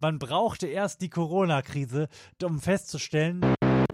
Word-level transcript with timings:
man 0.00 0.18
brauchte 0.18 0.66
erst 0.66 1.00
die 1.00 1.10
Corona-Krise, 1.10 2.08
um 2.42 2.60
festzustellen, 2.60 3.40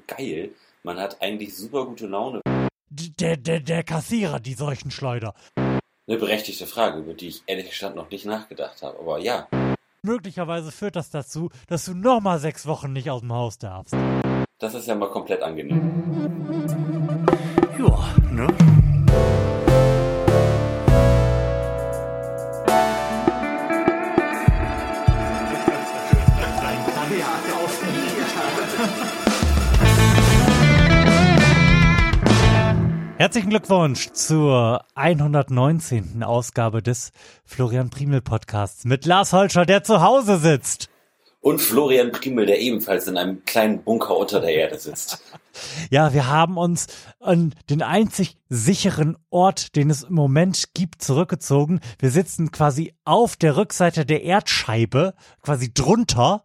Geil. 0.07 0.50
Man 0.83 0.99
hat 0.99 1.23
eigentlich 1.23 1.57
super 1.57 1.87
gute 1.87 2.07
Laune. 2.07 2.41
der, 2.91 3.37
der, 3.37 3.61
der 3.61 3.83
Kassierer, 3.83 4.38
die 4.38 4.52
Seuchenschleuder. 4.54 5.34
Eine 5.56 6.18
berechtigte 6.18 6.67
Frage, 6.67 6.98
über 6.98 7.14
die 7.14 7.28
ich 7.28 7.42
ehrlich 7.46 7.70
gesagt 7.70 7.96
noch 7.96 8.11
nicht 8.11 8.27
nachgedacht 8.27 8.82
habe. 8.82 8.98
Aber 8.98 9.18
ja, 9.18 9.48
Möglicherweise 10.02 10.70
führt 10.70 10.96
das 10.96 11.09
dazu, 11.09 11.48
dass 11.66 11.87
du 11.87 11.95
nochmal 11.95 12.39
sechs 12.39 12.66
Wochen 12.66 12.93
nicht 12.93 13.09
aus 13.09 13.23
dem 13.23 13.32
Haus 13.32 13.57
darfst. 13.57 13.95
das 14.59 14.75
ist 14.75 14.86
ja 14.86 14.95
mal 14.95 15.09
komplett 15.11 15.41
angenehm. 15.41 17.25
Ja, 17.79 18.14
ne? 18.30 18.46
Herzlichen 33.24 33.48
Glückwunsch 33.48 34.12
zur 34.12 34.84
119. 34.96 36.23
Ausgabe 36.23 36.82
des 36.82 37.10
Florian 37.46 37.88
Primel 37.88 38.20
Podcasts 38.20 38.84
mit 38.84 39.06
Lars 39.06 39.32
Holscher, 39.32 39.65
der 39.65 39.82
zu 39.82 40.02
Hause 40.02 40.37
sitzt. 40.37 40.91
Und 41.41 41.62
Florian 41.62 42.12
Primel, 42.12 42.45
der 42.45 42.60
ebenfalls 42.60 43.09
in 43.09 43.16
einem 43.16 43.42
kleinen 43.46 43.82
Bunker 43.82 44.18
unter 44.18 44.42
der 44.42 44.52
Erde 44.55 44.79
sitzt. 44.79 45.23
Ja, 45.88 46.12
wir 46.12 46.27
haben 46.27 46.59
uns 46.59 46.88
an 47.20 47.55
den 47.70 47.80
einzig 47.80 48.37
sicheren 48.48 49.16
Ort, 49.30 49.77
den 49.77 49.88
es 49.88 50.02
im 50.02 50.15
Moment 50.15 50.74
gibt, 50.74 51.01
zurückgezogen. 51.01 51.79
Wir 52.01 52.10
sitzen 52.10 52.51
quasi 52.51 52.93
auf 53.04 53.37
der 53.37 53.56
Rückseite 53.56 54.04
der 54.04 54.24
Erdscheibe, 54.24 55.15
quasi 55.43 55.73
drunter, 55.73 56.45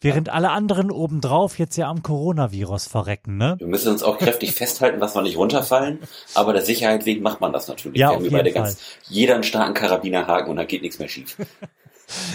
während 0.00 0.28
alle 0.28 0.50
anderen 0.50 0.90
obendrauf 0.90 1.58
jetzt 1.58 1.76
ja 1.76 1.88
am 1.88 2.02
Coronavirus 2.02 2.86
verrecken, 2.86 3.36
ne? 3.36 3.56
Wir 3.58 3.66
müssen 3.66 3.92
uns 3.92 4.02
auch 4.02 4.18
kräftig 4.18 4.52
festhalten, 4.54 5.00
dass 5.00 5.14
wir 5.14 5.22
nicht 5.22 5.36
runterfallen. 5.36 6.00
Aber 6.34 6.52
der 6.52 6.62
Sicherheit 6.62 7.06
wegen 7.06 7.22
macht 7.22 7.40
man 7.40 7.52
das 7.52 7.68
natürlich. 7.68 7.98
Ja, 7.98 8.10
auf 8.10 8.22
jeden 8.22 8.54
ganz, 8.54 8.78
jeder 9.08 9.34
einen 9.34 9.44
starken 9.44 9.74
Karabinerhaken 9.74 10.50
und 10.50 10.56
da 10.56 10.64
geht 10.64 10.82
nichts 10.82 10.98
mehr 10.98 11.08
schief. 11.08 11.36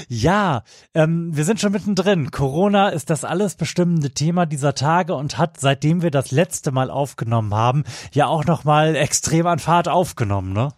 Ja, 0.07 0.63
ähm, 0.93 1.35
wir 1.35 1.45
sind 1.45 1.59
schon 1.59 1.71
mittendrin. 1.71 2.31
Corona 2.31 2.89
ist 2.89 3.09
das 3.09 3.25
alles 3.25 3.55
bestimmende 3.55 4.11
Thema 4.11 4.45
dieser 4.45 4.75
Tage 4.75 5.15
und 5.15 5.37
hat, 5.37 5.59
seitdem 5.59 6.01
wir 6.01 6.11
das 6.11 6.31
letzte 6.31 6.71
Mal 6.71 6.91
aufgenommen 6.91 7.53
haben, 7.53 7.83
ja 8.11 8.27
auch 8.27 8.45
nochmal 8.45 8.95
extrem 8.95 9.47
an 9.47 9.59
Fahrt 9.59 9.87
aufgenommen, 9.87 10.53
ne? 10.53 10.69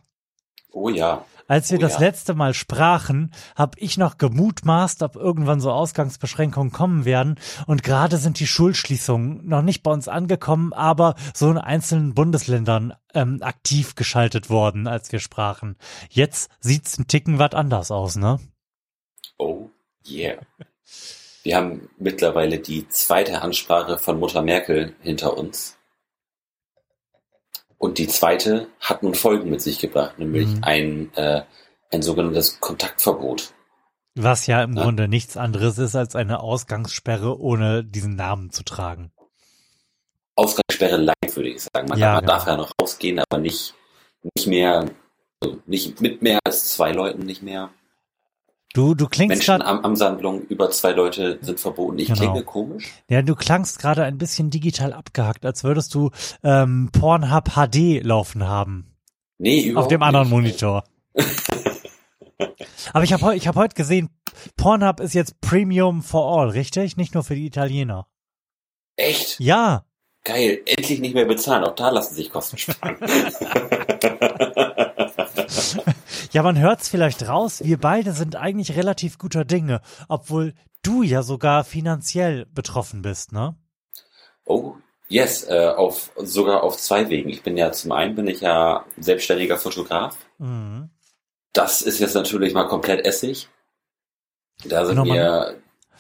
Oh 0.72 0.90
ja. 0.90 1.26
Als 1.48 1.72
wir 1.72 1.78
Oh 1.78 1.82
das 1.82 1.94
ja. 1.94 2.00
letzte 2.00 2.34
Mal 2.34 2.54
sprachen, 2.54 3.32
habe 3.56 3.78
ich 3.80 3.98
noch 3.98 4.18
gemutmaßt, 4.18 5.04
ob 5.04 5.16
irgendwann 5.16 5.60
so 5.60 5.72
Ausgangsbeschränkungen 5.72 6.72
kommen 6.72 7.06
werden. 7.06 7.36
Und 7.68 7.84
gerade 7.84 8.18
sind 8.18 8.40
die 8.40 8.48
Schulschließungen 8.48 9.48
noch 9.48 9.62
nicht 9.62 9.84
bei 9.84 9.92
uns 9.92 10.08
angekommen, 10.08 10.74
aber 10.74 11.16
so 11.34 11.52
in 11.52 11.58
einzelnen 11.58 12.16
Bundesländern 12.16 12.94
ähm, 13.14 13.40
aktiv 13.42 13.96
geschaltet 13.96 14.50
worden, 14.50 14.88
als 14.88 15.12
wir 15.12 15.20
sprachen. 15.20 15.78
Jetzt 16.10 16.50
sieht's 16.60 16.98
ein 16.98 17.08
Ticken 17.08 17.38
wat 17.38 17.54
anders 17.54 17.92
aus, 17.92 18.16
ne? 18.16 18.40
Oh 19.38 19.70
yeah. 20.08 20.38
Wir 21.44 21.58
haben 21.58 21.90
mittlerweile 22.00 22.58
die 22.58 22.88
zweite 22.90 23.44
Ansprache 23.44 24.00
von 24.00 24.20
Mutter 24.20 24.42
Merkel 24.42 24.96
hinter 25.02 25.38
uns. 25.38 25.75
Und 27.78 27.98
die 27.98 28.08
zweite 28.08 28.68
hat 28.80 29.04
nun 29.04 29.16
Folgen 29.16 29.50
mit 29.50 29.62
sich 29.62 29.80
gebracht, 29.80 30.18
nämlich 30.20 30.48
Mhm. 30.48 30.64
ein, 30.64 31.14
äh, 31.16 31.44
ein 31.92 32.02
sogenanntes 32.02 32.60
Kontaktverbot. 32.60 33.54
Was 34.16 34.48
ja 34.48 34.64
im 34.64 34.74
Ja. 34.78 34.84
Grunde 34.84 35.08
nichts 35.08 35.36
anderes 35.38 35.78
ist 35.78 35.96
als 35.96 36.16
eine 36.16 36.40
Ausgangssperre, 36.40 37.38
ohne 37.40 37.84
diesen 37.84 38.16
Namen 38.16 38.50
zu 38.52 38.64
tragen. 38.64 39.12
Ausgangssperre 40.36 40.98
light, 40.98 41.36
würde 41.36 41.50
ich 41.50 41.62
sagen. 41.62 41.88
Man, 41.90 41.98
Ja, 42.00 42.14
man 42.14 42.22
genau. 42.22 42.34
darf 42.34 42.48
ja 42.48 42.58
noch 42.58 42.72
rausgehen, 42.82 43.20
aber 43.20 43.40
nicht, 43.42 43.74
nicht 44.36 44.48
mehr, 44.48 44.90
also 45.42 45.58
nicht 45.66 46.02
mit 46.02 46.22
mehr 46.22 46.40
als 46.46 46.72
zwei 46.74 46.92
Leuten, 46.92 47.24
nicht 47.26 47.42
mehr. 47.42 47.70
Du, 48.76 48.94
du 48.94 49.08
klingst 49.08 49.50
am 49.50 49.86
Ansammlung 49.86 50.42
über 50.48 50.70
zwei 50.70 50.92
Leute 50.92 51.40
sind 51.42 51.62
verboten. 51.62 51.98
Ich 51.98 52.08
Genau. 52.08 52.20
klinge 52.20 52.44
komisch. 52.44 52.92
ja, 53.10 53.22
du 53.22 53.34
klangst 53.34 53.80
gerade 53.80 54.04
ein 54.04 54.18
bisschen 54.18 54.50
digital 54.50 54.92
abgehackt, 54.92 55.46
als 55.46 55.64
würdest 55.64 55.96
du 55.96 56.12
ähm, 56.44 56.90
Pornhub 56.92 57.52
HD 57.56 58.04
laufen 58.04 58.46
haben. 58.46 58.98
Nee, 59.38 59.62
überhaupt 59.62 59.86
Auf 59.86 59.90
dem 59.90 60.04
anderen 60.04 60.28
nicht. 60.28 60.36
Monitor. 60.36 60.84
Aber 62.92 63.06
ich 63.06 63.14
habe 63.14 63.34
ich 63.38 63.48
hab 63.48 63.56
heute 63.56 63.76
gesehen, 63.76 64.10
Pornhub 64.58 65.00
ist 65.00 65.14
jetzt 65.14 65.40
Premium 65.40 66.02
for 66.02 66.38
all, 66.38 66.50
richtig? 66.50 66.98
Nicht 66.98 67.14
nur 67.14 67.24
für 67.24 67.36
die 67.36 67.46
Italiener. 67.46 68.08
Echt? 68.98 69.40
Ja, 69.40 69.86
Geil, 70.26 70.60
endlich 70.66 71.00
nicht 71.00 71.14
mehr 71.14 71.26
bezahlen. 71.26 71.64
Auch 71.64 71.76
da 71.76 71.92
lassen 71.92 72.16
sich 72.16 72.30
Kosten 72.32 72.58
sparen. 72.58 72.98
ja, 76.36 76.44
man 76.44 76.60
hört's 76.60 76.90
vielleicht 76.90 77.28
raus. 77.28 77.62
Wir 77.64 77.80
beide 77.80 78.12
sind 78.12 78.36
eigentlich 78.36 78.76
relativ 78.76 79.18
guter 79.18 79.46
Dinge, 79.46 79.82
obwohl 80.10 80.54
du 80.84 81.02
ja 81.02 81.24
sogar 81.24 81.64
finanziell 81.64 82.46
betroffen 82.54 83.02
bist, 83.02 83.32
ne? 83.32 83.56
oh, 84.46 84.76
yes, 85.08 85.48
äh, 85.50 85.74
auf, 85.76 86.12
sogar 86.18 86.64
auf 86.64 86.78
zwei 86.78 87.10
Wegen. 87.10 87.30
Ich 87.30 87.44
bin 87.44 87.58
ja, 87.58 87.72
zum 87.72 87.92
einen 87.92 88.16
bin 88.16 88.28
ich 88.28 88.42
ja 88.42 88.86
selbstständiger 88.98 89.58
Fotograf. 89.58 90.18
Mhm. 90.38 90.90
Das 91.54 91.82
ist 91.82 92.00
jetzt 92.00 92.16
natürlich 92.16 92.54
mal 92.54 92.68
komplett 92.68 93.06
Essig. 93.06 93.48
Da 94.66 94.86
sind 94.86 94.96
Genau, 94.96 95.14
mir 95.14 95.56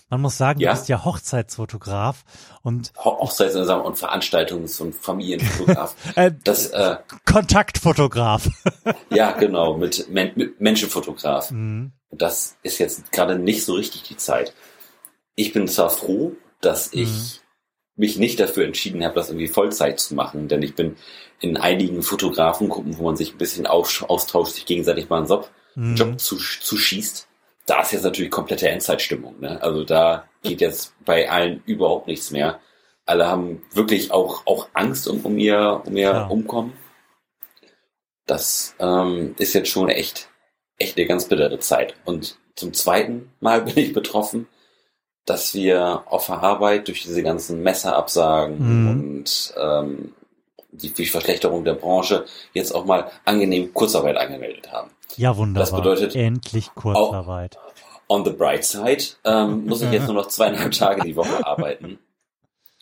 Man 0.09 0.21
muss 0.21 0.37
sagen, 0.37 0.59
Ja. 0.59 0.71
du 0.71 0.77
bist 0.77 0.87
ja 0.89 1.03
Hochzeitsfotograf 1.03 2.23
und 2.61 2.93
Ho- 3.03 3.19
Hochzeits- 3.21 3.55
und 3.55 3.97
Veranstaltungs- 3.97 4.79
und 4.81 4.93
Familienfotograf. 4.95 5.95
äh, 6.15 6.31
Das, 6.43 6.67
äh, 6.67 6.97
Kontaktfotograf. 7.25 8.47
ja, 9.09 9.31
genau, 9.31 9.77
mit, 9.77 10.09
Men 10.09 10.31
mit 10.35 10.61
Menschenfotograf. 10.61 11.51
Mhm. 11.51 11.91
Das 12.11 12.55
ist 12.63 12.77
jetzt 12.77 13.11
gerade 13.11 13.39
nicht 13.39 13.65
so 13.65 13.73
richtig 13.73 14.03
die 14.03 14.17
Zeit. 14.17 14.53
Ich 15.35 15.53
bin 15.53 15.67
zwar 15.67 15.89
froh, 15.89 16.33
dass 16.61 16.93
Mhm. 16.93 17.01
ich 17.01 17.41
mich 17.97 18.17
nicht 18.17 18.39
dafür 18.39 18.65
entschieden 18.65 19.03
habe, 19.03 19.15
das 19.15 19.29
irgendwie 19.29 19.47
Vollzeit 19.47 19.99
zu 19.99 20.15
machen, 20.15 20.47
denn 20.47 20.61
ich 20.61 20.75
bin 20.75 20.97
in 21.39 21.57
einigen 21.57 22.01
Fotografengruppen, 22.03 22.97
wo 22.97 23.03
man 23.03 23.15
sich 23.15 23.33
ein 23.33 23.37
bisschen 23.37 23.65
aus 23.67 24.03
austauscht, 24.03 24.53
sich 24.55 24.65
gegenseitig 24.65 25.09
mal 25.09 25.17
einen 25.17 25.27
Job, 25.27 25.49
Mhm. 25.75 25.95
Job 25.95 26.19
zu, 26.21 26.37
zu 26.37 26.77
schießt. 26.77 27.27
Da 27.65 27.81
ist 27.81 27.93
jetzt 27.93 28.03
natürlich 28.03 28.31
komplette 28.31 28.69
Endzeitstimmung. 28.69 29.39
Ne? 29.39 29.61
Also 29.61 29.83
da 29.83 30.27
geht 30.43 30.61
jetzt 30.61 30.93
bei 31.03 31.29
allen 31.29 31.63
überhaupt 31.65 32.07
nichts 32.07 32.29
mehr. 32.31 32.59
Alle 33.05 33.27
haben 33.27 33.63
wirklich 33.73 34.11
auch, 34.11 34.45
auch 34.45 34.69
Angst 34.73 35.07
um, 35.07 35.21
um 35.25 35.37
ihr, 35.37 35.81
um 35.85 35.95
ihr 35.97 36.03
Ja. 36.11 36.25
Umkommen. 36.27 36.73
Das 38.25 38.75
ähm, 38.79 39.35
ist 39.37 39.53
jetzt 39.53 39.69
schon 39.69 39.89
echt, 39.89 40.29
echt 40.77 40.97
eine 40.97 41.05
ganz 41.07 41.25
bittere 41.25 41.59
Zeit. 41.59 41.95
Und 42.05 42.37
zum 42.55 42.73
zweiten 42.73 43.31
Mal 43.39 43.61
bin 43.65 43.77
ich 43.77 43.93
betroffen, 43.93 44.47
dass 45.25 45.53
wir 45.53 46.03
auf 46.07 46.27
der 46.27 46.41
Arbeit 46.43 46.87
durch 46.87 47.01
diese 47.03 47.23
ganzen 47.23 47.61
Messerabsagen 47.63 48.57
Mhm. 48.59 48.87
und 48.89 49.53
ähm, 49.57 50.13
die, 50.77 50.89
die 50.91 51.05
Verschlechterung 51.05 51.63
der 51.63 51.73
Branche 51.73 52.25
jetzt 52.53 52.73
auch 52.73 52.85
mal 52.85 53.11
angenehm 53.25 53.73
Kurzarbeit 53.73 54.17
angemeldet 54.17 54.71
haben. 54.71 54.91
Ja, 55.17 55.35
wunderbar. 55.37 55.61
Das 55.61 55.75
bedeutet 55.75 56.15
endlich 56.15 56.73
Kurzarbeit. 56.75 57.57
On 58.07 58.23
the 58.23 58.31
bright 58.31 58.63
side 58.63 59.03
ähm, 59.23 59.65
muss 59.65 59.81
ich 59.81 59.91
jetzt 59.91 60.05
nur 60.07 60.15
noch 60.15 60.27
zweieinhalb 60.27 60.71
Tage 60.73 61.01
die 61.01 61.15
Woche 61.15 61.45
arbeiten. 61.45 61.99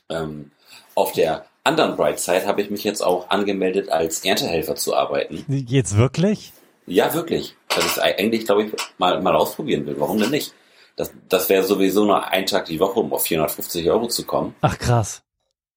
Ähm, 0.09 0.51
auf 0.95 1.13
der 1.13 1.45
anderen 1.63 1.95
bright 1.95 2.19
side 2.19 2.45
habe 2.45 2.61
ich 2.61 2.69
mich 2.69 2.83
jetzt 2.83 3.01
auch 3.01 3.29
angemeldet, 3.29 3.89
als 3.89 4.23
Erntehelfer 4.25 4.75
zu 4.75 4.95
arbeiten. 4.95 5.45
Jetzt 5.47 5.97
wirklich? 5.97 6.51
Ja, 6.85 7.13
wirklich. 7.13 7.55
Das 7.69 7.85
ist 7.85 7.99
eigentlich, 7.99 8.45
glaube 8.45 8.65
ich, 8.65 8.73
mal, 8.97 9.21
mal 9.21 9.35
ausprobieren 9.35 9.85
will. 9.85 9.95
Warum 9.97 10.19
denn 10.19 10.31
nicht? 10.31 10.53
Das, 10.95 11.11
das 11.29 11.49
wäre 11.49 11.63
sowieso 11.63 12.05
nur 12.05 12.27
ein 12.27 12.45
Tag 12.45 12.65
die 12.65 12.79
Woche, 12.79 12.99
um 12.99 13.13
auf 13.13 13.23
450 13.23 13.89
Euro 13.89 14.07
zu 14.07 14.25
kommen. 14.25 14.53
Ach 14.61 14.77
krass. 14.77 15.23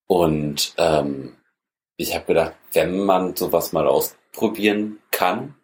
Und 0.07 0.75
ähm, 0.77 1.37
ich 1.97 2.15
habe 2.15 2.27
gedacht, 2.27 2.53
wenn 2.73 3.05
man 3.05 3.37
sowas 3.37 3.73
mal 3.73 3.87
ausprobieren 3.87 4.99
kann, 5.11 5.55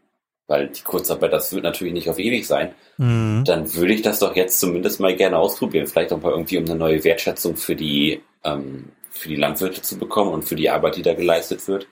weil 0.47 0.69
die 0.69 0.83
Kurzarbeit, 0.83 1.33
das 1.33 1.53
wird 1.53 1.65
natürlich 1.65 1.93
nicht 1.95 2.11
auf 2.11 2.19
ewig 2.19 2.47
sein, 2.47 2.75
Mhm. 2.99 3.45
dann 3.45 3.75
würde 3.75 3.95
ich 3.95 4.03
das 4.03 4.19
doch 4.19 4.37
jetzt 4.37 4.61
zumindest 4.61 5.01
mal 5.01 5.17
gerne 5.17 5.39
ausprobieren. 5.39 5.87
Vielleicht 5.87 6.13
auch 6.13 6.21
mal 6.21 6.33
irgendwie, 6.33 6.59
um 6.59 6.65
eine 6.65 6.75
neue 6.75 7.03
Wertschätzung 7.05 7.57
für 7.57 7.75
die, 7.75 8.23
ähm, 8.45 8.91
für 9.11 9.29
die 9.29 9.37
Landwirte 9.37 9.83
zu 9.83 9.99
bekommen 9.99 10.31
und 10.33 10.43
für 10.45 10.57
die 10.57 10.71
Arbeit, 10.71 10.97
die 10.97 11.03
da 11.03 11.15
geleistet 11.15 11.67
wird. 11.69 11.87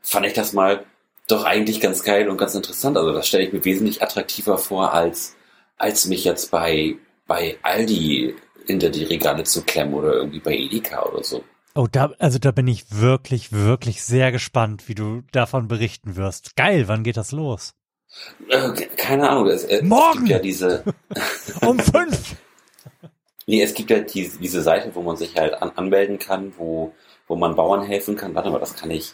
Fand 0.00 0.26
ich 0.26 0.32
das 0.32 0.52
mal 0.52 0.84
doch 1.26 1.44
eigentlich 1.44 1.80
ganz 1.80 2.02
geil 2.02 2.28
und 2.28 2.38
ganz 2.38 2.54
interessant. 2.54 2.96
Also 2.96 3.12
das 3.12 3.28
stelle 3.28 3.44
ich 3.44 3.52
mir 3.52 3.64
wesentlich 3.64 4.02
attraktiver 4.02 4.56
vor, 4.58 4.94
als, 4.94 5.36
als 5.76 6.06
mich 6.06 6.24
jetzt 6.24 6.50
bei, 6.50 6.96
bei 7.26 7.58
Aldi 7.62 8.34
hinter 8.66 8.88
die 8.90 9.04
Regale 9.04 9.44
zu 9.44 9.62
klemmen 9.62 9.94
oder 9.94 10.14
irgendwie 10.14 10.40
bei 10.40 10.56
Edeka 10.56 11.04
oder 11.04 11.22
so. 11.22 11.44
Oh, 11.78 11.86
da, 11.86 12.10
also 12.18 12.40
da 12.40 12.50
bin 12.50 12.66
ich 12.66 12.86
wirklich, 12.90 13.52
wirklich 13.52 14.02
sehr 14.02 14.32
gespannt, 14.32 14.88
wie 14.88 14.96
du 14.96 15.22
davon 15.30 15.68
berichten 15.68 16.16
wirst. 16.16 16.56
Geil, 16.56 16.88
wann 16.88 17.04
geht 17.04 17.16
das 17.16 17.30
los? 17.30 17.74
Äh, 18.48 18.72
keine 18.96 19.30
Ahnung. 19.30 19.46
Es, 19.46 19.62
äh, 19.62 19.80
Morgen! 19.84 20.10
Es 20.10 20.18
gibt 20.18 20.28
ja 20.28 20.38
diese, 20.40 20.82
Um 21.64 21.78
fünf! 21.78 22.34
Nee, 23.46 23.62
es 23.62 23.74
gibt 23.74 23.90
ja 23.90 24.00
die, 24.00 24.28
diese 24.28 24.60
Seite, 24.60 24.92
wo 24.94 25.02
man 25.02 25.16
sich 25.16 25.36
halt 25.36 25.54
an, 25.62 25.70
anmelden 25.76 26.18
kann, 26.18 26.52
wo, 26.58 26.92
wo 27.28 27.36
man 27.36 27.54
Bauern 27.54 27.82
helfen 27.82 28.16
kann. 28.16 28.34
Warte 28.34 28.50
mal, 28.50 28.58
das 28.58 28.74
kann 28.74 28.90
ich, 28.90 29.12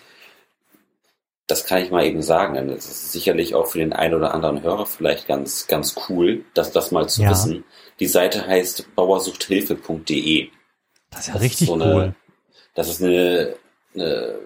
das 1.47 1.67
kann 1.67 1.83
ich 1.83 1.91
mal 1.91 2.05
eben 2.07 2.23
sagen. 2.23 2.55
Denn 2.55 2.69
das 2.69 2.87
ist 2.87 3.13
sicherlich 3.13 3.55
auch 3.55 3.67
für 3.67 3.79
den 3.79 3.93
einen 3.93 4.15
oder 4.15 4.33
anderen 4.35 4.63
Hörer 4.63 4.87
vielleicht 4.87 5.29
ganz, 5.29 5.67
ganz 5.69 5.95
cool, 6.09 6.47
das, 6.55 6.73
das 6.73 6.91
mal 6.93 7.09
zu 7.11 7.23
Ja. 7.23 7.31
wissen. 7.31 7.63
Die 8.01 8.07
Seite 8.09 8.47
heißt 8.47 8.97
bauersuchthilfe.de. 8.97 10.49
Das 11.11 11.21
ist 11.21 11.27
ja 11.29 11.35
Das 11.35 11.43
richtig 11.43 11.61
ist 11.61 11.67
so 11.69 11.75
eine, 11.75 11.95
cool. 11.95 12.15
Das 12.75 12.89
ist 12.89 13.03
eine, 13.03 13.57
eine 13.95 14.39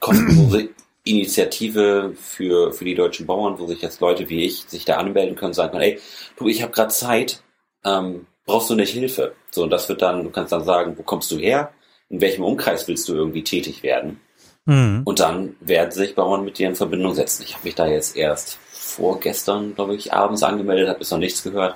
kostenlose 0.00 0.68
Initiative 1.04 2.14
für, 2.14 2.72
für 2.72 2.84
die 2.84 2.94
deutschen 2.94 3.26
Bauern, 3.26 3.58
wo 3.58 3.66
sich 3.66 3.82
jetzt 3.82 4.00
Leute 4.00 4.28
wie 4.28 4.44
ich 4.44 4.64
sich 4.68 4.84
da 4.84 4.96
anmelden 4.96 5.34
können, 5.34 5.52
sagen 5.52 5.72
können, 5.72 5.82
ey, 5.82 6.00
du, 6.36 6.48
ich 6.48 6.62
habe 6.62 6.72
gerade 6.72 6.92
Zeit, 6.92 7.42
ähm, 7.84 8.26
brauchst 8.46 8.70
du 8.70 8.76
nicht 8.76 8.92
Hilfe? 8.92 9.34
So, 9.50 9.64
und 9.64 9.70
das 9.70 9.88
wird 9.88 10.02
dann, 10.02 10.22
du 10.22 10.30
kannst 10.30 10.52
dann 10.52 10.64
sagen, 10.64 10.96
wo 10.96 11.02
kommst 11.02 11.30
du 11.32 11.38
her? 11.38 11.72
In 12.08 12.20
welchem 12.20 12.44
Umkreis 12.44 12.86
willst 12.86 13.08
du 13.08 13.14
irgendwie 13.14 13.42
tätig 13.42 13.82
werden? 13.82 14.20
Mhm. 14.64 15.02
Und 15.04 15.18
dann 15.18 15.56
werden 15.60 15.90
sich 15.90 16.14
Bauern 16.14 16.44
mit 16.44 16.58
dir 16.58 16.68
in 16.68 16.76
Verbindung 16.76 17.14
setzen. 17.14 17.42
Ich 17.42 17.54
habe 17.54 17.64
mich 17.64 17.74
da 17.74 17.86
jetzt 17.86 18.16
erst 18.16 18.58
vorgestern, 18.70 19.74
glaube 19.74 19.96
ich, 19.96 20.12
abends 20.12 20.42
angemeldet, 20.42 20.88
habe 20.88 21.00
bis 21.00 21.10
noch 21.10 21.18
nichts 21.18 21.42
gehört. 21.42 21.74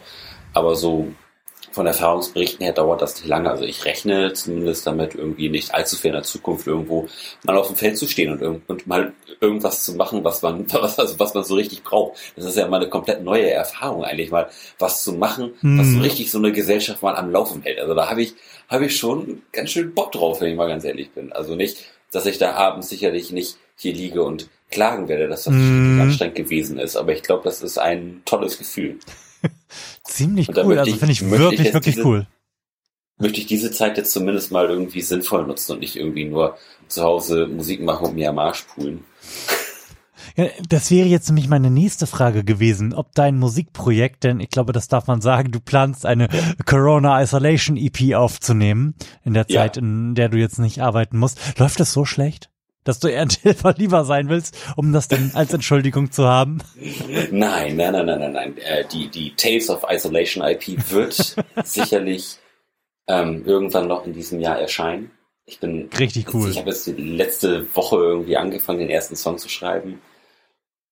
Aber 0.52 0.76
so 0.76 1.08
von 1.76 1.86
Erfahrungsberichten 1.86 2.64
her 2.64 2.72
dauert 2.72 3.02
das 3.02 3.16
nicht 3.16 3.28
lange. 3.28 3.50
Also 3.50 3.64
ich 3.64 3.84
rechne 3.84 4.32
zumindest 4.32 4.86
damit, 4.86 5.14
irgendwie 5.14 5.50
nicht 5.50 5.74
allzu 5.74 5.96
viel 5.96 6.08
in 6.08 6.14
der 6.14 6.22
Zukunft 6.22 6.66
irgendwo 6.66 7.06
mal 7.44 7.58
auf 7.58 7.66
dem 7.66 7.76
Feld 7.76 7.98
zu 7.98 8.08
stehen 8.08 8.32
und, 8.40 8.62
und 8.66 8.86
mal 8.86 9.12
irgendwas 9.42 9.84
zu 9.84 9.94
machen, 9.94 10.24
was 10.24 10.40
man, 10.40 10.64
was, 10.72 10.98
also 10.98 11.18
was 11.20 11.34
man 11.34 11.44
so 11.44 11.54
richtig 11.54 11.82
braucht. 11.84 12.16
Das 12.34 12.46
ist 12.46 12.56
ja 12.56 12.66
mal 12.66 12.78
eine 12.80 12.88
komplett 12.88 13.22
neue 13.22 13.50
Erfahrung 13.50 14.04
eigentlich, 14.04 14.30
mal 14.30 14.48
was 14.78 15.04
zu 15.04 15.12
machen, 15.12 15.52
was 15.60 15.92
so 15.92 15.98
Mhm. 15.98 16.02
richtig 16.02 16.30
so 16.30 16.38
eine 16.38 16.50
Gesellschaft 16.50 17.02
mal 17.02 17.14
am 17.14 17.30
Laufen 17.30 17.60
hält. 17.60 17.78
Also 17.78 17.92
da 17.94 18.08
habe 18.08 18.22
ich, 18.22 18.32
habe 18.70 18.86
ich 18.86 18.96
schon 18.96 19.42
ganz 19.52 19.70
schön 19.70 19.92
Bock 19.92 20.12
drauf, 20.12 20.40
wenn 20.40 20.48
ich 20.50 20.56
mal 20.56 20.68
ganz 20.68 20.82
ehrlich 20.84 21.10
bin. 21.10 21.30
Also 21.32 21.56
nicht, 21.56 21.76
dass 22.10 22.24
ich 22.24 22.38
da 22.38 22.52
abends 22.54 22.88
sicherlich 22.88 23.32
nicht 23.32 23.58
hier 23.76 23.92
liege 23.92 24.22
und 24.22 24.48
klagen 24.70 25.08
werde, 25.08 25.28
dass 25.28 25.44
das 25.44 25.52
Mhm. 25.52 25.60
richtig 25.60 26.00
anstrengend 26.00 26.36
gewesen 26.36 26.78
ist. 26.78 26.96
Aber 26.96 27.12
ich 27.12 27.22
glaube, 27.22 27.44
das 27.44 27.60
ist 27.62 27.76
ein 27.78 28.22
tolles 28.24 28.56
Gefühl. 28.56 28.98
Ziemlich 30.04 30.48
cool. 30.56 30.78
Also 30.78 30.90
ich- 30.92 30.98
finde 30.98 31.12
ich 31.12 31.22
ich 31.22 31.30
wirklich, 31.30 31.60
jetzt 31.60 31.74
wirklich 31.74 31.94
diese- 31.96 32.06
cool. 32.06 32.26
Möchte 33.18 33.40
ich 33.40 33.46
diese 33.46 33.70
Zeit 33.70 33.96
jetzt 33.96 34.12
zumindest 34.12 34.52
mal 34.52 34.68
irgendwie 34.68 35.00
sinnvoll 35.00 35.46
nutzen 35.46 35.72
und 35.72 35.80
nicht 35.80 35.96
irgendwie 35.96 36.26
nur 36.26 36.58
zu 36.86 37.02
Hause 37.02 37.46
Musik 37.46 37.80
machen 37.82 38.08
und 38.08 38.14
mir 38.14 38.28
am 38.28 38.38
Arsch 38.38 38.62
pulen. 38.62 39.04
Ja, 40.36 40.48
das 40.68 40.90
wäre 40.90 41.08
jetzt 41.08 41.28
nämlich 41.28 41.48
meine 41.48 41.70
nächste 41.70 42.06
Frage 42.06 42.44
gewesen, 42.44 42.92
ob 42.92 43.14
dein 43.14 43.38
Musikprojekt, 43.38 44.22
denn 44.24 44.38
ich 44.40 44.50
glaube, 44.50 44.74
das 44.74 44.88
darf 44.88 45.06
man 45.06 45.22
sagen, 45.22 45.50
du 45.50 45.60
planst 45.60 46.04
eine 46.04 46.28
Corona 46.66 47.22
Isolation 47.22 47.78
EP 47.78 48.14
aufzunehmen, 48.14 48.94
in 49.24 49.32
der 49.32 49.46
Ja. 49.48 49.60
Zeit, 49.62 49.78
in 49.78 50.14
der 50.14 50.28
du 50.28 50.36
jetzt 50.36 50.58
nicht 50.58 50.80
arbeiten 50.82 51.16
musst. 51.18 51.38
Läuft 51.58 51.80
es 51.80 51.92
so 51.94 52.04
schlecht, 52.04 52.50
dass 52.86 52.98
du 53.00 53.08
eher 53.08 53.22
ein 53.22 53.28
Helfer 53.42 53.74
lieber 53.76 54.04
sein 54.04 54.28
willst, 54.28 54.56
um 54.76 54.92
das 54.92 55.08
dann 55.08 55.32
als 55.34 55.52
Entschuldigung 55.52 56.10
zu 56.12 56.24
haben? 56.26 56.58
Nein, 57.30 57.76
nein, 57.76 57.92
nein, 57.92 58.06
nein, 58.06 58.18
nein, 58.20 58.32
nein. 58.32 58.58
Äh, 58.58 58.84
die, 58.90 59.08
die 59.08 59.34
Tales 59.34 59.68
of 59.70 59.84
Isolation 59.90 60.42
IP 60.46 60.90
wird 60.90 61.36
sicherlich 61.64 62.38
ähm, 63.08 63.44
irgendwann 63.44 63.86
noch 63.88 64.06
in 64.06 64.12
diesem 64.12 64.40
Jahr 64.40 64.58
erscheinen. 64.58 65.10
Ich 65.44 65.60
bin 65.60 65.88
Richtig 65.98 66.32
cool. 66.34 66.50
Ich 66.50 66.58
habe 66.58 66.70
jetzt 66.70 66.86
die 66.86 66.92
letzte 66.92 67.74
Woche 67.76 67.96
irgendwie 67.96 68.36
angefangen, 68.36 68.80
den 68.80 68.90
ersten 68.90 69.14
Song 69.14 69.38
zu 69.38 69.48
schreiben. 69.48 70.00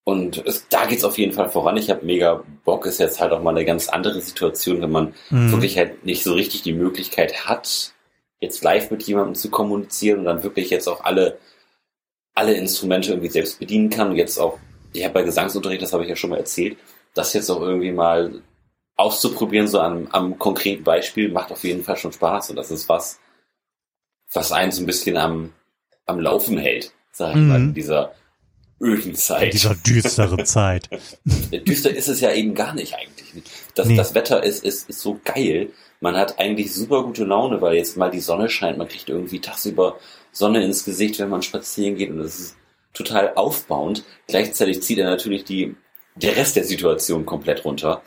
Und 0.04 0.46
es, 0.46 0.68
da 0.68 0.84
geht's 0.86 1.02
auf 1.02 1.16
jeden 1.18 1.32
Fall 1.32 1.48
voran. 1.48 1.76
Ich 1.76 1.90
habe 1.90 2.04
mega 2.04 2.44
Bock. 2.64 2.84
Ist 2.86 3.00
jetzt 3.00 3.20
halt 3.20 3.32
auch 3.32 3.42
mal 3.42 3.50
eine 3.50 3.64
ganz 3.64 3.88
andere 3.88 4.20
Situation, 4.20 4.82
wenn 4.82 4.90
man 4.92 5.14
Mhm. 5.30 5.50
wirklich 5.50 5.78
halt 5.78 6.04
nicht 6.04 6.22
so 6.22 6.34
richtig 6.34 6.62
die 6.62 6.74
Möglichkeit 6.74 7.46
hat, 7.46 7.94
jetzt 8.38 8.62
live 8.62 8.90
mit 8.90 9.02
jemandem 9.04 9.34
zu 9.34 9.48
kommunizieren 9.50 10.20
und 10.20 10.24
dann 10.26 10.42
wirklich 10.42 10.68
jetzt 10.70 10.88
auch 10.88 11.02
alle, 11.04 11.38
alle 12.34 12.54
Instrumente 12.54 13.10
irgendwie 13.10 13.28
selbst 13.30 13.58
bedienen 13.58 13.90
kann. 13.90 14.10
Und 14.10 14.16
jetzt 14.16 14.38
auch, 14.38 14.58
ich 14.92 15.04
habe 15.04 15.14
bei 15.14 15.22
Gesangsunterricht, 15.22 15.82
das 15.82 15.92
habe 15.92 16.02
ich 16.04 16.08
ja 16.10 16.16
schon 16.16 16.30
mal 16.30 16.38
erzählt, 16.38 16.76
das 17.14 17.32
jetzt 17.32 17.50
auch 17.50 17.60
irgendwie 17.60 17.92
mal 17.92 18.42
auszuprobieren, 18.96 19.66
so 19.68 19.80
am, 19.80 20.08
am 20.12 20.38
konkreten 20.38 20.84
Beispiel, 20.84 21.30
macht 21.30 21.50
auf 21.52 21.64
jeden 21.64 21.82
Fall 21.82 21.96
schon 21.96 22.12
Spaß. 22.12 22.50
Und 22.50 22.56
das 22.56 22.70
ist 22.70 22.88
was, 22.88 23.18
was 24.32 24.52
einen 24.52 24.72
so 24.72 24.82
ein 24.82 24.86
bisschen 24.86 25.16
am, 25.16 25.52
am 26.06 26.20
Laufen 26.20 26.58
hält, 26.58 26.92
sag 27.12 27.30
ich 27.30 27.36
Mhm. 27.36 27.48
mal, 27.48 27.60
in 27.60 27.74
dieser 27.74 28.14
öden 28.80 29.10
In 29.10 29.14
Zeit. 29.16 29.52
dieser 29.52 29.74
düsteren 29.76 30.44
Zeit. 30.46 30.88
Düster 31.24 31.90
ist 31.94 32.08
es 32.08 32.20
ja 32.20 32.32
eben 32.32 32.54
gar 32.54 32.74
nicht 32.74 32.94
eigentlich. 32.94 33.42
Das, 33.74 33.86
Nee. 33.88 33.96
das 33.96 34.14
Wetter 34.14 34.42
ist, 34.42 34.64
ist, 34.64 34.88
ist 34.90 35.00
so 35.00 35.18
geil. 35.24 35.70
Man 36.00 36.16
hat 36.16 36.38
eigentlich 36.38 36.74
super 36.74 37.02
gute 37.04 37.24
Laune, 37.24 37.60
weil 37.60 37.76
jetzt 37.76 37.96
mal 37.96 38.10
die 38.10 38.20
Sonne 38.20 38.48
scheint. 38.48 38.76
Man 38.78 38.88
kriegt 38.88 39.08
irgendwie 39.08 39.40
tagsüber 39.40 39.98
Sonne 40.34 40.62
ins 40.62 40.84
Gesicht, 40.84 41.18
wenn 41.18 41.30
man 41.30 41.42
spazieren 41.42 41.96
geht. 41.96 42.10
Und 42.10 42.18
das 42.18 42.38
ist 42.38 42.56
total 42.92 43.34
aufbauend. 43.34 44.04
Gleichzeitig 44.26 44.82
zieht 44.82 44.98
er 44.98 45.08
natürlich 45.08 45.44
die, 45.44 45.76
der 46.16 46.36
Rest 46.36 46.56
der 46.56 46.64
Situation 46.64 47.24
komplett 47.24 47.64
runter. 47.64 48.02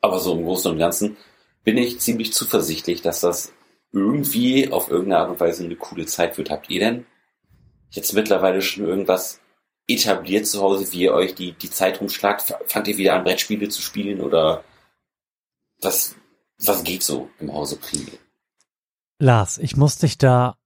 Aber 0.00 0.18
so 0.18 0.32
im 0.32 0.44
Großen 0.44 0.72
und 0.72 0.78
Ganzen 0.78 1.16
bin 1.62 1.78
ich 1.78 2.00
ziemlich 2.00 2.32
zuversichtlich, 2.32 3.02
dass 3.02 3.20
das 3.20 3.52
irgendwie 3.92 4.70
auf 4.70 4.90
irgendeine 4.90 5.22
Art 5.22 5.30
und 5.30 5.40
Weise 5.40 5.64
eine 5.64 5.76
coole 5.76 6.06
Zeit 6.06 6.36
wird. 6.36 6.50
Habt 6.50 6.68
ihr 6.70 6.80
denn 6.80 7.06
jetzt 7.90 8.12
mittlerweile 8.12 8.60
schon 8.60 8.86
irgendwas 8.86 9.40
etabliert 9.86 10.46
zu 10.46 10.60
Hause, 10.62 10.90
wie 10.92 11.02
ihr 11.02 11.12
euch 11.12 11.34
die, 11.34 11.52
die 11.52 11.70
Zeit 11.70 12.00
rumschlagt? 12.00 12.54
Fangt 12.66 12.88
ihr 12.88 12.96
wieder 12.96 13.14
an, 13.14 13.24
Brettspiele 13.24 13.68
zu 13.68 13.82
spielen 13.82 14.20
oder 14.20 14.64
was, 15.80 16.16
was 16.58 16.84
geht 16.84 17.02
so 17.02 17.28
im 17.38 17.52
Hause 17.52 17.76
Primi? 17.76 18.18
Lars, 19.18 19.58
ich 19.58 19.76
muss 19.76 19.98
dich 19.98 20.18
da 20.18 20.56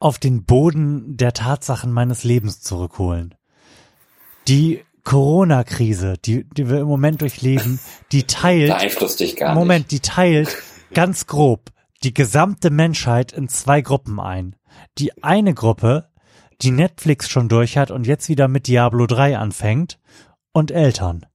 auf 0.00 0.18
den 0.18 0.44
Boden 0.44 1.16
der 1.16 1.32
Tatsachen 1.32 1.92
meines 1.92 2.24
Lebens 2.24 2.60
zurückholen. 2.60 3.34
Die 4.46 4.84
Corona-Krise, 5.04 6.14
die, 6.24 6.44
die 6.50 6.68
wir 6.68 6.80
im 6.80 6.86
Moment 6.86 7.20
durchleben, 7.22 7.80
die 8.12 8.22
teilt 8.26 8.68
Beeinflusst 8.68 9.20
dich 9.20 9.36
gar 9.36 9.54
Moment, 9.54 9.90
die 9.90 10.00
teilt 10.00 10.56
ganz 10.94 11.26
grob 11.26 11.72
die 12.04 12.14
gesamte 12.14 12.70
Menschheit 12.70 13.32
in 13.32 13.48
zwei 13.48 13.80
Gruppen 13.80 14.20
ein. 14.20 14.54
Die 14.98 15.22
eine 15.22 15.54
Gruppe, 15.54 16.08
die 16.62 16.70
Netflix 16.70 17.28
schon 17.28 17.48
durch 17.48 17.76
hat 17.76 17.90
und 17.90 18.06
jetzt 18.06 18.28
wieder 18.28 18.48
mit 18.48 18.66
Diablo 18.66 19.06
3 19.06 19.38
anfängt, 19.38 19.98
und 20.52 20.70
Eltern. 20.70 21.26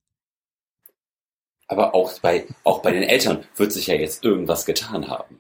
Aber 1.68 1.96
auch 1.96 2.20
bei, 2.20 2.46
auch 2.64 2.82
bei 2.82 2.92
den 2.92 3.04
Eltern 3.04 3.46
wird 3.56 3.72
sich 3.72 3.88
ja 3.88 3.96
jetzt 3.96 4.24
irgendwas 4.24 4.66
getan 4.66 5.08
haben. 5.08 5.40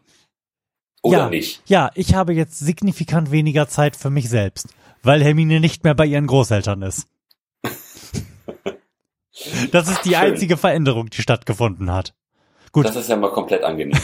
Oder 1.04 1.18
ja, 1.18 1.30
nicht? 1.30 1.62
Ja, 1.68 1.92
ich 1.95 2.16
habe 2.16 2.33
jetzt 2.33 2.57
signifikant 2.60 3.30
weniger 3.30 3.68
Zeit 3.68 3.95
für 3.95 4.10
mich 4.10 4.30
selbst, 4.30 4.68
weil 5.04 5.24
Hermine 5.24 5.60
nicht 5.60 5.83
mehr 5.83 5.94
bei 5.94 6.06
ihren 6.06 6.26
Großeltern 6.28 6.81
ist. 6.81 7.07
Das 9.72 9.88
ist 9.88 10.06
die 10.06 10.10
Schön. 10.10 10.18
einzige 10.19 10.57
Veränderung, 10.57 11.10
die 11.10 11.22
stattgefunden 11.22 11.92
hat. 11.92 12.14
Gut. 12.72 12.86
Das 12.86 12.95
ist 12.95 13.10
ja 13.10 13.16
mal 13.16 13.31
komplett 13.31 13.64
angenehm. 13.64 13.98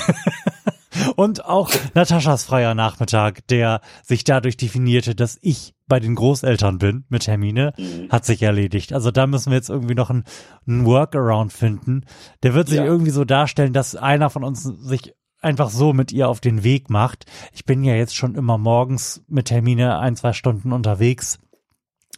Und 1.16 1.46
auch 1.46 1.72
Nataschas 1.94 2.44
freier 2.46 2.74
Nachmittag, 2.74 3.46
der 3.48 3.82
sich 4.04 4.24
dadurch 4.24 4.58
definierte, 4.58 5.14
dass 5.16 5.38
ich 5.42 5.76
bei 5.88 6.00
den 6.00 6.16
Großeltern 6.16 6.78
bin 6.80 7.06
mit 7.10 7.28
Hermine, 7.28 7.74
Mhm. 7.78 8.10
hat 8.12 8.26
sich 8.26 8.42
erledigt. 8.42 8.92
Also 8.92 9.12
da 9.12 9.28
müssen 9.28 9.52
wir 9.52 9.58
jetzt 9.58 9.70
irgendwie 9.70 9.96
noch 9.96 10.10
einen, 10.10 10.24
einen 10.68 10.86
Workaround 10.86 11.54
finden. 11.54 12.06
Der 12.44 12.54
wird 12.56 12.68
sich 12.68 12.78
Ja. 12.78 12.86
irgendwie 12.86 13.12
so 13.12 13.24
darstellen, 13.24 13.72
dass 13.72 13.96
einer 13.96 14.30
von 14.32 14.44
uns 14.44 14.64
sich 14.64 15.14
einfach 15.42 15.70
so 15.70 15.94
mit 15.94 16.12
ihr 16.12 16.30
auf 16.30 16.40
den 16.40 16.64
Weg 16.64 16.90
macht. 16.90 17.26
Ich 17.54 17.66
bin 17.66 17.84
ja 17.84 17.96
jetzt 17.96 18.16
schon 18.16 18.36
immer 18.36 18.58
morgens 18.58 19.24
mit 19.28 19.52
Hermine 19.52 20.00
ein, 20.00 20.16
zwei 20.16 20.34
Stunden 20.34 20.72
unterwegs 20.72 21.40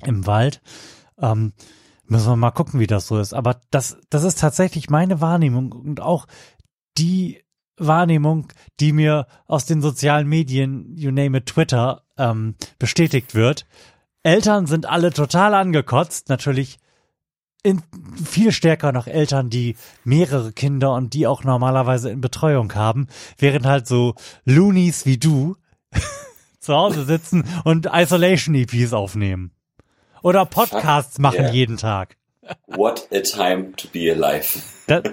im 0.04 0.26
Wald. 0.26 0.62
Ähm, 1.20 1.54
müssen 2.06 2.30
wir 2.30 2.36
mal 2.36 2.52
gucken, 2.52 2.80
wie 2.80 2.88
das 2.88 3.08
so 3.08 3.20
ist. 3.20 3.34
Aber 3.34 3.62
das, 3.70 3.98
das 4.10 4.24
ist 4.24 4.40
tatsächlich 4.40 4.90
meine 4.90 5.22
Wahrnehmung 5.22 5.72
und 5.72 6.02
auch 6.02 6.28
die 6.98 7.44
Wahrnehmung, 7.78 8.48
die 8.80 8.92
mir 8.92 9.28
aus 9.48 9.66
den 9.66 9.82
sozialen 9.82 10.28
Medien, 10.28 10.96
you 10.96 11.12
name 11.12 11.38
it, 11.38 11.48
Twitter, 11.48 12.04
ähm, 12.18 12.56
bestätigt 12.80 13.34
wird. 13.34 13.66
Eltern 14.24 14.68
sind 14.68 14.86
alle 14.86 15.12
total 15.12 15.56
angekotzt, 15.56 16.30
natürlich 16.30 16.80
in, 17.64 17.82
viel 18.24 18.52
stärker 18.52 18.92
noch 18.92 19.08
Eltern, 19.08 19.50
die 19.50 19.76
mehrere 20.04 20.52
Kinder 20.52 20.94
und 20.94 21.14
die 21.14 21.28
auch 21.28 21.44
normalerweise 21.44 22.10
in 22.10 22.22
Betreuung 22.22 22.74
haben, 22.74 23.08
während 23.38 23.66
halt 23.66 23.88
so 23.88 24.16
Loonies 24.46 25.06
wie 25.06 25.18
du 25.18 25.56
zu 26.60 26.74
Hause 26.74 27.06
sitzen 27.06 27.44
und 27.64 27.88
Isolation-EPs 27.92 28.94
aufnehmen. 28.94 29.52
Oder 30.24 30.46
Podcasts 30.46 31.20
machen 31.20 31.46
yeah. 31.46 31.52
jeden 31.52 31.78
Tag. 31.78 32.18
What 32.68 33.08
a 33.12 33.22
time 33.22 33.72
to 33.76 33.88
be 33.88 34.12
alive. 34.12 34.60
Das, 34.88 35.04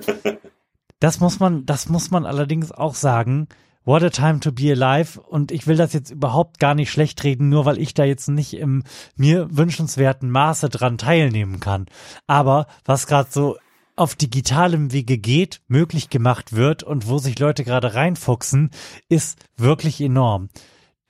das 1.00 1.20
muss 1.20 1.40
man, 1.40 1.66
das 1.66 1.88
muss 1.88 2.10
man 2.10 2.26
allerdings 2.26 2.72
auch 2.72 2.94
sagen. 2.94 3.48
What 3.88 4.02
a 4.02 4.10
time 4.10 4.40
to 4.40 4.52
be 4.52 4.70
alive. 4.70 5.18
Und 5.18 5.50
ich 5.50 5.66
will 5.66 5.78
das 5.78 5.94
jetzt 5.94 6.10
überhaupt 6.10 6.58
gar 6.58 6.74
nicht 6.74 6.90
schlecht 6.90 7.24
reden, 7.24 7.48
nur 7.48 7.64
weil 7.64 7.78
ich 7.78 7.94
da 7.94 8.04
jetzt 8.04 8.28
nicht 8.28 8.52
im 8.52 8.82
mir 9.16 9.48
wünschenswerten 9.50 10.30
Maße 10.30 10.68
dran 10.68 10.98
teilnehmen 10.98 11.58
kann. 11.58 11.86
Aber 12.26 12.66
was 12.84 13.06
gerade 13.06 13.30
so 13.32 13.56
auf 13.96 14.14
digitalem 14.14 14.92
Wege 14.92 15.16
geht, 15.16 15.62
möglich 15.68 16.10
gemacht 16.10 16.52
wird 16.52 16.82
und 16.82 17.08
wo 17.08 17.16
sich 17.16 17.38
Leute 17.38 17.64
gerade 17.64 17.94
reinfuchsen, 17.94 18.72
ist 19.08 19.38
wirklich 19.56 20.02
enorm. 20.02 20.50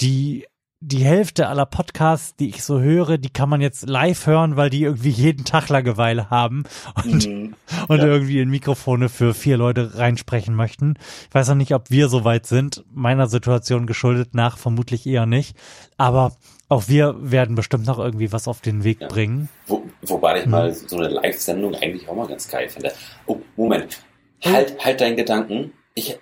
Die 0.00 0.46
die 0.80 1.04
Hälfte 1.04 1.48
aller 1.48 1.66
Podcasts, 1.66 2.36
die 2.36 2.50
ich 2.50 2.62
so 2.62 2.78
höre, 2.80 3.18
die 3.18 3.30
kann 3.30 3.48
man 3.48 3.60
jetzt 3.60 3.88
live 3.88 4.26
hören, 4.26 4.56
weil 4.56 4.70
die 4.70 4.84
irgendwie 4.84 5.08
jeden 5.08 5.44
Tag 5.44 5.68
Langeweile 5.68 6.30
haben 6.30 6.64
und, 7.04 7.26
mhm. 7.26 7.54
und 7.88 7.98
ja. 7.98 8.06
irgendwie 8.06 8.40
in 8.40 8.48
Mikrofone 8.48 9.08
für 9.08 9.34
vier 9.34 9.56
Leute 9.56 9.98
reinsprechen 9.98 10.54
möchten. 10.54 10.94
Ich 11.28 11.34
weiß 11.34 11.48
noch 11.48 11.56
nicht, 11.56 11.74
ob 11.74 11.90
wir 11.90 12.08
so 12.08 12.24
weit 12.24 12.46
sind, 12.46 12.84
meiner 12.92 13.26
Situation 13.26 13.86
geschuldet 13.86 14.34
nach, 14.34 14.56
vermutlich 14.56 15.04
eher 15.06 15.26
nicht. 15.26 15.56
Aber 15.96 16.36
auch 16.68 16.84
wir 16.86 17.16
werden 17.18 17.56
bestimmt 17.56 17.86
noch 17.86 17.98
irgendwie 17.98 18.30
was 18.30 18.46
auf 18.46 18.60
den 18.60 18.84
Weg 18.84 19.00
ja. 19.00 19.08
bringen. 19.08 19.48
Wo, 19.66 19.82
wobei 20.02 20.38
ich 20.38 20.44
hm. 20.44 20.50
mal 20.52 20.72
so 20.72 20.96
eine 20.96 21.08
Live-Sendung 21.08 21.74
eigentlich 21.74 22.08
auch 22.08 22.14
mal 22.14 22.28
ganz 22.28 22.48
geil 22.48 22.68
finde. 22.68 22.92
Oh, 23.26 23.40
Moment. 23.56 24.00
Halt, 24.44 24.76
halt 24.84 25.00
deinen 25.00 25.16
Gedanken. 25.16 25.72
Ich, 25.94 26.20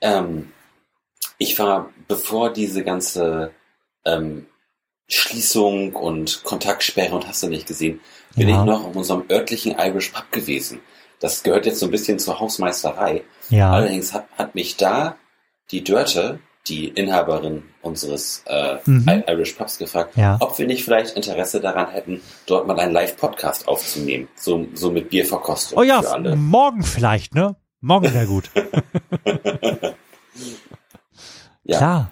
ähm, 0.00 0.50
ich 1.36 1.58
war, 1.58 1.90
bevor 2.06 2.50
diese 2.50 2.82
ganze 2.82 3.52
ähm, 4.08 4.46
Schließung 5.08 5.94
und 5.94 6.44
Kontaktsperre 6.44 7.14
und 7.14 7.26
hast 7.26 7.42
du 7.42 7.48
nicht 7.48 7.66
gesehen, 7.66 8.00
bin 8.36 8.48
ja. 8.48 8.60
ich 8.60 8.66
noch 8.66 8.86
in 8.86 8.94
unserem 8.94 9.24
örtlichen 9.30 9.74
Irish 9.78 10.10
Pub 10.10 10.30
gewesen. 10.30 10.80
Das 11.20 11.42
gehört 11.42 11.66
jetzt 11.66 11.80
so 11.80 11.86
ein 11.86 11.90
bisschen 11.90 12.18
zur 12.18 12.38
Hausmeisterei. 12.38 13.24
Ja. 13.48 13.72
Allerdings 13.72 14.12
hat, 14.12 14.26
hat 14.36 14.54
mich 14.54 14.76
da 14.76 15.16
die 15.70 15.82
Dörte, 15.82 16.40
die 16.68 16.88
Inhaberin 16.88 17.62
unseres 17.80 18.42
äh, 18.46 18.76
mhm. 18.84 19.24
Irish 19.26 19.52
Pubs, 19.52 19.78
gefragt, 19.78 20.16
ja. 20.16 20.36
ob 20.40 20.58
wir 20.58 20.66
nicht 20.66 20.84
vielleicht 20.84 21.16
Interesse 21.16 21.60
daran 21.60 21.88
hätten, 21.90 22.20
dort 22.46 22.66
mal 22.66 22.78
einen 22.78 22.92
Live-Podcast 22.92 23.66
aufzunehmen. 23.66 24.28
So, 24.36 24.66
so 24.74 24.90
mit 24.90 25.08
Bierverkostung. 25.08 25.78
Oh 25.78 25.82
ja, 25.82 26.02
morgen 26.36 26.82
vielleicht, 26.82 27.34
ne? 27.34 27.56
Morgen 27.80 28.12
wäre 28.12 28.26
gut. 28.26 28.50
ja. 31.64 31.78
Klar. 31.78 32.10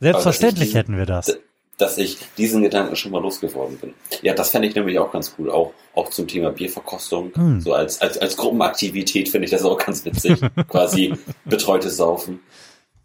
Selbstverständlich 0.00 0.68
diesen, 0.68 0.76
hätten 0.76 0.96
wir 0.96 1.06
das. 1.06 1.38
Dass 1.78 1.98
ich 1.98 2.18
diesen 2.36 2.62
Gedanken 2.62 2.96
schon 2.96 3.12
mal 3.12 3.20
losgeworden 3.20 3.78
bin. 3.78 3.94
Ja, 4.22 4.34
das 4.34 4.50
fände 4.50 4.68
ich 4.68 4.74
nämlich 4.74 4.98
auch 4.98 5.12
ganz 5.12 5.34
cool. 5.38 5.50
Auch, 5.50 5.72
auch 5.94 6.10
zum 6.10 6.28
Thema 6.28 6.50
Bierverkostung. 6.50 7.32
Hm. 7.34 7.60
So 7.60 7.72
als, 7.72 8.00
als, 8.00 8.18
als 8.18 8.36
Gruppenaktivität 8.36 9.28
finde 9.28 9.46
ich 9.46 9.50
das 9.50 9.64
auch 9.64 9.78
ganz 9.78 10.04
witzig. 10.04 10.40
Quasi 10.68 11.14
betreutes 11.44 11.96
Saufen. 11.96 12.40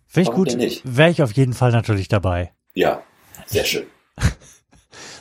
Finde 0.08 0.30
ich 0.30 0.36
gut. 0.36 0.58
Wäre 0.84 1.10
ich 1.10 1.22
auf 1.22 1.32
jeden 1.34 1.54
Fall 1.54 1.72
natürlich 1.72 2.08
dabei. 2.08 2.52
Ja, 2.74 3.04
sehr 3.46 3.66
schön. 3.66 3.86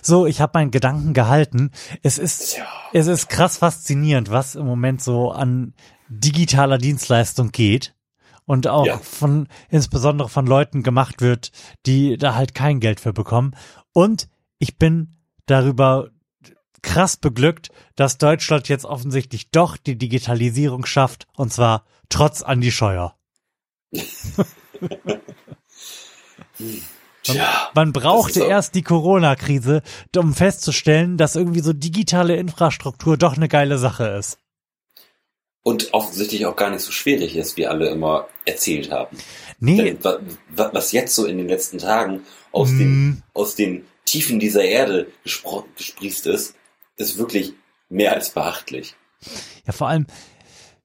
So, 0.01 0.27
ich 0.27 0.41
habe 0.41 0.53
meinen 0.55 0.71
Gedanken 0.71 1.13
gehalten. 1.13 1.71
Es 2.03 2.17
ist, 2.17 2.57
ja. 2.57 2.65
es 2.95 3.09
ist 3.09 3.29
krass 3.29 3.59
faszinierend, 3.59 4.31
was 4.31 4.55
im 4.55 4.65
Moment 4.65 5.03
so 5.03 5.33
an 5.33 5.75
digitaler 6.09 6.79
Dienstleistung 6.79 7.51
geht 7.51 7.95
und 8.49 8.67
auch 8.67 8.87
ja. 8.87 8.99
von 8.99 9.47
insbesondere 9.69 10.31
von 10.31 10.47
Leuten 10.47 10.83
gemacht 10.83 11.21
wird, 11.21 11.53
die 11.85 12.17
da 12.17 12.35
halt 12.35 12.55
kein 12.55 12.81
Geld 12.81 12.99
für 12.99 13.13
bekommen. 13.13 13.55
Und 13.93 14.29
ich 14.59 14.79
bin 14.79 15.19
darüber 15.45 16.09
krass 16.81 17.19
beglückt, 17.19 17.69
dass 17.95 18.17
Deutschland 18.17 18.71
jetzt 18.71 18.87
offensichtlich 18.87 19.51
doch 19.51 19.77
die 19.77 19.99
Digitalisierung 19.99 20.87
schafft 20.87 21.27
und 21.37 21.53
zwar 21.53 21.85
trotz 22.09 22.41
Andi 22.41 22.73
Scheuer. 22.73 23.17
Tja, 27.23 27.71
man 27.75 27.93
brauchte 27.93 28.45
erst 28.45 28.75
die 28.75 28.83
Corona-Krise, 28.83 29.83
um 30.17 30.33
festzustellen, 30.33 31.19
dass 31.19 31.37
irgendwie 31.37 31.61
so 31.61 31.75
digitale 31.75 32.37
Infrastruktur 32.37 33.19
doch 33.19 33.37
eine 33.37 33.49
geile 33.49 33.77
Sache 33.77 34.07
ist 34.07 34.39
und 35.69 35.93
offensichtlich 35.93 36.47
auch 36.47 36.57
gar 36.57 36.71
nicht 36.71 36.81
so 36.81 36.93
schwierig 36.93 37.37
ist, 37.37 37.59
wie 37.59 37.67
alle 37.67 37.91
immer 37.91 38.27
erzählt 38.47 38.91
haben. 38.91 39.19
Nee. 39.61 39.77
Denn, 39.77 39.99
was 40.49 40.93
jetzt 40.93 41.15
so 41.15 41.27
in 41.27 41.37
den 41.37 41.47
letzten 41.47 41.77
Tagen 41.77 42.23
aus, 42.53 42.71
mm. 42.71 42.79
den, 42.79 43.23
aus 43.35 43.55
den 43.55 43.85
Tiefen 44.07 44.41
dieser 44.41 44.65
Erde 44.65 45.09
gesprießt 45.25 46.27
ist, 46.27 46.55
ist 46.97 47.19
wirklich 47.19 47.53
mehr 47.91 48.15
als 48.15 48.31
beachtlich. 48.31 48.95
Ja, 49.67 49.75
vor 49.75 49.89
allem, 49.89 50.07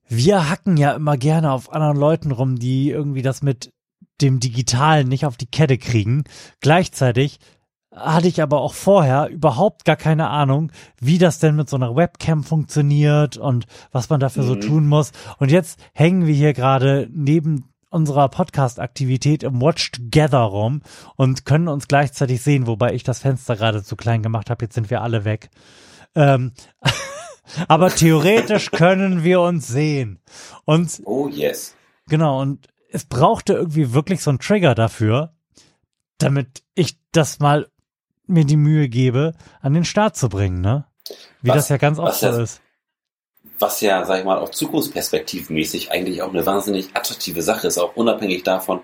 wir 0.10 0.50
hacken 0.50 0.76
ja 0.76 0.92
immer 0.92 1.16
gerne 1.16 1.54
auf 1.54 1.72
anderen 1.72 1.96
Leuten 1.96 2.32
rum, 2.32 2.60
die 2.60 2.90
irgendwie 2.90 3.22
das 3.22 3.42
mit 3.42 3.72
dem 4.20 4.42
Digitalen 4.42 5.08
nicht 5.08 5.26
auf 5.26 5.38
die 5.38 5.48
Kette 5.48 5.78
kriegen. 5.78 6.26
Gleichzeitig 6.60 7.40
hatte 7.96 8.28
ich 8.28 8.42
aber 8.42 8.62
auch 8.62 8.74
vorher 8.74 9.28
überhaupt 9.30 9.86
gar 9.86 9.96
keine 9.96 10.30
Ahnung, 10.30 10.72
wie 11.00 11.18
das 11.18 11.40
denn 11.40 11.56
mit 11.56 11.70
so 11.70 11.76
einer 11.76 11.96
Webcam 11.96 12.44
funktioniert 12.44 13.38
und 13.38 13.66
was 13.92 14.10
man 14.10 14.20
dafür 14.20 14.44
mhm. 14.44 14.48
so 14.48 14.56
tun 14.56 14.88
muss. 14.88 15.12
Und 15.38 15.52
jetzt 15.52 15.80
hängen 15.94 16.26
wir 16.26 16.34
hier 16.34 16.54
gerade 16.54 17.08
neben 17.12 17.70
unserer 17.90 18.28
Podcast-Aktivität 18.28 19.44
im 19.44 19.62
Watch 19.62 19.92
Together 19.92 20.40
rum 20.40 20.82
und 21.16 21.46
können 21.46 21.68
uns 21.68 21.88
gleichzeitig 21.88 22.42
sehen, 22.42 22.66
wobei 22.66 22.94
ich 22.94 23.04
das 23.04 23.20
Fenster 23.20 23.56
gerade 23.56 23.84
zu 23.84 23.96
klein 23.96 24.24
gemacht 24.24 24.50
habe. 24.50 24.66
Jetzt 24.66 24.74
sind 24.76 24.90
wir 24.90 25.02
alle 25.02 25.26
weg. 25.26 25.52
Ähm, 26.16 26.54
aber 27.68 27.90
theoretisch 27.90 28.72
können 28.72 29.24
wir 29.24 29.42
uns 29.42 29.68
sehen. 29.68 30.20
Und 30.66 31.02
oh 31.06 31.28
yes. 31.28 31.76
Genau. 32.08 32.42
Und 32.42 32.68
es 32.90 33.06
brauchte 33.06 33.54
irgendwie 33.54 33.94
wirklich 33.94 34.22
so 34.22 34.32
einen 34.32 34.40
Trigger 34.40 34.74
dafür, 34.76 35.36
damit 36.18 36.64
ich 36.74 36.98
das 37.12 37.40
mal 37.40 37.68
mir 38.28 38.46
die 38.46 38.58
Mühe 38.58 38.90
gebe, 38.90 39.34
an 39.62 39.74
den 39.74 39.86
Start 39.86 40.16
zu 40.16 40.30
bringen, 40.30 40.62
ne? 40.62 40.86
Wie 41.42 41.50
was, 41.50 41.56
das 41.56 41.70
ja 41.70 41.78
ganz 41.78 42.00
oft 42.00 42.20
so 42.20 42.30
ist. 42.30 42.62
Was 43.60 43.82
ja, 43.82 44.06
sag 44.06 44.20
ich 44.20 44.26
mal, 44.26 44.40
auch 44.40 44.50
zukunftsperspektivmäßig 44.50 45.92
eigentlich 45.92 46.22
auch 46.22 46.30
eine 46.30 46.46
wahnsinnig 46.46 46.96
attraktive 46.96 47.42
Sache 47.42 47.68
ist, 47.68 47.78
auch 47.78 47.96
unabhängig 47.96 48.44
davon, 48.44 48.82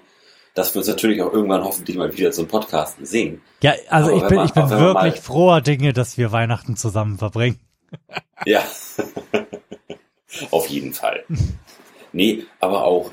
dass 0.53 0.74
wir 0.74 0.79
uns 0.79 0.88
natürlich 0.88 1.22
auch 1.22 1.31
irgendwann 1.31 1.63
hoffentlich 1.63 1.98
mal 1.98 2.15
wieder 2.15 2.31
zum 2.31 2.48
Podcasten 2.48 3.05
sehen. 3.05 3.41
Ja, 3.62 3.74
also 3.89 4.12
ich 4.12 4.24
bin, 4.27 4.38
man, 4.38 4.46
ich 4.46 4.53
bin 4.53 4.69
wirklich 4.69 5.22
froher 5.22 5.62
Dinge, 5.62 5.93
dass 5.93 6.17
wir 6.17 6.31
Weihnachten 6.31 6.75
zusammen 6.75 7.17
verbringen. 7.17 7.60
Ja, 8.46 8.63
auf 10.51 10.67
jeden 10.67 10.93
Fall. 10.93 11.24
Nee, 12.12 12.46
aber 12.60 12.86
auch 12.86 13.12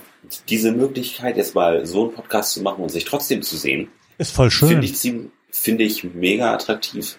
diese 0.48 0.72
Möglichkeit, 0.72 1.36
jetzt 1.36 1.54
mal 1.54 1.84
so 1.84 2.04
einen 2.04 2.14
Podcast 2.14 2.52
zu 2.52 2.62
machen 2.62 2.82
und 2.82 2.88
sich 2.88 3.04
trotzdem 3.04 3.42
zu 3.42 3.58
sehen, 3.58 3.90
ist 4.16 4.34
voll 4.34 4.50
schön. 4.50 4.68
Finde 4.68 4.86
ich 4.86 4.96
ziemlich, 4.96 5.30
finde 5.58 5.84
ich 5.84 6.04
mega 6.04 6.52
attraktiv. 6.52 7.18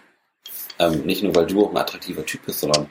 Ähm, 0.80 1.02
nicht 1.06 1.24
nur, 1.24 1.36
weil 1.36 1.48
du 1.48 1.66
auch 1.66 1.72
ein 1.72 1.78
attraktiver 1.78 2.26
Typ 2.26 2.46
bist, 2.46 2.60
sondern 2.60 2.90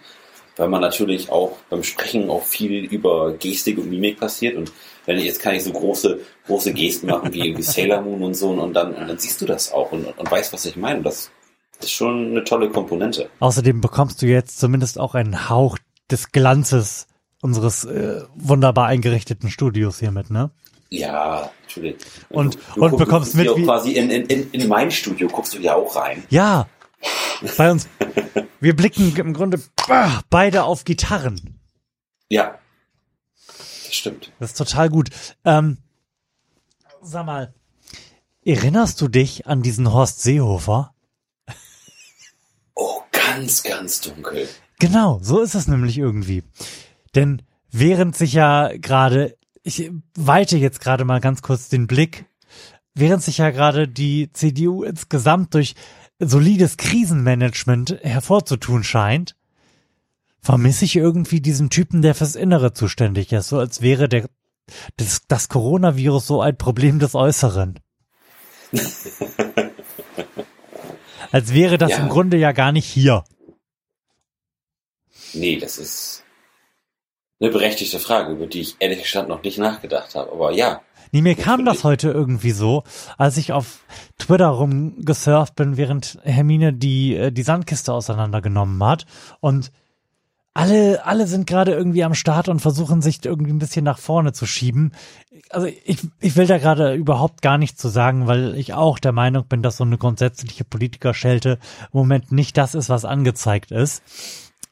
weil 0.57 0.69
man 0.69 0.81
natürlich 0.81 1.31
auch 1.31 1.57
beim 1.69 1.83
Sprechen 1.83 2.31
auch 2.31 2.43
viel 2.43 2.85
über 2.85 3.33
Gestik 3.35 3.79
und 3.79 3.91
Mimik 3.91 4.19
passiert 4.19 4.57
und 4.57 4.73
wenn 5.05 5.19
ich 5.19 5.25
jetzt 5.25 5.41
kann 5.41 5.55
ich 5.55 5.63
so 5.63 5.73
große, 5.73 6.21
große 6.47 6.73
Gesten 6.73 7.07
machen 7.07 7.33
wie 7.33 7.41
irgendwie 7.41 7.63
Sailor 7.63 8.03
Moon 8.03 8.23
und 8.23 8.35
so 8.35 8.51
und 8.51 8.75
dann, 8.75 8.95
dann 8.95 9.19
siehst 9.19 9.41
du 9.41 9.47
das 9.47 9.73
auch 9.73 9.93
und, 9.93 10.07
und 10.07 10.31
weißt, 10.31 10.53
was 10.53 10.65
ich 10.67 10.77
meine. 10.77 11.03
Das 11.03 11.31
ist 11.81 11.93
schon 11.93 12.31
eine 12.31 12.45
tolle 12.45 12.71
Komponente. 12.71 13.29
Außerdem 13.39 13.81
bekommst 13.81 14.23
du 14.23 14.27
jetzt 14.27 14.59
zumindest 14.59 14.99
auch 14.99 15.15
einen 15.15 15.49
Hauch 15.49 15.79
des 16.11 16.33
Glanzes 16.33 17.07
unseres 17.41 17.85
äh, 17.85 18.23
wunderbar 18.35 18.87
eingerichteten 18.87 19.51
Studios 19.51 20.01
hier 20.01 20.11
mit, 20.11 20.31
ne? 20.31 20.51
Ja, 20.89 21.51
natürlich. 21.63 21.97
Und, 22.29 22.59
du, 22.75 22.85
und 22.85 22.97
bekommst 22.97 23.35
mit. 23.35 23.49
Wie, 23.57 23.65
quasi 23.65 23.93
in, 23.93 24.11
in, 24.11 24.51
in 24.51 24.69
mein 24.69 24.91
Studio 24.91 25.29
guckst 25.29 25.55
du 25.55 25.59
ja 25.59 25.75
auch 25.75 25.97
rein. 25.97 26.25
Ja. 26.31 26.69
Bei 27.57 27.71
uns. 27.71 27.89
wir 28.61 28.75
blicken 28.75 29.15
im 29.17 29.35
Grunde 29.35 29.61
beide 30.31 30.65
auf 30.65 30.85
Gitarren. 30.85 31.61
Ja. 32.29 32.59
Das 33.47 33.95
stimmt. 33.95 34.33
Das 34.39 34.51
ist 34.51 34.59
total 34.59 34.89
gut. 34.89 35.11
Ähm, 35.45 35.79
sag 37.03 37.27
mal, 37.27 37.55
erinnerst 38.45 39.01
du 39.01 39.09
dich 39.09 39.47
an 39.47 39.63
diesen 39.63 39.93
Horst 39.93 40.23
Seehofer? 40.23 40.95
Oh, 42.75 43.01
ganz, 43.11 43.63
ganz 43.63 44.01
dunkel. 44.01 44.49
Genau, 44.79 45.19
so 45.23 45.41
ist 45.41 45.55
es 45.55 45.69
nämlich 45.69 45.99
irgendwie. 45.99 46.43
Denn 47.15 47.43
während 47.71 48.17
sich 48.17 48.35
ja 48.35 48.71
gerade 48.77 49.37
ich 49.67 49.91
weite 50.15 50.57
jetzt 50.57 50.81
gerade 50.81 51.05
mal 51.05 51.21
ganz 51.21 51.43
kurz 51.43 51.69
den 51.69 51.89
Blick, 51.89 52.27
während 52.95 53.23
sich 53.23 53.39
ja 53.39 53.51
gerade 53.51 53.89
die 53.89 54.33
CDU 54.33 54.85
insgesamt 54.85 55.55
durch 55.55 55.75
solides 56.21 56.77
Krisenmanagement 56.77 57.99
hervorzutun 58.03 58.85
scheint, 58.85 59.35
vermisse 60.41 60.85
ich 60.85 60.95
irgendwie 60.95 61.41
diesen 61.41 61.69
Typen, 61.69 62.01
der 62.01 62.15
fürs 62.15 62.37
Innere 62.37 62.75
zuständig 62.75 63.33
ist, 63.33 63.49
so 63.49 63.59
als 63.59 63.83
wäre 63.83 64.09
der 64.09 64.29
das, 64.97 65.23
das 65.27 65.49
Coronavirus 65.49 66.27
so 66.27 66.41
ein 66.41 66.57
Problem 66.57 67.01
des 67.01 67.15
Äußeren. 67.17 67.79
als 71.33 71.53
wäre 71.53 71.79
das 71.79 71.91
ja. 71.91 71.99
im 71.99 72.09
Grunde 72.09 72.37
ja 72.37 72.53
gar 72.53 72.71
nicht 72.73 72.87
hier. 72.87 73.25
Nee, 75.35 75.59
das 75.59 75.79
ist 75.79 76.25
eine 77.41 77.51
berechtigte 77.51 77.99
Frage, 77.99 78.33
über 78.33 78.47
die 78.47 78.61
ich 78.61 78.77
ehrlich 78.79 79.03
gesagt 79.03 79.29
noch 79.29 79.43
nicht 79.43 79.59
nachgedacht 79.59 80.15
habe. 80.15 80.33
Aber 80.33 80.53
ja. 80.53 80.81
Nee, 81.13 81.23
mir 81.23 81.35
kam 81.35 81.65
das 81.65 81.85
heute 81.85 82.11
irgendwie 82.11 82.51
so, 82.51 82.83
als 83.17 83.37
ich 83.37 83.53
auf 83.53 83.85
Twitter 84.19 84.49
rumgesurft 84.49 85.55
bin, 85.55 85.77
während 85.77 86.19
Hermine 86.25 86.73
die, 86.73 87.15
äh, 87.15 87.31
die 87.31 87.43
Sandkiste 87.43 87.93
auseinandergenommen 87.93 88.83
hat. 88.83 89.07
Und 89.41 89.71
alle, 90.57 91.05
alle 91.05 91.27
sind 91.27 91.47
gerade 91.47 91.73
irgendwie 91.73 92.03
am 92.03 92.15
Start 92.15 92.49
und 92.49 92.61
versuchen 92.61 93.03
sich 93.03 93.23
irgendwie 93.25 93.53
ein 93.53 93.59
bisschen 93.59 93.85
nach 93.85 93.99
vorne 93.99 94.33
zu 94.33 94.47
schieben. 94.47 94.93
Also 95.51 95.67
ich, 95.67 95.99
ich 96.19 96.35
will 96.37 96.47
da 96.47 96.57
gerade 96.57 96.95
überhaupt 96.95 97.43
gar 97.43 97.59
nichts 97.59 97.81
zu 97.81 97.89
sagen, 97.89 98.27
weil 98.27 98.55
ich 98.55 98.73
auch 98.73 98.99
der 98.99 99.13
Meinung 99.13 99.45
bin, 99.47 99.63
dass 99.63 99.77
so 99.77 99.85
eine 99.85 99.99
grundsätzliche 99.99 100.65
Politikerschelte 100.65 101.59
im 101.93 101.99
Moment 101.99 102.33
nicht 102.33 102.57
das 102.57 102.75
ist, 102.75 102.89
was 102.89 103.05
angezeigt 103.05 103.71
ist. 103.71 104.03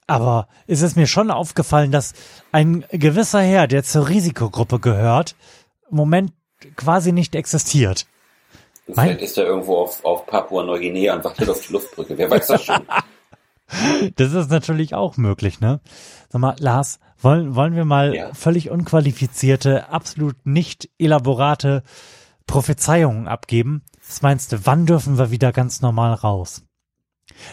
Aber 0.06 0.48
es 0.66 0.82
ist 0.82 0.96
mir 0.96 1.06
schon 1.06 1.30
aufgefallen, 1.30 1.90
dass 1.90 2.12
ein 2.52 2.84
gewisser 2.90 3.40
Herr, 3.40 3.66
der 3.66 3.84
zur 3.84 4.08
Risikogruppe 4.08 4.78
gehört, 4.78 5.34
im 5.90 5.96
Moment 5.96 6.32
quasi 6.76 7.12
nicht 7.12 7.34
existiert. 7.34 8.06
Vielleicht 8.86 9.22
ist 9.22 9.38
er 9.38 9.46
irgendwo 9.46 9.78
auf, 9.78 10.04
auf 10.04 10.26
Papua-Neuguinea 10.26 11.14
und 11.14 11.24
wartet 11.24 11.48
auf 11.48 11.66
die 11.66 11.72
Luftbrücke. 11.72 12.18
Wer 12.18 12.30
weiß 12.30 12.46
das 12.48 12.64
schon? 12.64 12.80
Das 14.16 14.34
ist 14.34 14.50
natürlich 14.50 14.94
auch 14.94 15.16
möglich, 15.16 15.58
ne? 15.58 15.80
Sag 16.28 16.40
mal, 16.40 16.54
Lars, 16.58 17.00
wollen, 17.18 17.54
wollen 17.54 17.74
wir 17.74 17.86
mal 17.86 18.14
ja. 18.14 18.34
völlig 18.34 18.70
unqualifizierte, 18.70 19.88
absolut 19.88 20.36
nicht 20.44 20.90
elaborate 20.98 21.82
Prophezeiungen 22.46 23.26
abgeben? 23.26 23.82
Was 24.06 24.20
meinst 24.20 24.52
du, 24.52 24.66
wann 24.66 24.84
dürfen 24.84 25.18
wir 25.18 25.30
wieder 25.30 25.50
ganz 25.50 25.80
normal 25.80 26.12
raus? 26.12 26.62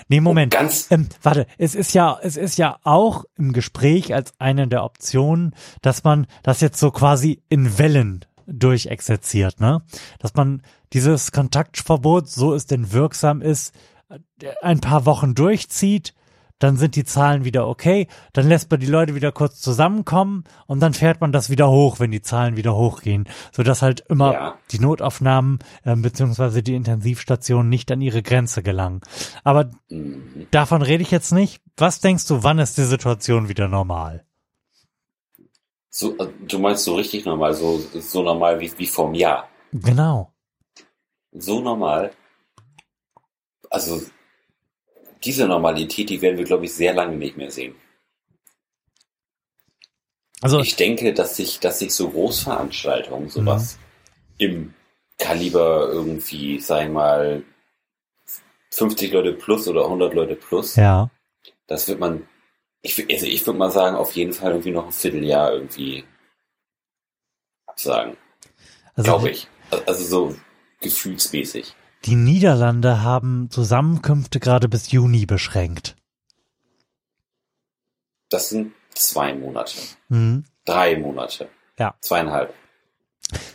Nee, 0.07 0.21
Moment. 0.21 0.53
Ganz 0.53 0.88
ähm, 0.91 1.09
warte, 1.21 1.47
es 1.57 1.75
ist 1.75 1.93
ja, 1.93 2.19
es 2.21 2.38
ist 2.38 2.57
ja 2.57 2.77
auch 2.83 3.25
im 3.38 3.53
Gespräch 3.53 4.13
als 4.13 4.33
eine 4.39 4.67
der 4.67 4.83
Optionen, 4.83 5.55
dass 5.81 6.03
man 6.03 6.27
das 6.43 6.61
jetzt 6.61 6.79
so 6.79 6.91
quasi 6.91 7.41
in 7.50 7.77
Wellen 7.77 8.25
durchexerziert, 8.47 9.59
ne? 9.59 9.81
Dass 10.19 10.33
man 10.33 10.61
dieses 10.93 11.31
Kontaktverbot, 11.31 12.29
so 12.29 12.53
es 12.53 12.65
denn 12.65 12.91
wirksam 12.91 13.41
ist, 13.41 13.73
ein 14.61 14.81
paar 14.81 15.05
Wochen 15.05 15.35
durchzieht, 15.35 16.13
dann 16.63 16.77
sind 16.77 16.95
die 16.95 17.03
Zahlen 17.03 17.45
wieder 17.45 17.67
okay, 17.67 18.07
dann 18.33 18.47
lässt 18.47 18.69
man 18.71 18.79
die 18.79 18.85
Leute 18.85 19.15
wieder 19.15 19.31
kurz 19.31 19.59
zusammenkommen 19.59 20.43
und 20.67 20.79
dann 20.79 20.93
fährt 20.93 21.21
man 21.21 21.31
das 21.31 21.49
wieder 21.49 21.69
hoch, 21.69 21.99
wenn 21.99 22.11
die 22.11 22.21
Zahlen 22.21 22.57
wieder 22.57 22.75
hochgehen, 22.75 23.27
so 23.51 23.63
dass 23.63 23.81
halt 23.81 24.03
immer 24.09 24.33
ja. 24.33 24.57
die 24.71 24.79
Notaufnahmen 24.79 25.59
äh, 25.83 25.95
beziehungsweise 25.95 26.63
die 26.63 26.75
Intensivstationen 26.75 27.69
nicht 27.69 27.91
an 27.91 28.01
ihre 28.01 28.21
Grenze 28.21 28.63
gelangen. 28.63 29.01
Aber 29.43 29.71
mhm. 29.89 30.47
davon 30.51 30.81
rede 30.81 31.03
ich 31.03 31.11
jetzt 31.11 31.31
nicht. 31.31 31.61
Was 31.77 31.99
denkst 31.99 32.27
du, 32.27 32.43
wann 32.43 32.59
ist 32.59 32.77
die 32.77 32.83
Situation 32.83 33.49
wieder 33.49 33.67
normal? 33.67 34.25
So, 35.89 36.17
äh, 36.17 36.27
du 36.47 36.59
meinst 36.59 36.83
so 36.83 36.95
richtig 36.95 37.25
normal, 37.25 37.53
so, 37.53 37.79
so 37.99 38.23
normal 38.23 38.59
wie, 38.59 38.71
wie 38.77 38.87
vom 38.87 39.13
Jahr. 39.13 39.49
Genau. 39.73 40.33
So 41.33 41.61
normal 41.61 42.11
also 43.71 44.01
diese 45.23 45.47
Normalität, 45.47 46.09
die 46.09 46.21
werden 46.21 46.37
wir, 46.37 46.45
glaube 46.45 46.65
ich, 46.65 46.73
sehr 46.73 46.93
lange 46.93 47.15
nicht 47.15 47.37
mehr 47.37 47.51
sehen. 47.51 47.75
Also 50.41 50.59
ich 50.59 50.75
denke, 50.75 51.13
dass 51.13 51.35
sich, 51.35 51.59
dass 51.59 51.79
sich 51.79 51.93
so 51.93 52.09
Großveranstaltungen, 52.09 53.29
sowas 53.29 53.77
mhm. 53.77 54.45
im 54.45 54.73
Kaliber 55.19 55.87
irgendwie, 55.91 56.59
sag 56.59 56.85
ich 56.85 56.91
mal, 56.91 57.43
50 58.71 59.11
Leute 59.11 59.33
plus 59.33 59.67
oder 59.67 59.83
100 59.83 60.13
Leute 60.15 60.35
plus, 60.35 60.75
ja. 60.77 61.11
das 61.67 61.87
wird 61.87 61.99
man, 61.99 62.27
ich, 62.81 62.97
also 63.11 63.25
ich 63.27 63.45
würde 63.45 63.59
mal 63.59 63.69
sagen, 63.69 63.95
auf 63.95 64.13
jeden 64.13 64.33
Fall 64.33 64.51
irgendwie 64.51 64.71
noch 64.71 64.87
ein 64.87 64.91
Vierteljahr 64.91 65.53
irgendwie 65.53 66.05
absagen. 67.67 68.17
Also, 68.95 69.11
Glaube 69.11 69.29
ich. 69.29 69.47
Also 69.85 70.03
so 70.03 70.35
gefühlsmäßig. 70.79 71.75
Die 72.05 72.15
Niederlande 72.15 73.03
haben 73.03 73.50
Zusammenkünfte 73.51 74.39
gerade 74.39 74.67
bis 74.67 74.91
Juni 74.91 75.25
beschränkt. 75.25 75.96
Das 78.29 78.50
sind 78.50 78.74
zwei 78.93 79.34
Monate. 79.34 79.77
Mhm. 80.10 80.46
Drei 80.65 80.98
Monate. 80.98 81.50
Ja. 81.77 81.96
Zweieinhalb. 82.01 82.53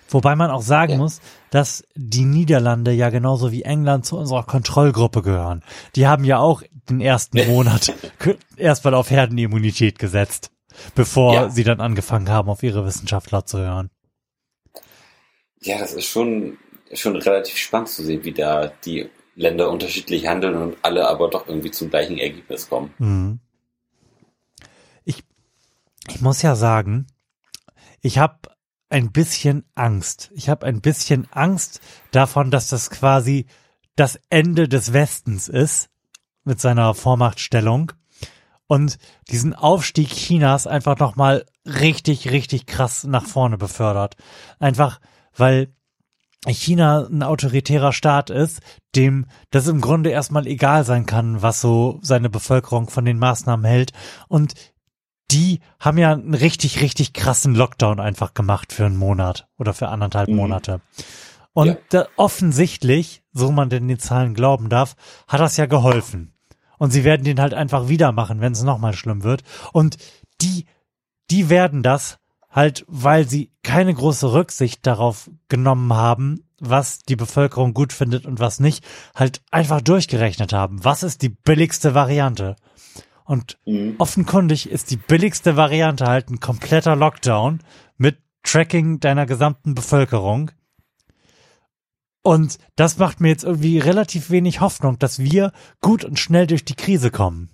Wobei 0.09 0.37
man 0.37 0.50
auch 0.50 0.62
sagen 0.62 0.93
ja. 0.93 0.99
muss, 0.99 1.21
dass 1.50 1.85
die 1.95 2.25
Niederlande 2.25 2.93
ja 2.93 3.11
genauso 3.11 3.52
wie 3.52 3.63
England 3.63 4.06
zu 4.06 4.17
unserer 4.17 4.45
Kontrollgruppe 4.45 5.23
gehören. 5.23 5.63
Die 5.97 6.06
haben 6.06 6.25
ja 6.25 6.39
auch 6.39 6.63
den 6.89 7.00
ersten 7.00 7.47
Monat 7.49 7.93
erstmal 8.56 8.95
auf 8.95 9.11
Herdenimmunität 9.11 9.99
gesetzt, 9.99 10.50
bevor 10.95 11.35
ja. 11.35 11.50
sie 11.50 11.65
dann 11.65 11.80
angefangen 11.80 12.28
haben, 12.28 12.49
auf 12.49 12.63
ihre 12.63 12.87
Wissenschaftler 12.87 13.45
zu 13.45 13.59
hören. 13.59 13.91
Ja, 15.61 15.78
das 15.78 15.95
ist 15.95 16.06
schon 16.06 16.59
schon 16.92 17.16
relativ 17.16 17.56
spannend 17.56 17.88
zu 17.88 18.04
sehen, 18.04 18.25
wie 18.25 18.32
da 18.32 18.68
die 18.84 19.08
Länder 19.34 19.70
unterschiedlich 19.70 20.26
handeln 20.26 20.56
und 20.56 20.76
alle 20.82 21.08
aber 21.08 21.28
doch 21.28 21.46
irgendwie 21.46 21.70
zum 21.70 21.90
gleichen 21.90 22.18
Ergebnis 22.18 22.68
kommen. 22.68 22.94
Mhm. 22.99 23.40
Ich, 25.04 25.22
ich 26.08 26.20
muss 26.20 26.42
ja 26.42 26.54
sagen, 26.54 27.06
ich 28.00 28.18
habe 28.18 28.38
ein 28.88 29.12
bisschen 29.12 29.64
Angst. 29.75 30.30
Ich 30.34 30.49
habe 30.49 30.66
ein 30.66 30.80
bisschen 30.80 31.26
Angst 31.32 31.80
davon, 32.12 32.50
dass 32.50 32.68
das 32.68 32.90
quasi 32.90 33.46
das 33.96 34.20
Ende 34.30 34.68
des 34.68 34.92
Westens 34.92 35.49
ist 35.49 35.90
mit 36.44 36.60
seiner 36.60 36.94
Vormachtstellung 36.94 37.92
und 38.66 38.99
diesen 39.30 39.54
Aufstieg 39.54 40.08
Chinas 40.08 40.66
einfach 40.66 40.99
nochmal 40.99 41.46
richtig, 41.64 42.30
richtig 42.30 42.66
krass 42.66 43.04
nach 43.04 43.26
vorne 43.26 43.58
befördert. 43.58 44.16
Einfach, 44.58 45.00
weil 45.36 45.75
China 46.52 47.06
ein 47.11 47.23
autoritärer 47.23 47.93
Staat 47.93 48.30
ist, 48.30 48.61
dem 48.95 49.26
das 49.50 49.67
im 49.67 49.80
Grunde 49.80 50.11
erstmal 50.11 50.47
egal 50.47 50.85
sein 50.85 51.06
kann, 51.06 51.43
was 51.43 51.61
so 51.61 51.99
seine 52.02 52.30
Bevölkerung 52.30 52.89
von 52.89 53.04
den 53.04 53.19
Maßnahmen 53.19 53.65
hält. 53.65 53.93
Und 54.28 54.54
die 55.30 55.61
haben 55.80 55.99
ja 55.99 56.13
einen 56.13 56.35
richtig, 56.35 56.80
richtig 56.80 57.13
krassen 57.13 57.54
Lockdown 57.54 58.00
einfach 58.00 58.35
gemacht 58.35 58.73
für 58.73 58.87
einen 58.87 58.97
Monat 58.97 59.49
oder 59.59 59.75
für 59.75 59.89
anderthalb 59.89 60.28
mhm. 60.28 60.37
Monate. 60.37 60.80
Und 61.52 61.69
ja. 61.69 61.76
da, 61.89 62.06
offensichtlich, 62.17 63.23
so 63.32 63.50
man 63.50 63.71
denn 63.71 63.89
den 63.89 63.99
Zahlen 63.99 64.35
glauben 64.35 64.69
darf, 64.69 64.95
hat 65.26 65.41
das 65.41 65.56
ja 65.56 65.67
geholfen. 65.67 66.35
Und 66.78 66.91
sie 66.91 67.02
werden 67.04 67.25
den 67.25 67.41
halt 67.41 67.54
einfach 67.54 67.89
wieder 67.89 68.13
machen, 68.13 68.41
wenn 68.41 68.52
es 68.52 68.63
nochmal 68.63 68.93
schlimm 68.93 69.23
wird. 69.23 69.43
Und 69.73 69.97
die, 70.43 70.67
die 71.30 71.49
werden 71.49 71.82
das 71.82 72.19
halt, 72.50 72.85
weil 72.89 73.28
sie 73.28 73.52
keine 73.63 73.93
große 73.93 74.32
Rücksicht 74.32 74.87
darauf 74.87 75.30
genommen 75.49 75.93
haben, 75.93 76.45
was 76.59 77.00
die 77.00 77.17
Bevölkerung 77.17 77.75
gut 77.75 77.93
findet 77.93 78.26
und 78.26 78.41
was 78.41 78.61
nicht, 78.61 78.85
halt 79.15 79.43
einfach 79.50 79.80
durchgerechnet 79.80 80.52
haben. 80.52 80.85
Was 80.85 81.02
ist 81.02 81.23
die 81.23 81.28
billigste 81.28 81.95
Variante? 81.95 82.56
Und 83.25 83.59
mhm. 83.67 83.97
offenkundig 83.99 84.71
ist 84.71 84.91
die 84.91 84.97
billigste 84.97 85.56
Variante 85.56 86.06
halt 86.06 86.30
ein 86.30 86.41
kompletter 86.41 86.97
Lockdown 86.97 87.61
mit 87.99 88.19
Tracking 88.43 89.00
deiner 89.00 89.26
gesamten 89.26 89.75
Bevölkerung. 89.75 90.52
Und 92.23 92.59
das 92.76 92.99
macht 92.99 93.21
mir 93.21 93.28
jetzt 93.28 93.45
irgendwie 93.45 93.78
relativ 93.78 94.30
wenig 94.30 94.61
Hoffnung, 94.61 94.99
dass 94.99 95.19
wir 95.19 95.52
gut 95.80 96.04
und 96.04 96.19
schnell 96.19 96.47
durch 96.47 96.65
die 96.65 96.75
Krise 96.75 97.11
kommen 97.11 97.50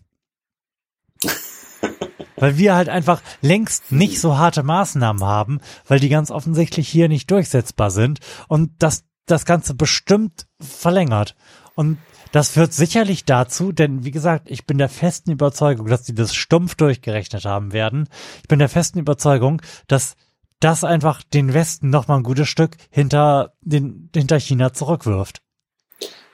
weil 2.37 2.58
wir 2.58 2.74
halt 2.74 2.88
einfach 2.88 3.22
längst 3.40 3.92
nicht 3.92 4.20
so 4.20 4.38
harte 4.38 4.62
Maßnahmen 4.62 5.24
haben, 5.24 5.61
weil 5.87 6.00
die 6.00 6.08
ganz 6.08 6.30
offensichtlich 6.30 6.88
hier 6.88 7.08
nicht 7.08 7.30
durchsetzbar 7.30 7.90
sind 7.90 8.20
und 8.48 8.70
das 8.78 9.04
das 9.26 9.44
Ganze 9.44 9.74
bestimmt 9.74 10.46
verlängert. 10.61 11.37
Und 11.74 11.98
das 12.32 12.50
führt 12.50 12.72
sicherlich 12.72 13.24
dazu, 13.24 13.72
denn 13.72 14.04
wie 14.04 14.11
gesagt, 14.11 14.50
ich 14.50 14.66
bin 14.66 14.78
der 14.78 14.88
festen 14.88 15.30
Überzeugung, 15.30 15.87
dass 15.87 16.02
die 16.02 16.14
das 16.14 16.35
stumpf 16.35 16.74
durchgerechnet 16.74 17.44
haben 17.44 17.72
werden. 17.72 18.08
Ich 18.42 18.48
bin 18.48 18.58
der 18.58 18.68
festen 18.68 18.98
Überzeugung, 18.98 19.61
dass 19.87 20.16
das 20.61 20.85
einfach 20.85 21.22
den 21.22 21.54
Westen 21.54 21.90
noch 21.90 22.08
mal 22.08 22.16
ein 22.16 22.22
gutes 22.22 22.48
Stück 22.48 22.76
hinter 22.90 23.54
den 23.61 24.11
hinter 24.14 24.38
China 24.38 24.72
zurückwirft. 24.72 25.41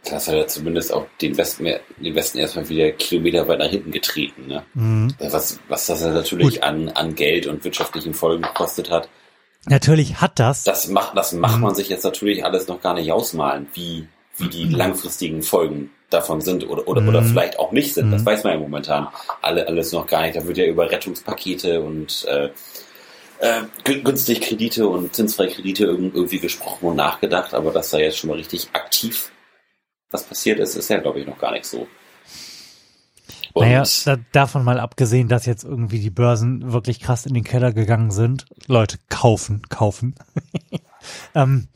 Das 0.04 0.28
hat 0.28 0.34
ja 0.34 0.46
zumindest 0.46 0.92
auch 0.92 1.06
den 1.20 1.36
Westen, 1.36 1.64
den 1.98 2.14
Westen 2.14 2.38
erstmal 2.38 2.68
wieder 2.68 2.92
Kilometer 2.92 3.46
weit 3.48 3.58
nach 3.58 3.68
hinten 3.68 3.90
getreten. 3.90 4.46
Ne? 4.46 4.64
Mhm. 4.74 5.14
Was, 5.18 5.58
was 5.68 5.86
das 5.86 6.02
natürlich 6.02 6.62
an, 6.62 6.88
an 6.90 7.14
Geld 7.14 7.46
und 7.46 7.64
wirtschaftlichen 7.64 8.14
Folgen 8.14 8.42
gekostet 8.42 8.90
hat. 8.90 9.08
Natürlich 9.66 10.20
hat 10.20 10.38
das. 10.38 10.64
Das 10.64 10.88
macht, 10.88 11.16
das 11.16 11.32
macht 11.32 11.56
mhm. 11.56 11.62
man 11.62 11.74
sich 11.74 11.88
jetzt 11.88 12.04
natürlich 12.04 12.44
alles 12.44 12.68
noch 12.68 12.80
gar 12.80 12.94
nicht 12.94 13.12
ausmalen, 13.12 13.66
wie, 13.74 14.06
wie 14.36 14.48
die 14.48 14.66
mhm. 14.66 14.76
langfristigen 14.76 15.42
Folgen 15.42 15.90
davon 16.10 16.40
sind 16.40 16.66
oder, 16.68 16.88
oder, 16.88 17.02
mhm. 17.02 17.08
oder 17.08 17.22
vielleicht 17.22 17.58
auch 17.58 17.72
nicht 17.72 17.92
sind. 17.92 18.10
Das 18.10 18.22
mhm. 18.22 18.26
weiß 18.26 18.44
man 18.44 18.54
ja 18.54 18.58
momentan 18.60 19.08
alle, 19.42 19.66
alles 19.66 19.92
noch 19.92 20.06
gar 20.06 20.22
nicht. 20.22 20.36
Da 20.36 20.46
wird 20.46 20.56
ja 20.56 20.64
über 20.64 20.90
Rettungspakete 20.90 21.82
und 21.82 22.24
äh, 22.26 22.50
äh, 23.40 23.62
günstig 24.02 24.40
Kredite 24.40 24.88
und 24.88 25.14
zinsfreie 25.14 25.48
Kredite 25.48 25.84
irgendwie 25.84 26.38
gesprochen 26.38 26.86
und 26.86 26.96
nachgedacht, 26.96 27.54
aber 27.54 27.72
dass 27.72 27.90
da 27.90 27.98
jetzt 27.98 28.18
schon 28.18 28.30
mal 28.30 28.36
richtig 28.36 28.68
aktiv 28.72 29.30
was 30.10 30.24
passiert 30.24 30.58
ist, 30.58 30.76
ist 30.76 30.88
ja, 30.88 30.98
glaube 30.98 31.20
ich, 31.20 31.26
noch 31.26 31.38
gar 31.38 31.52
nicht 31.52 31.66
so. 31.66 31.86
Und 33.52 33.66
naja, 33.66 33.82
da, 34.04 34.16
davon 34.32 34.64
mal 34.64 34.78
abgesehen, 34.78 35.28
dass 35.28 35.46
jetzt 35.46 35.64
irgendwie 35.64 36.00
die 36.00 36.10
Börsen 36.10 36.72
wirklich 36.72 37.00
krass 37.00 37.26
in 37.26 37.34
den 37.34 37.44
Keller 37.44 37.72
gegangen 37.72 38.10
sind. 38.10 38.46
Leute, 38.66 38.98
kaufen, 39.08 39.62
kaufen. 39.68 40.14
ähm, 41.34 41.68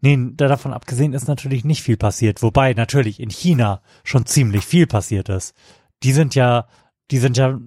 nee, 0.00 0.16
davon 0.34 0.72
abgesehen 0.72 1.12
ist 1.12 1.28
natürlich 1.28 1.64
nicht 1.64 1.82
viel 1.82 1.96
passiert. 1.96 2.42
Wobei 2.42 2.72
natürlich 2.74 3.20
in 3.20 3.30
China 3.30 3.82
schon 4.04 4.26
ziemlich 4.26 4.64
viel 4.64 4.86
passiert 4.86 5.28
ist. 5.28 5.54
Die 6.02 6.12
sind 6.12 6.34
ja, 6.34 6.68
die 7.10 7.18
sind 7.18 7.36
ja 7.36 7.58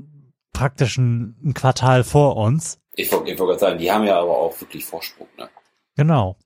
praktisch 0.53 0.97
ein, 0.97 1.37
ein 1.43 1.53
Quartal 1.53 2.03
vor 2.03 2.37
uns. 2.37 2.79
Ich 2.93 3.11
wollte 3.11 3.37
wollt 3.37 3.49
gerade 3.49 3.59
sagen, 3.59 3.77
die 3.77 3.91
haben 3.91 4.05
ja 4.05 4.19
aber 4.19 4.37
auch 4.37 4.59
wirklich 4.59 4.85
Vorsprung, 4.85 5.27
ne? 5.37 5.49
Genau. 5.95 6.37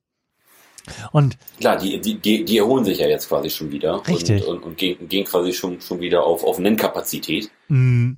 Und 1.12 1.38
Klar, 1.60 1.78
die, 1.78 2.00
die, 2.02 2.15
die, 2.19 2.43
die 2.43 2.58
erholen 2.58 2.84
sich 2.86 3.00
ja 3.00 3.08
jetzt 3.08 3.30
quasi 3.30 3.50
schon 3.50 3.72
wieder. 3.72 4.02
Richtig. 4.08 4.46
Und, 4.48 4.58
und, 4.58 4.63
und 4.63 4.78
gehen, 4.78 5.08
gehen 5.08 5.26
quasi 5.26 5.54
schon, 5.54 5.80
schon 5.82 6.00
wieder 6.02 6.24
auf, 6.26 6.43
auf 6.43 6.60
Nennkapazität. 6.60 7.50
mh, 7.69 8.15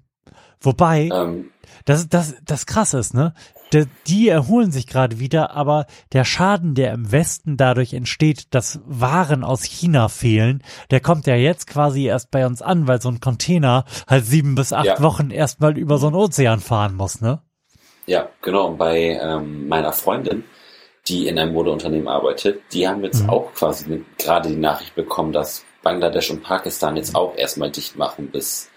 wobei, 0.61 1.09
Ähm, 1.13 1.51
das, 1.85 2.09
das, 2.09 2.35
das 2.43 2.65
krass 2.65 2.93
ist, 2.93 3.13
ne? 3.13 3.33
Die, 3.73 3.85
die 4.07 4.29
erholen 4.29 4.71
sich 4.71 4.87
gerade 4.87 5.19
wieder, 5.19 5.51
aber 5.51 5.85
der 6.13 6.23
Schaden, 6.23 6.75
der 6.75 6.93
im 6.93 7.11
Westen 7.11 7.57
dadurch 7.57 7.93
entsteht, 7.93 8.53
dass 8.53 8.79
Waren 8.85 9.43
aus 9.43 9.63
China 9.63 10.07
fehlen, 10.07 10.63
der 10.91 10.99
kommt 10.99 11.27
ja 11.27 11.35
jetzt 11.35 11.67
quasi 11.67 12.05
erst 12.05 12.31
bei 12.31 12.45
uns 12.45 12.61
an, 12.61 12.87
weil 12.87 13.01
so 13.01 13.09
ein 13.09 13.19
Container 13.19 13.85
halt 14.07 14.25
sieben 14.25 14.55
bis 14.55 14.71
acht 14.71 14.85
Ja. 14.85 15.01
Wochen 15.01 15.29
erstmal 15.31 15.77
über 15.77 15.97
so 15.97 16.07
einen 16.07 16.15
Ozean 16.15 16.59
fahren 16.59 16.95
muss, 16.95 17.21
ne? 17.21 17.41
Ja, 18.07 18.29
genau. 18.41 18.67
Und 18.67 18.77
bei 18.77 19.19
ähm, 19.21 19.67
meiner 19.67 19.91
Freundin, 19.93 20.43
die 21.07 21.27
in 21.27 21.37
einem 21.37 21.53
Modeunternehmen 21.53 22.07
arbeitet, 22.07 22.61
die 22.73 22.87
haben 22.87 23.03
jetzt 23.03 23.23
Mhm. 23.23 23.29
auch 23.29 23.53
quasi 23.53 24.03
gerade 24.17 24.49
die 24.49 24.55
Nachricht 24.55 24.95
bekommen, 24.95 25.31
dass 25.33 25.63
Bangladesch 25.83 26.31
und 26.31 26.41
Pakistan 26.43 26.97
jetzt 26.97 27.15
auch 27.15 27.35
erstmal 27.37 27.69
dicht 27.69 27.95
machen 27.95 28.29
bis 28.31 28.69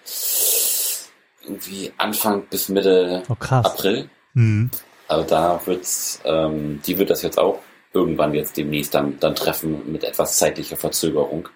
irgendwie 1.42 1.92
Anfang 1.96 2.42
bis 2.50 2.68
Mitte 2.68 3.22
Oh. 3.28 3.36
April. 3.50 4.10
Mhm. 4.34 4.70
Also 5.06 5.26
da 5.26 5.60
wird's, 5.64 6.20
ähm, 6.24 6.82
die 6.86 6.98
wird 6.98 7.08
das 7.08 7.22
jetzt 7.22 7.38
auch 7.38 7.60
irgendwann 7.94 8.34
jetzt 8.34 8.56
demnächst 8.58 8.94
dann, 8.94 9.18
dann 9.20 9.34
treffen 9.34 9.90
mit 9.90 10.04
etwas 10.04 10.36
zeitlicher 10.36 10.76
Verzögerung. 10.76 11.48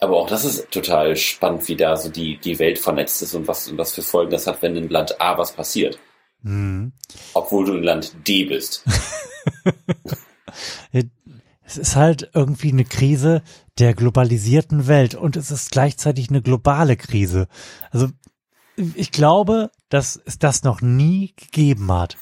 Aber 0.00 0.16
auch 0.16 0.28
das 0.28 0.44
ist 0.44 0.68
total 0.72 1.14
spannend, 1.14 1.68
wie 1.68 1.76
da 1.76 1.96
so 1.96 2.08
die, 2.10 2.36
die 2.38 2.58
Welt 2.58 2.80
vernetzt 2.80 3.22
ist 3.22 3.34
und 3.34 3.46
was, 3.46 3.68
und 3.68 3.78
was 3.78 3.94
für 3.94 4.02
Folgen 4.02 4.32
das 4.32 4.48
hat, 4.48 4.60
wenn 4.60 4.76
in 4.76 4.88
Land 4.88 5.20
A 5.20 5.38
was 5.38 5.52
passiert. 5.52 5.98
Mhm. 6.44 6.92
Obwohl 7.32 7.64
du 7.64 7.74
in 7.74 7.82
Land 7.82 8.14
D 8.26 8.44
bist. 8.44 8.84
Es 11.66 11.78
ist 11.78 11.96
halt 11.96 12.30
irgendwie 12.34 12.70
eine 12.70 12.84
Krise 12.84 13.42
der 13.78 13.94
globalisierten 13.94 14.86
Welt 14.86 15.14
und 15.14 15.34
es 15.36 15.50
ist 15.50 15.72
gleichzeitig 15.72 16.28
eine 16.28 16.42
globale 16.42 16.96
Krise. 16.96 17.48
Also 17.90 18.08
ich 18.76 19.10
glaube, 19.10 19.70
dass 19.88 20.20
es 20.24 20.38
das 20.38 20.62
noch 20.62 20.82
nie 20.82 21.32
gegeben 21.36 21.90
hat, 21.90 22.16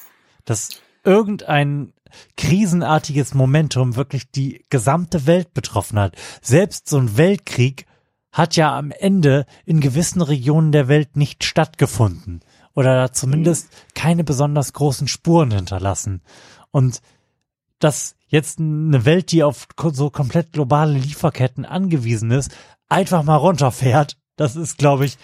dass 0.44 0.80
irgendein 1.04 1.92
krisenartiges 2.36 3.34
Momentum 3.34 3.96
wirklich 3.96 4.30
die 4.30 4.64
gesamte 4.70 5.26
Welt 5.26 5.52
betroffen 5.54 5.98
hat. 5.98 6.14
Selbst 6.40 6.88
so 6.88 6.98
ein 6.98 7.16
Weltkrieg 7.16 7.86
hat 8.30 8.56
ja 8.56 8.76
am 8.76 8.90
Ende 8.90 9.44
in 9.66 9.80
gewissen 9.80 10.22
Regionen 10.22 10.72
der 10.72 10.88
Welt 10.88 11.16
nicht 11.16 11.44
stattgefunden 11.44 12.40
oder 12.74 13.12
zumindest 13.12 13.68
keine 13.94 14.24
besonders 14.24 14.72
großen 14.72 15.08
Spuren 15.08 15.50
hinterlassen. 15.50 16.22
Und 16.70 17.00
dass 17.78 18.14
jetzt 18.28 18.60
eine 18.60 19.04
Welt, 19.04 19.32
die 19.32 19.42
auf 19.42 19.66
so 19.92 20.10
komplett 20.10 20.52
globale 20.52 20.94
Lieferketten 20.98 21.64
angewiesen 21.64 22.30
ist, 22.30 22.50
einfach 22.88 23.22
mal 23.22 23.36
runterfährt, 23.36 24.16
das 24.36 24.56
ist, 24.56 24.78
glaube 24.78 25.04
ich, 25.04 25.18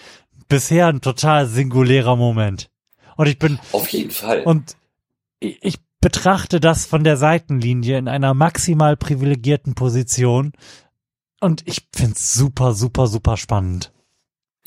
bisher 0.47 0.87
ein 0.87 1.01
total 1.01 1.47
singulärer 1.47 2.15
Moment. 2.15 2.69
Und 3.15 3.27
ich 3.27 3.39
bin, 3.39 3.59
Auf 3.71 3.87
jeden 3.89 4.11
Fall. 4.11 4.43
und 4.43 4.75
ich 5.39 5.57
ich 5.61 5.77
betrachte 6.01 6.59
das 6.59 6.85
von 6.85 7.03
der 7.03 7.17
Seitenlinie 7.17 7.97
in 7.97 8.07
einer 8.07 8.33
maximal 8.33 8.95
privilegierten 8.95 9.75
Position. 9.75 10.53
Und 11.41 11.63
ich 11.67 11.87
find's 11.93 12.33
super, 12.33 12.73
super, 12.73 13.07
super 13.07 13.37
spannend. 13.37 13.91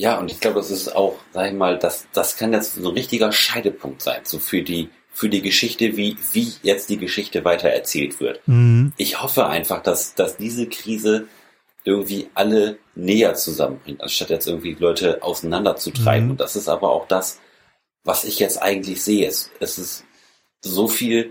Ja, 0.03 0.19
und 0.19 0.33
ich 0.33 0.41
glaube, 0.41 0.57
das 0.57 0.73
ist 0.73 0.97
auch, 0.97 1.15
sag 1.33 1.47
ich 1.47 1.57
mal, 1.57 1.79
das, 1.79 2.09
das 2.13 2.37
kann 2.37 2.53
jetzt 2.53 2.75
so 2.75 2.89
ein 2.89 2.95
richtiger 2.95 3.31
Scheidepunkt 3.31 4.03
sein, 4.03 4.23
so 4.25 4.41
für 4.41 4.63
die, 4.63 4.89
für 5.13 5.29
die 5.29 5.43
Geschichte, 5.43 5.97
wie, 5.97 6.17
wie 6.33 6.55
jetzt 6.65 6.91
die 6.91 6.97
Geschichte 6.97 7.45
weiter 7.45 7.69
erzählt 7.69 8.19
wird. 8.19 8.41
Mhm. 8.47 8.93
Ich 8.97 9.23
hoffe 9.23 9.47
einfach, 9.47 9.81
dass, 9.81 10.17
dass 10.17 10.37
diese 10.37 10.67
Krise 10.67 11.29
irgendwie 11.85 12.31
alle 12.35 12.79
näher 12.97 13.35
zusammenbringt, 13.35 14.01
anstatt 14.01 14.31
jetzt 14.31 14.49
irgendwie 14.49 14.75
Leute 14.75 15.23
auseinanderzutreiben. 15.23 16.25
Mhm. 16.25 16.31
Und 16.33 16.41
das 16.41 16.57
ist 16.57 16.69
aber 16.69 16.91
auch 16.91 17.07
das, 17.07 17.39
was 18.03 18.25
ich 18.25 18.41
jetzt 18.41 18.61
eigentlich 18.61 19.05
sehe. 19.05 19.29
Es, 19.29 19.53
es 19.61 19.79
ist 19.79 20.05
so 20.63 20.89
viel 20.89 21.31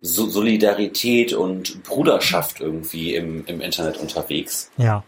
so 0.00 0.28
Solidarität 0.28 1.34
und 1.34 1.84
Bruderschaft 1.84 2.58
irgendwie 2.60 3.14
im, 3.14 3.46
im 3.46 3.60
Internet 3.60 3.98
unterwegs, 3.98 4.72
Ja. 4.76 5.04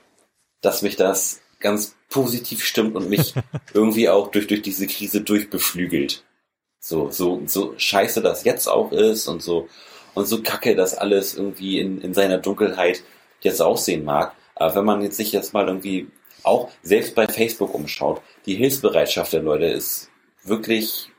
dass 0.61 0.83
mich 0.83 0.94
das 0.94 1.40
ganz 1.61 1.94
positiv 2.09 2.64
stimmt 2.64 2.96
und 2.96 3.09
mich 3.09 3.35
irgendwie 3.75 4.09
auch 4.09 4.31
durch, 4.31 4.46
durch 4.46 4.62
diese 4.62 4.87
Krise 4.87 5.20
durchbeflügelt. 5.20 6.25
So, 6.81 7.11
so, 7.11 7.42
so 7.46 7.75
scheiße 7.77 8.23
das 8.23 8.44
jetzt 8.44 8.66
auch 8.66 8.90
ist 8.92 9.29
und 9.29 9.42
so, 9.42 9.68
und 10.14 10.27
so 10.27 10.42
kacke 10.42 10.75
das 10.75 10.94
alles 10.94 11.37
irgendwie 11.37 11.79
in, 11.79 12.01
in 12.01 12.14
seiner 12.14 12.38
Dunkelheit 12.38 13.03
jetzt 13.40 13.61
aussehen 13.62 14.05
mag. 14.05 14.35
Aber 14.55 14.75
wenn 14.75 14.85
man 14.85 15.03
jetzt 15.03 15.16
sich 15.16 15.33
jetzt 15.33 15.53
mal 15.55 15.66
irgendwie 15.68 16.09
auch 16.42 16.70
selbst 16.83 17.14
bei 17.14 17.29
Facebook 17.29 17.75
umschaut, 17.75 18.20
die 18.46 18.55
Hilfsbereitschaft 18.55 19.33
der 19.33 19.42
Leute 19.42 19.66
ist 19.66 20.09
wirklich 20.42 21.11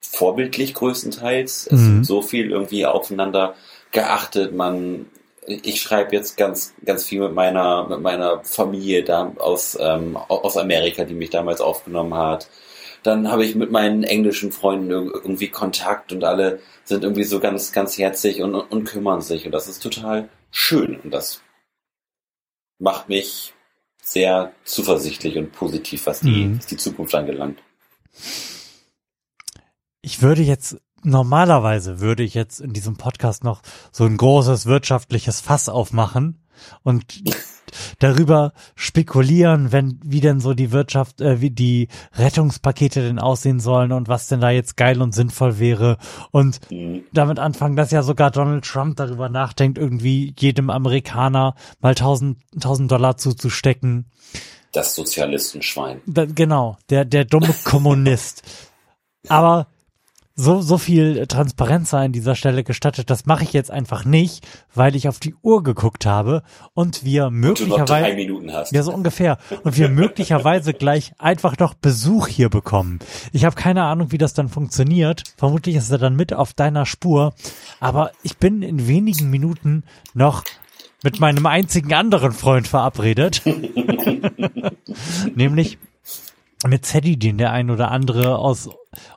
vorbildlich 0.00 0.74
größtenteils. 0.74 1.66
Es 1.66 1.72
Mhm. 1.72 1.96
wird 1.96 2.06
so 2.06 2.22
viel 2.22 2.50
irgendwie 2.50 2.86
aufeinander 2.86 3.54
geachtet. 3.92 4.54
Man, 4.54 5.06
ich 5.46 5.80
schreibe 5.80 6.14
jetzt 6.14 6.36
ganz, 6.36 6.74
ganz 6.84 7.04
viel 7.04 7.20
mit 7.20 7.34
meiner, 7.34 7.88
mit 7.88 8.00
meiner 8.00 8.44
Familie 8.44 9.02
da 9.04 9.32
aus, 9.38 9.76
ähm, 9.80 10.16
aus 10.16 10.56
Amerika, 10.56 11.04
die 11.04 11.14
mich 11.14 11.30
damals 11.30 11.60
aufgenommen 11.60 12.14
hat. 12.14 12.48
Dann 13.02 13.30
habe 13.30 13.44
ich 13.46 13.54
mit 13.54 13.70
meinen 13.70 14.02
englischen 14.02 14.52
Freunden 14.52 14.92
irg- 14.92 15.12
irgendwie 15.14 15.48
Kontakt 15.48 16.12
und 16.12 16.22
alle 16.22 16.60
sind 16.84 17.02
irgendwie 17.02 17.24
so 17.24 17.40
ganz, 17.40 17.72
ganz 17.72 17.96
herzig 17.96 18.42
und, 18.42 18.54
und 18.54 18.84
kümmern 18.84 19.22
sich. 19.22 19.46
Und 19.46 19.52
das 19.52 19.68
ist 19.68 19.82
total 19.82 20.28
schön. 20.50 21.00
Und 21.00 21.10
das 21.10 21.40
macht 22.78 23.08
mich 23.08 23.54
sehr 24.02 24.52
zuversichtlich 24.64 25.38
und 25.38 25.52
positiv, 25.52 26.06
was 26.06 26.20
die, 26.20 26.46
Mhm. 26.46 26.58
was 26.58 26.66
die 26.66 26.76
Zukunft 26.76 27.14
angelangt. 27.14 27.58
Ich 30.02 30.20
würde 30.22 30.42
jetzt, 30.42 30.76
normalerweise 31.02 32.00
würde 32.00 32.22
ich 32.22 32.34
jetzt 32.34 32.60
in 32.60 32.72
diesem 32.72 32.96
Podcast 32.96 33.44
noch 33.44 33.62
so 33.92 34.04
ein 34.04 34.16
großes 34.16 34.66
wirtschaftliches 34.66 35.40
Fass 35.40 35.68
aufmachen 35.68 36.38
und 36.82 37.04
darüber 38.00 38.52
spekulieren, 38.74 39.72
wenn, 39.72 40.00
wie 40.04 40.20
denn 40.20 40.40
so 40.40 40.54
die 40.54 40.72
Wirtschaft, 40.72 41.20
äh, 41.20 41.40
wie 41.40 41.50
die 41.50 41.88
Rettungspakete 42.14 43.00
denn 43.02 43.18
aussehen 43.18 43.60
sollen 43.60 43.92
und 43.92 44.08
was 44.08 44.26
denn 44.26 44.40
da 44.40 44.50
jetzt 44.50 44.76
geil 44.76 45.00
und 45.00 45.14
sinnvoll 45.14 45.58
wäre 45.58 45.96
und 46.32 46.60
Mhm. 46.70 47.04
damit 47.12 47.38
anfangen, 47.38 47.76
dass 47.76 47.90
ja 47.92 48.02
sogar 48.02 48.30
Donald 48.30 48.64
Trump 48.64 48.96
darüber 48.96 49.28
nachdenkt, 49.28 49.78
irgendwie 49.78 50.34
jedem 50.38 50.68
Amerikaner 50.70 51.54
mal 51.80 51.94
tausend, 51.94 52.38
tausend 52.60 52.90
Dollar 52.90 53.16
zuzustecken. 53.16 54.06
Das 54.72 54.94
Sozialistenschwein. 54.94 56.00
Da, 56.06 56.26
genau, 56.26 56.76
der, 56.90 57.04
der 57.04 57.24
dumme 57.24 57.54
Kommunist. 57.64 58.42
Aber 59.28 59.66
so, 60.34 60.62
so 60.62 60.78
viel 60.78 61.26
Transparenz 61.26 61.90
sei 61.90 62.06
an 62.06 62.12
dieser 62.12 62.34
Stelle 62.34 62.64
gestattet, 62.64 63.10
das 63.10 63.26
mache 63.26 63.44
ich 63.44 63.52
jetzt 63.52 63.70
einfach 63.70 64.04
nicht, 64.04 64.46
weil 64.74 64.96
ich 64.96 65.08
auf 65.08 65.20
die 65.20 65.34
Uhr 65.42 65.62
geguckt 65.62 66.06
habe 66.06 66.42
und 66.72 67.04
wir 67.04 67.30
möglicherweise, 67.30 68.16
Minuten 68.16 68.52
hast. 68.52 68.72
ja 68.72 68.82
so 68.82 68.92
ungefähr, 68.92 69.38
und 69.64 69.76
wir 69.76 69.88
möglicherweise 69.90 70.72
gleich 70.72 71.12
einfach 71.18 71.58
noch 71.58 71.74
Besuch 71.74 72.26
hier 72.26 72.48
bekommen. 72.48 73.00
Ich 73.32 73.44
habe 73.44 73.56
keine 73.56 73.84
Ahnung, 73.84 74.12
wie 74.12 74.18
das 74.18 74.32
dann 74.32 74.48
funktioniert. 74.48 75.24
Vermutlich 75.36 75.76
ist 75.76 75.90
er 75.90 75.98
dann 75.98 76.16
mit 76.16 76.32
auf 76.32 76.54
deiner 76.54 76.86
Spur, 76.86 77.34
aber 77.80 78.12
ich 78.22 78.38
bin 78.38 78.62
in 78.62 78.86
wenigen 78.86 79.30
Minuten 79.30 79.84
noch 80.14 80.44
mit 81.02 81.20
meinem 81.20 81.46
einzigen 81.46 81.92
anderen 81.94 82.32
Freund 82.32 82.68
verabredet. 82.68 83.42
Nämlich 85.34 85.78
mit 86.66 86.84
Zeddy, 86.84 87.18
den 87.18 87.38
der 87.38 87.52
ein 87.52 87.70
oder 87.70 87.90
andere 87.90 88.36
aus 88.38 88.68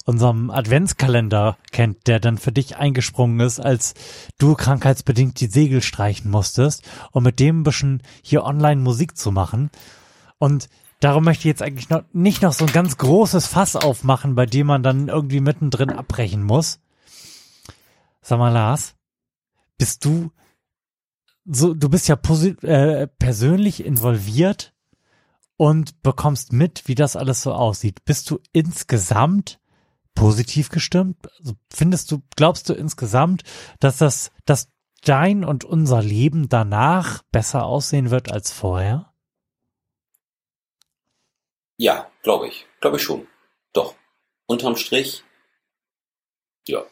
unserem 0.05 0.49
Adventskalender 0.49 1.57
kennt, 1.71 2.07
der 2.07 2.19
dann 2.19 2.37
für 2.37 2.51
dich 2.51 2.77
eingesprungen 2.77 3.39
ist, 3.41 3.59
als 3.59 3.95
du 4.37 4.55
krankheitsbedingt 4.55 5.39
die 5.39 5.47
Segel 5.47 5.81
streichen 5.81 6.31
musstest, 6.31 6.83
um 7.11 7.23
mit 7.23 7.39
dem 7.39 7.61
ein 7.61 7.63
bisschen 7.63 8.01
hier 8.21 8.43
online 8.43 8.81
Musik 8.81 9.17
zu 9.17 9.31
machen. 9.31 9.71
Und 10.37 10.69
darum 11.01 11.25
möchte 11.25 11.41
ich 11.41 11.45
jetzt 11.45 11.61
eigentlich 11.61 11.89
noch 11.89 12.03
nicht 12.13 12.41
noch 12.41 12.53
so 12.53 12.65
ein 12.65 12.71
ganz 12.71 12.97
großes 12.97 13.47
Fass 13.47 13.75
aufmachen, 13.75 14.35
bei 14.35 14.45
dem 14.45 14.67
man 14.67 14.83
dann 14.83 15.09
irgendwie 15.09 15.41
mittendrin 15.41 15.89
abbrechen 15.89 16.43
muss. 16.43 16.79
Sag 18.21 18.39
mal, 18.39 18.53
Lars, 18.53 18.95
bist 19.77 20.05
du 20.05 20.31
so, 21.45 21.73
du 21.73 21.89
bist 21.89 22.07
ja 22.07 22.17
äh, 22.61 23.07
persönlich 23.07 23.85
involviert 23.85 24.72
und 25.57 26.01
bekommst 26.03 26.53
mit, 26.53 26.87
wie 26.87 26.95
das 26.95 27.15
alles 27.15 27.41
so 27.43 27.53
aussieht. 27.53 28.05
Bist 28.05 28.29
du 28.29 28.39
insgesamt 28.51 29.59
positiv 30.15 30.69
gestimmt? 30.69 31.27
Also 31.39 31.53
findest 31.71 32.11
du, 32.11 32.21
glaubst 32.35 32.69
du 32.69 32.73
insgesamt, 32.73 33.43
dass 33.79 33.97
das, 33.97 34.31
dass 34.45 34.69
dein 35.03 35.43
und 35.43 35.63
unser 35.65 36.01
Leben 36.01 36.49
danach 36.49 37.23
besser 37.31 37.65
aussehen 37.65 38.09
wird 38.09 38.31
als 38.31 38.51
vorher? 38.51 39.13
Ja, 41.77 42.09
glaube 42.21 42.47
ich. 42.47 42.65
Glaube 42.81 42.97
ich 42.97 43.03
schon. 43.03 43.27
Doch. 43.73 43.95
unterm 44.45 44.75
Strich, 44.75 45.23
ja, 46.67 46.83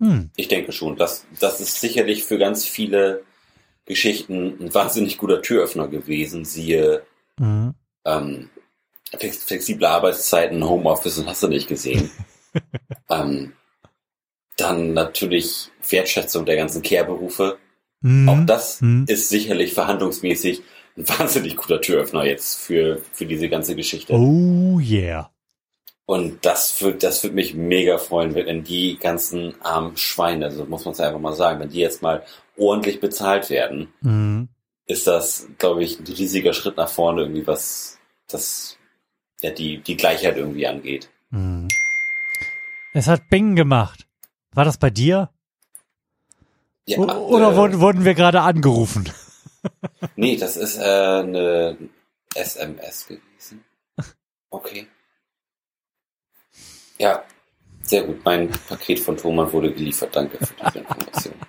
Hm. 0.00 0.30
ich 0.36 0.48
denke 0.48 0.72
schon. 0.72 0.96
Das, 0.96 1.26
das 1.38 1.60
ist 1.60 1.80
sicherlich 1.80 2.24
für 2.24 2.38
ganz 2.38 2.64
viele 2.64 3.24
Geschichten 3.84 4.56
ein 4.60 4.74
wahnsinnig 4.74 5.18
guter 5.18 5.42
Türöffner 5.42 5.88
gewesen. 5.88 6.44
Siehe 6.44 7.04
Mhm. 7.38 7.74
Ähm, 8.04 8.50
flex- 9.18 9.44
flexible 9.44 9.86
Arbeitszeiten, 9.86 10.64
Homeoffice 10.68 11.18
und 11.18 11.26
hast 11.28 11.42
du 11.42 11.48
nicht 11.48 11.68
gesehen. 11.68 12.10
ähm, 13.10 13.52
dann 14.56 14.94
natürlich 14.94 15.70
Wertschätzung 15.88 16.44
der 16.46 16.56
ganzen 16.56 16.82
Care-Berufe. 16.82 17.58
Mhm. 18.00 18.28
Auch 18.28 18.46
das 18.46 18.80
Mhm. 18.80 19.04
ist 19.08 19.28
sicherlich 19.28 19.72
verhandlungsmäßig 19.74 20.62
ein 20.96 21.08
wahnsinnig 21.08 21.56
guter 21.56 21.80
Türöffner 21.80 22.24
jetzt 22.24 22.56
für, 22.60 23.00
für 23.12 23.26
diese 23.26 23.48
ganze 23.48 23.74
Geschichte. 23.74 24.12
Oh 24.14 24.78
yeah. 24.78 25.30
Und 26.06 26.44
das 26.44 26.80
wird, 26.82 27.02
das 27.02 27.24
wird 27.24 27.34
mich 27.34 27.54
mega 27.54 27.96
freuen, 27.98 28.34
wenn 28.34 28.62
die 28.62 28.98
ganzen 28.98 29.54
armen 29.62 29.96
Schweine, 29.96 30.44
also 30.44 30.66
muss 30.66 30.84
man 30.84 30.92
es 30.92 31.00
einfach 31.00 31.18
mal 31.18 31.32
sagen, 31.32 31.60
wenn 31.60 31.70
die 31.70 31.80
jetzt 31.80 32.02
mal 32.02 32.22
ordentlich 32.56 33.00
bezahlt 33.00 33.48
werden, 33.50 33.88
Mhm. 34.02 34.48
ist 34.86 35.06
das, 35.08 35.48
glaube 35.58 35.82
ich, 35.82 35.98
ein 35.98 36.06
riesiger 36.06 36.52
Schritt 36.52 36.76
nach 36.76 36.90
vorne, 36.90 37.22
irgendwie 37.22 37.46
was 37.46 37.93
das 38.28 38.78
ja 39.40 39.50
die, 39.50 39.78
die 39.78 39.96
Gleichheit 39.96 40.36
irgendwie 40.36 40.66
angeht. 40.66 41.08
Mhm. 41.30 41.68
Es 42.92 43.08
hat 43.08 43.28
Bing 43.28 43.56
gemacht. 43.56 44.06
War 44.52 44.64
das 44.64 44.78
bei 44.78 44.90
dir? 44.90 45.30
Ja, 46.86 46.98
Oder 46.98 47.52
äh, 47.52 47.56
wurden, 47.56 47.80
wurden 47.80 48.04
wir 48.04 48.14
gerade 48.14 48.40
angerufen? 48.40 49.10
Nee, 50.16 50.36
das 50.36 50.58
ist 50.58 50.76
äh, 50.76 50.82
eine 50.82 51.78
SMS 52.34 53.06
gewesen. 53.06 53.64
Okay. 54.50 54.86
Ja, 56.98 57.24
sehr 57.82 58.02
gut. 58.04 58.22
Mein 58.24 58.50
Paket 58.68 59.00
von 59.00 59.16
Thomann 59.16 59.50
wurde 59.50 59.72
geliefert. 59.72 60.14
Danke 60.14 60.36
für 60.44 60.54
diese 60.66 60.78
Information. 60.80 61.34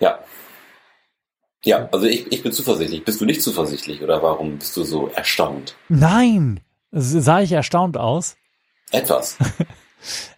Ja. 0.00 0.18
Ja, 1.62 1.88
also 1.92 2.06
ich, 2.06 2.30
ich 2.32 2.42
bin 2.42 2.52
zuversichtlich. 2.52 3.04
Bist 3.04 3.20
du 3.20 3.26
nicht 3.26 3.42
zuversichtlich 3.42 4.02
oder 4.02 4.22
warum 4.22 4.58
bist 4.58 4.76
du 4.76 4.84
so 4.84 5.08
erstaunt? 5.08 5.76
Nein. 5.88 6.60
Sah 6.92 7.40
ich 7.40 7.52
erstaunt 7.52 7.96
aus? 7.96 8.36
Etwas. 8.90 9.36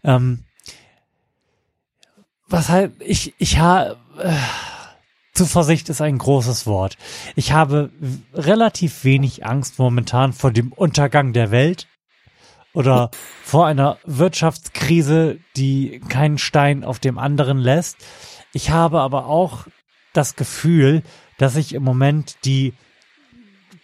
Ähm, 0.02 0.44
was 2.48 2.68
halt, 2.68 2.94
ich, 2.98 3.32
ich 3.38 3.58
habe, 3.58 3.96
äh, 4.18 4.32
Zuversicht 5.34 5.88
ist 5.88 6.02
ein 6.02 6.18
großes 6.18 6.66
Wort. 6.66 6.98
Ich 7.36 7.52
habe 7.52 7.90
relativ 8.34 9.04
wenig 9.04 9.46
Angst 9.46 9.78
momentan 9.78 10.32
vor 10.32 10.50
dem 10.50 10.72
Untergang 10.72 11.32
der 11.32 11.50
Welt 11.50 11.86
oder 12.74 13.10
vor 13.42 13.66
einer 13.66 13.98
Wirtschaftskrise, 14.04 15.38
die 15.56 16.00
keinen 16.08 16.38
Stein 16.38 16.84
auf 16.84 16.98
dem 16.98 17.18
anderen 17.18 17.58
lässt. 17.58 17.96
Ich 18.52 18.70
habe 18.70 19.00
aber 19.00 19.26
auch 19.26 19.66
das 20.12 20.36
Gefühl, 20.36 21.02
dass 21.38 21.56
ich 21.56 21.74
im 21.74 21.82
Moment 21.82 22.36
die 22.44 22.74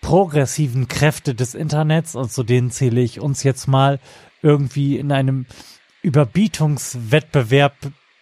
progressiven 0.00 0.88
Kräfte 0.88 1.34
des 1.34 1.54
Internets, 1.54 2.14
und 2.14 2.30
zu 2.30 2.42
denen 2.42 2.70
zähle 2.70 3.00
ich 3.00 3.20
uns 3.20 3.42
jetzt 3.42 3.66
mal, 3.66 3.98
irgendwie 4.42 4.96
in 4.96 5.10
einem 5.10 5.46
Überbietungswettbewerb 6.02 7.74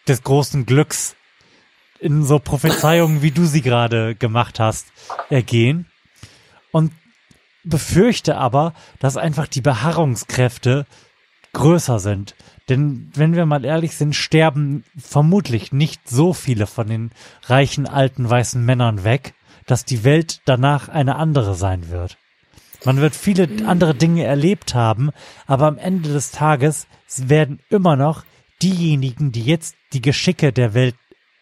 des 0.09 0.23
großen 0.23 0.67
Glücks 0.67 1.17
in 2.01 2.25
so 2.25 2.39
Prophezeiungen, 2.39 3.23
wie 3.23 3.31
du 3.31 3.45
sie 3.45 3.63
gerade 3.63 4.15
gemacht 4.15 4.61
hast, 4.61 4.87
ergehen. 5.31 5.87
Und 6.73 6.93
befürchte 7.65 8.37
aber, 8.37 8.75
dass 9.01 9.17
einfach 9.17 9.49
die 9.49 9.61
Beharrungskräfte 9.61 10.87
größer 11.53 11.99
sind. 11.99 12.35
Denn 12.69 13.11
wenn 13.15 13.35
wir 13.35 13.47
mal 13.47 13.65
ehrlich 13.65 13.97
sind, 13.97 14.15
sterben 14.15 14.85
vermutlich 14.99 15.73
nicht 15.73 16.09
so 16.09 16.33
viele 16.33 16.67
von 16.67 16.89
den 16.89 17.11
reichen 17.45 17.87
alten 17.87 18.29
weißen 18.29 18.65
Männern 18.65 19.05
weg, 19.05 19.35
dass 19.67 19.85
die 19.85 20.05
Welt 20.05 20.41
danach 20.45 20.89
eine 20.89 21.17
andere 21.17 21.55
sein 21.55 21.91
wird. 21.91 22.17
Man 22.85 22.99
wird 22.99 23.17
viele 23.17 23.49
andere 23.67 23.95
Dinge 23.95 24.25
erlebt 24.25 24.75
haben, 24.75 25.11
aber 25.47 25.67
am 25.67 25.79
Ende 25.79 26.13
des 26.13 26.31
Tages 26.31 26.87
werden 27.17 27.61
immer 27.69 27.97
noch 27.97 28.25
diejenigen, 28.63 29.33
die 29.33 29.43
jetzt 29.43 29.75
die 29.93 30.03
Geschicke 30.03 30.53
der 30.53 30.75
Welt 30.75 30.95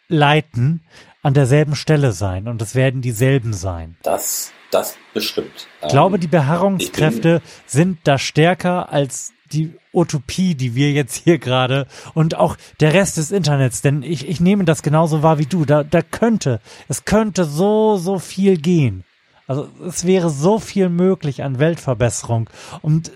leiten, 0.08 0.82
an 1.22 1.34
derselben 1.34 1.74
Stelle 1.74 2.12
sein 2.12 2.48
und 2.48 2.60
es 2.60 2.74
werden 2.74 3.00
dieselben 3.00 3.54
sein. 3.54 3.96
Das, 4.02 4.52
das 4.70 4.96
bestimmt. 5.14 5.68
Ich 5.82 5.88
glaube, 5.88 6.18
die 6.18 6.28
Beharrungskräfte 6.28 7.40
sind 7.66 7.98
da 8.04 8.18
stärker 8.18 8.92
als 8.92 9.33
die 9.52 9.74
Utopie, 9.92 10.54
die 10.54 10.74
wir 10.74 10.92
jetzt 10.92 11.16
hier 11.24 11.38
gerade 11.38 11.86
und 12.14 12.36
auch 12.36 12.56
der 12.80 12.94
Rest 12.94 13.16
des 13.16 13.30
Internets, 13.30 13.82
denn 13.82 14.02
ich, 14.02 14.28
ich 14.28 14.40
nehme 14.40 14.64
das 14.64 14.82
genauso 14.82 15.22
wahr 15.22 15.38
wie 15.38 15.46
du. 15.46 15.64
Da, 15.64 15.84
da 15.84 16.02
könnte, 16.02 16.60
es 16.88 17.04
könnte 17.04 17.44
so, 17.44 17.96
so 17.96 18.18
viel 18.18 18.56
gehen. 18.56 19.04
Also 19.46 19.68
es 19.86 20.06
wäre 20.06 20.30
so 20.30 20.58
viel 20.58 20.88
möglich 20.88 21.42
an 21.42 21.58
Weltverbesserung 21.58 22.48
und 22.80 23.12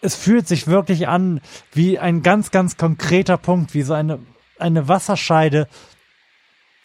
es 0.00 0.14
fühlt 0.14 0.48
sich 0.48 0.66
wirklich 0.66 1.08
an 1.08 1.40
wie 1.72 1.98
ein 1.98 2.22
ganz, 2.22 2.50
ganz 2.50 2.76
konkreter 2.76 3.36
Punkt, 3.36 3.74
wie 3.74 3.82
so 3.82 3.92
eine, 3.92 4.18
eine 4.58 4.88
Wasserscheide, 4.88 5.68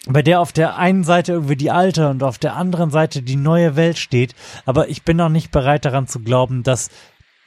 bei 0.08 0.22
der 0.22 0.40
auf 0.40 0.52
der 0.52 0.78
einen 0.78 1.04
Seite 1.04 1.34
irgendwie 1.34 1.56
die 1.56 1.72
alte 1.72 2.10
und 2.10 2.24
auf 2.24 2.40
der 2.40 2.56
anderen 2.56 2.90
Seite 2.90 3.22
die 3.22 3.36
neue 3.36 3.76
Welt 3.76 4.00
steht. 4.00 4.34
Aber 4.66 4.90
ich 4.90 5.04
bin 5.04 5.18
noch 5.18 5.30
nicht 5.30 5.52
bereit 5.52 5.86
daran 5.86 6.08
zu 6.08 6.20
glauben, 6.22 6.64
dass 6.64 6.90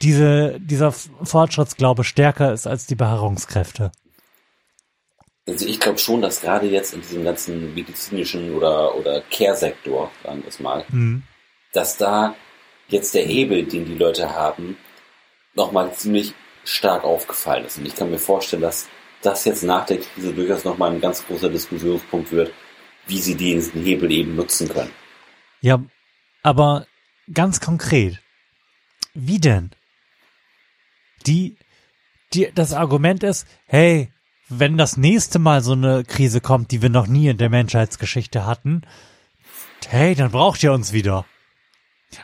diese, 0.04 0.60
dieser 0.60 0.92
Fortschrittsglaube 0.92 2.04
stärker 2.04 2.52
ist 2.52 2.66
als 2.66 2.86
die 2.86 2.94
Beharrungskräfte. 2.94 3.90
Also 5.48 5.66
ich 5.66 5.80
glaube 5.80 5.98
schon, 5.98 6.22
dass 6.22 6.40
gerade 6.40 6.66
jetzt 6.66 6.94
in 6.94 7.00
diesem 7.00 7.24
ganzen 7.24 7.74
medizinischen 7.74 8.54
oder, 8.54 8.94
oder 8.94 9.22
Care-Sektor, 9.30 10.10
sagen 10.22 10.42
wir 10.42 10.48
es 10.48 10.60
mal, 10.60 10.84
Hm. 10.88 11.22
dass 11.72 11.96
da 11.96 12.34
jetzt 12.88 13.14
der 13.14 13.24
Hebel, 13.24 13.64
den 13.64 13.84
die 13.86 13.94
Leute 13.94 14.34
haben, 14.34 14.76
nochmal 15.54 15.92
ziemlich 15.94 16.34
stark 16.64 17.04
aufgefallen 17.04 17.64
ist. 17.64 17.78
Und 17.78 17.86
ich 17.86 17.94
kann 17.94 18.10
mir 18.10 18.18
vorstellen, 18.18 18.62
dass 18.62 18.88
das 19.22 19.44
jetzt 19.44 19.62
nach 19.62 19.86
der 19.86 19.98
Krise 19.98 20.32
durchaus 20.32 20.64
nochmal 20.64 20.92
ein 20.92 21.00
ganz 21.00 21.26
großer 21.26 21.48
Diskussionspunkt 21.48 22.30
wird, 22.30 22.52
wie 23.06 23.18
sie 23.18 23.34
diesen 23.34 23.82
Hebel 23.82 24.10
eben 24.10 24.34
nutzen 24.36 24.68
können. 24.68 24.90
Ja, 25.60 25.82
aber 26.42 26.86
ganz 27.32 27.60
konkret, 27.60 28.20
wie 29.14 29.38
denn? 29.38 29.70
Die, 31.26 31.56
die, 32.32 32.50
das 32.54 32.72
Argument 32.72 33.22
ist, 33.22 33.46
hey, 33.66 34.12
wenn 34.48 34.76
das 34.76 34.96
nächste 34.96 35.38
Mal 35.38 35.62
so 35.62 35.72
eine 35.72 36.04
Krise 36.04 36.40
kommt, 36.40 36.70
die 36.70 36.82
wir 36.82 36.90
noch 36.90 37.06
nie 37.06 37.28
in 37.28 37.38
der 37.38 37.48
Menschheitsgeschichte 37.50 38.44
hatten, 38.46 38.82
hey, 39.88 40.14
dann 40.14 40.30
braucht 40.30 40.62
ihr 40.62 40.72
uns 40.72 40.92
wieder. 40.92 41.24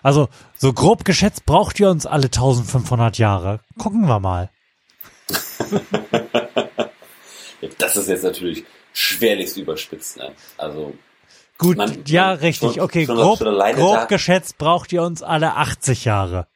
Also, 0.02 0.28
so 0.56 0.72
grob 0.72 1.04
geschätzt 1.04 1.46
braucht 1.46 1.80
ihr 1.80 1.90
uns 1.90 2.06
alle 2.06 2.26
1500 2.26 3.18
Jahre. 3.18 3.60
Gucken 3.78 4.06
wir 4.06 4.20
mal. 4.20 4.50
Das 7.78 7.96
ist 7.96 8.08
jetzt 8.08 8.24
natürlich 8.24 8.64
schwerlichst 8.92 9.56
überspitzt. 9.58 10.16
Ne? 10.16 10.32
Also 10.56 10.94
Gut, 11.58 11.76
Man- 11.76 12.04
ja, 12.06 12.28
man- 12.28 12.38
richtig. 12.38 12.74
schon- 12.74 12.80
Okay, 12.80 13.04
schon- 13.04 13.16
grob, 13.16 13.38
schon 13.38 13.58
grob 13.74 14.08
geschätzt 14.08 14.56
braucht 14.56 14.92
ihr 14.92 15.02
uns 15.02 15.22
alle 15.22 15.56
80 15.56 16.04
Jahre. 16.06 16.46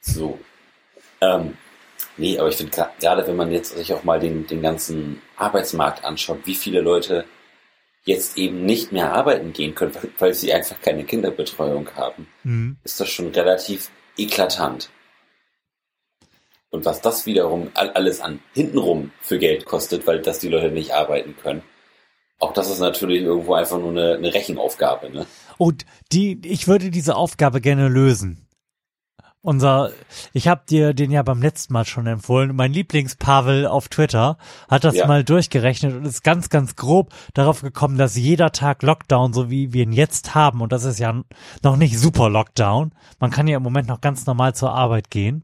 so. 0.00 0.38
Ähm, 1.20 1.56
nee, 2.22 2.38
aber 2.38 2.48
ich 2.48 2.56
finde 2.56 2.86
gerade, 3.00 3.26
wenn 3.26 3.36
man 3.36 3.50
jetzt 3.52 3.76
sich 3.76 3.92
auch 3.92 4.04
mal 4.04 4.20
den, 4.20 4.46
den 4.46 4.62
ganzen 4.62 5.20
Arbeitsmarkt 5.36 6.04
anschaut, 6.04 6.40
wie 6.46 6.54
viele 6.54 6.80
Leute 6.80 7.24
jetzt 8.04 8.38
eben 8.38 8.64
nicht 8.64 8.92
mehr 8.92 9.12
arbeiten 9.12 9.52
gehen 9.52 9.74
können, 9.74 9.94
weil, 9.94 10.10
weil 10.18 10.34
sie 10.34 10.52
einfach 10.52 10.80
keine 10.80 11.04
Kinderbetreuung 11.04 11.88
haben, 11.94 12.26
Hm. 12.42 12.76
ist 12.84 12.98
das 13.00 13.08
schon 13.10 13.28
relativ 13.28 13.90
eklatant. 14.16 14.88
Und 16.70 16.84
was 16.84 17.00
das 17.02 17.26
wiederum 17.26 17.70
all- 17.74 17.90
alles 17.90 18.20
an 18.20 18.40
hintenrum 18.54 19.12
für 19.20 19.38
Geld 19.38 19.64
kostet, 19.66 20.06
weil 20.06 20.20
das 20.22 20.38
die 20.38 20.48
Leute 20.48 20.70
nicht 20.70 20.92
arbeiten 20.94 21.36
können, 21.42 21.62
auch 22.38 22.52
das 22.52 22.70
ist 22.70 22.80
natürlich 22.80 23.22
irgendwo 23.22 23.54
einfach 23.54 23.78
nur 23.78 23.90
eine, 23.90 24.14
eine 24.14 24.32
Rechenaufgabe. 24.34 25.10
Ne? 25.10 25.26
Und 25.58 25.84
die, 26.12 26.40
ich 26.44 26.66
würde 26.66 26.90
diese 26.90 27.14
Aufgabe 27.14 27.60
gerne 27.60 27.88
lösen. 27.88 28.46
Unser, 29.44 29.90
ich 30.32 30.46
habe 30.46 30.62
dir 30.68 30.94
den 30.94 31.10
ja 31.10 31.24
beim 31.24 31.42
letzten 31.42 31.72
Mal 31.72 31.84
schon 31.84 32.06
empfohlen. 32.06 32.54
Mein 32.54 32.72
Lieblings-Pavel 32.72 33.66
auf 33.66 33.88
Twitter 33.88 34.38
hat 34.68 34.84
das 34.84 34.94
Ja. 34.94 35.08
mal 35.08 35.24
durchgerechnet 35.24 35.96
und 35.96 36.04
ist 36.04 36.22
ganz, 36.22 36.48
ganz 36.48 36.76
grob 36.76 37.12
darauf 37.34 37.60
gekommen, 37.60 37.98
dass 37.98 38.14
jeder 38.16 38.52
Tag 38.52 38.84
Lockdown, 38.84 39.32
so 39.32 39.50
wie 39.50 39.72
wir 39.72 39.82
ihn 39.82 39.92
jetzt 39.92 40.36
haben, 40.36 40.60
und 40.60 40.70
das 40.70 40.84
ist 40.84 41.00
ja 41.00 41.24
noch 41.64 41.76
nicht 41.76 41.98
super 41.98 42.30
Lockdown, 42.30 42.92
man 43.18 43.30
kann 43.32 43.48
ja 43.48 43.56
im 43.56 43.64
Moment 43.64 43.88
noch 43.88 44.00
ganz 44.00 44.26
normal 44.26 44.54
zur 44.54 44.72
Arbeit 44.72 45.10
gehen, 45.10 45.42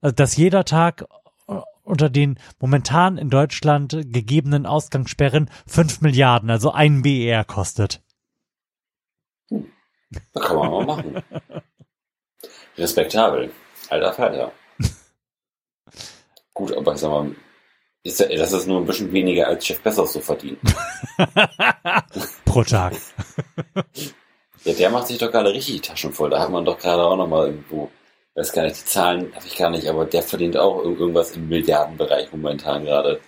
also 0.00 0.14
dass 0.14 0.36
jeder 0.36 0.64
Tag 0.64 1.04
äh, 1.48 1.54
unter 1.82 2.08
den 2.08 2.38
momentan 2.60 3.18
in 3.18 3.28
Deutschland 3.28 3.90
gegebenen 3.90 4.66
Ausgangssperren 4.66 5.50
fünf 5.66 6.00
Milliarden, 6.00 6.48
also 6.48 6.70
ein 6.70 7.02
BR 7.02 7.44
kostet. 7.44 8.02
Da 9.50 10.40
kann 10.40 10.56
man 10.58 10.70
mal 10.70 10.86
machen. 10.86 11.16
Respektabel. 12.78 13.50
Alter 13.88 14.12
Falter. 14.12 14.52
Gut, 16.54 16.76
aber 16.76 16.94
ich 16.94 17.00
sag 17.00 17.10
mal, 17.10 17.34
ist 18.02 18.20
das 18.20 18.52
ist 18.52 18.66
nur 18.66 18.80
ein 18.80 18.86
bisschen 18.86 19.12
weniger 19.12 19.48
als 19.48 19.66
Chef 19.66 19.80
Bezos 19.80 20.12
so 20.12 20.20
verdient. 20.20 20.60
Pro 22.44 22.62
Tag. 22.62 22.94
Ja, 24.64 24.72
der 24.72 24.90
macht 24.90 25.06
sich 25.06 25.18
doch 25.18 25.30
gerade 25.30 25.52
richtig 25.52 25.76
die 25.76 25.80
Taschen 25.80 26.12
voll. 26.12 26.28
Da 26.28 26.40
hat 26.40 26.50
man 26.50 26.64
doch 26.64 26.76
gerade 26.76 27.04
auch 27.04 27.16
nochmal 27.16 27.46
irgendwo, 27.46 27.88
weiß 28.34 28.52
gar 28.52 28.64
nicht, 28.64 28.80
die 28.80 28.84
Zahlen 28.84 29.32
habe 29.32 29.46
ich 29.46 29.56
gar 29.56 29.70
nicht, 29.70 29.88
aber 29.88 30.06
der 30.06 30.24
verdient 30.24 30.56
auch 30.56 30.82
irgendwas 30.82 31.36
im 31.36 31.48
Milliardenbereich 31.48 32.32
momentan 32.32 32.84
gerade. 32.84 33.20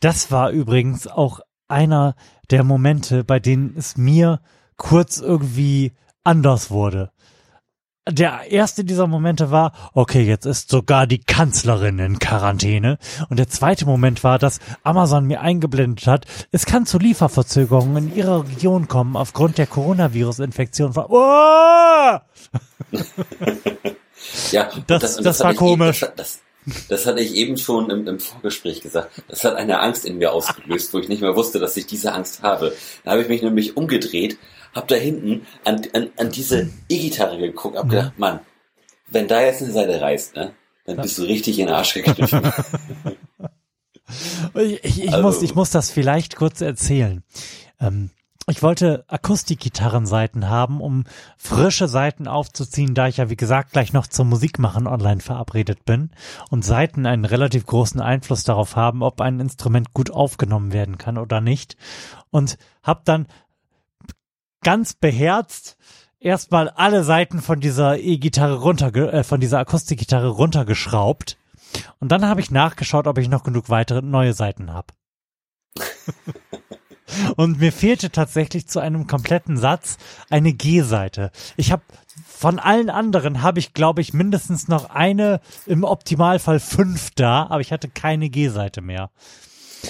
Das 0.00 0.30
war 0.30 0.50
übrigens 0.50 1.06
auch 1.06 1.40
einer 1.68 2.16
der 2.50 2.64
Momente, 2.64 3.24
bei 3.24 3.40
denen 3.40 3.74
es 3.78 3.96
mir 3.96 4.42
kurz 4.76 5.16
irgendwie 5.16 5.92
anders 6.22 6.70
wurde. 6.70 7.12
Der 8.06 8.50
erste 8.50 8.84
dieser 8.84 9.06
Momente 9.06 9.50
war, 9.50 9.72
okay, 9.94 10.24
jetzt 10.24 10.44
ist 10.44 10.68
sogar 10.68 11.06
die 11.06 11.20
Kanzlerin 11.20 11.98
in 11.98 12.18
Quarantäne. 12.18 12.98
Und 13.30 13.38
der 13.38 13.48
zweite 13.48 13.86
Moment 13.86 14.22
war, 14.22 14.38
dass 14.38 14.58
Amazon 14.82 15.24
mir 15.24 15.40
eingeblendet 15.40 16.06
hat, 16.06 16.26
es 16.52 16.66
kann 16.66 16.84
zu 16.84 16.98
Lieferverzögerungen 16.98 18.10
in 18.10 18.16
ihrer 18.16 18.46
Region 18.46 18.88
kommen 18.88 19.16
aufgrund 19.16 19.56
der 19.56 19.66
Coronavirus-Infektion. 19.66 20.92
Oh! 20.94 21.14
ja, 24.50 24.68
das, 24.86 25.00
das, 25.00 25.16
das 25.16 25.40
war 25.40 25.54
komisch. 25.54 26.02
Eben, 26.02 26.12
das, 26.16 26.40
das 26.90 27.06
hatte 27.06 27.20
ich 27.20 27.34
eben 27.34 27.56
schon 27.56 27.88
im, 27.88 28.06
im, 28.06 28.20
Vorgespräch 28.20 28.82
gesagt. 28.82 29.22
Das 29.28 29.44
hat 29.44 29.54
eine 29.54 29.80
Angst 29.80 30.04
in 30.04 30.18
mir 30.18 30.32
ausgelöst, 30.32 30.92
wo 30.92 30.98
ich 30.98 31.08
nicht 31.08 31.22
mehr 31.22 31.36
wusste, 31.36 31.58
dass 31.58 31.74
ich 31.78 31.86
diese 31.86 32.12
Angst 32.12 32.42
habe. 32.42 32.74
Da 33.02 33.12
habe 33.12 33.22
ich 33.22 33.28
mich 33.28 33.40
nämlich 33.42 33.78
umgedreht 33.78 34.36
hab 34.74 34.88
da 34.88 34.96
hinten 34.96 35.46
an, 35.64 35.82
an, 35.92 36.10
an 36.16 36.30
diese 36.30 36.70
E-Gitarre 36.88 37.38
geguckt, 37.38 37.76
hab 37.76 37.88
gedacht, 37.88 38.18
Mann, 38.18 38.40
wenn 39.08 39.28
da 39.28 39.40
jetzt 39.42 39.62
eine 39.62 39.72
Seite 39.72 40.00
reißt, 40.00 40.36
ne, 40.36 40.54
dann 40.86 40.96
bist 40.96 41.18
du 41.18 41.22
richtig 41.22 41.58
in 41.58 41.66
den 41.66 41.74
Arsch 41.74 41.94
gekniffen. 41.94 42.42
ich, 44.54 44.84
ich, 44.84 45.04
ich 45.04 45.12
also, 45.12 45.22
muss, 45.22 45.42
ich 45.42 45.54
muss 45.54 45.70
das 45.70 45.90
vielleicht 45.90 46.36
kurz 46.36 46.60
erzählen. 46.60 47.22
Ähm, 47.80 48.10
ich 48.46 48.62
wollte 48.62 49.04
Akustikgitarrenseiten 49.08 50.50
haben, 50.50 50.82
um 50.82 51.04
frische 51.38 51.88
Seiten 51.88 52.28
aufzuziehen, 52.28 52.94
da 52.94 53.08
ich 53.08 53.16
ja, 53.16 53.30
wie 53.30 53.36
gesagt, 53.36 53.72
gleich 53.72 53.94
noch 53.94 54.06
zum 54.06 54.28
Musikmachen 54.28 54.86
online 54.86 55.20
verabredet 55.20 55.86
bin 55.86 56.10
und 56.50 56.62
Seiten 56.62 57.06
einen 57.06 57.24
relativ 57.24 57.64
großen 57.64 58.02
Einfluss 58.02 58.44
darauf 58.44 58.76
haben, 58.76 59.02
ob 59.02 59.22
ein 59.22 59.40
Instrument 59.40 59.94
gut 59.94 60.10
aufgenommen 60.10 60.74
werden 60.74 60.98
kann 60.98 61.16
oder 61.16 61.40
nicht. 61.40 61.78
Und 62.30 62.58
hab 62.82 63.06
dann 63.06 63.28
ganz 64.64 64.94
beherzt 64.94 65.76
erstmal 66.18 66.68
alle 66.70 67.04
Seiten 67.04 67.40
von 67.40 67.60
dieser 67.60 67.98
E-Gitarre 67.98 68.54
runter, 68.54 68.92
äh, 68.94 69.22
von 69.22 69.40
dieser 69.40 69.60
Akustikgitarre 69.60 70.28
runtergeschraubt. 70.28 71.36
Und 72.00 72.10
dann 72.10 72.26
habe 72.26 72.40
ich 72.40 72.50
nachgeschaut, 72.50 73.06
ob 73.06 73.18
ich 73.18 73.28
noch 73.28 73.44
genug 73.44 73.68
weitere 73.68 74.02
neue 74.02 74.32
Seiten 74.32 74.72
habe. 74.72 74.88
Und 77.36 77.60
mir 77.60 77.70
fehlte 77.70 78.10
tatsächlich 78.10 78.66
zu 78.66 78.80
einem 78.80 79.06
kompletten 79.06 79.56
Satz 79.56 79.98
eine 80.30 80.52
G-Seite. 80.52 81.30
Ich 81.56 81.70
habe 81.70 81.82
von 82.26 82.58
allen 82.58 82.90
anderen 82.90 83.42
habe 83.42 83.58
ich, 83.58 83.74
glaube 83.74 84.00
ich, 84.00 84.12
mindestens 84.14 84.68
noch 84.68 84.90
eine, 84.90 85.40
im 85.66 85.84
Optimalfall 85.84 86.60
fünf 86.60 87.10
da, 87.14 87.46
aber 87.46 87.60
ich 87.60 87.72
hatte 87.72 87.88
keine 87.88 88.30
G-Seite 88.30 88.80
mehr. 88.80 89.10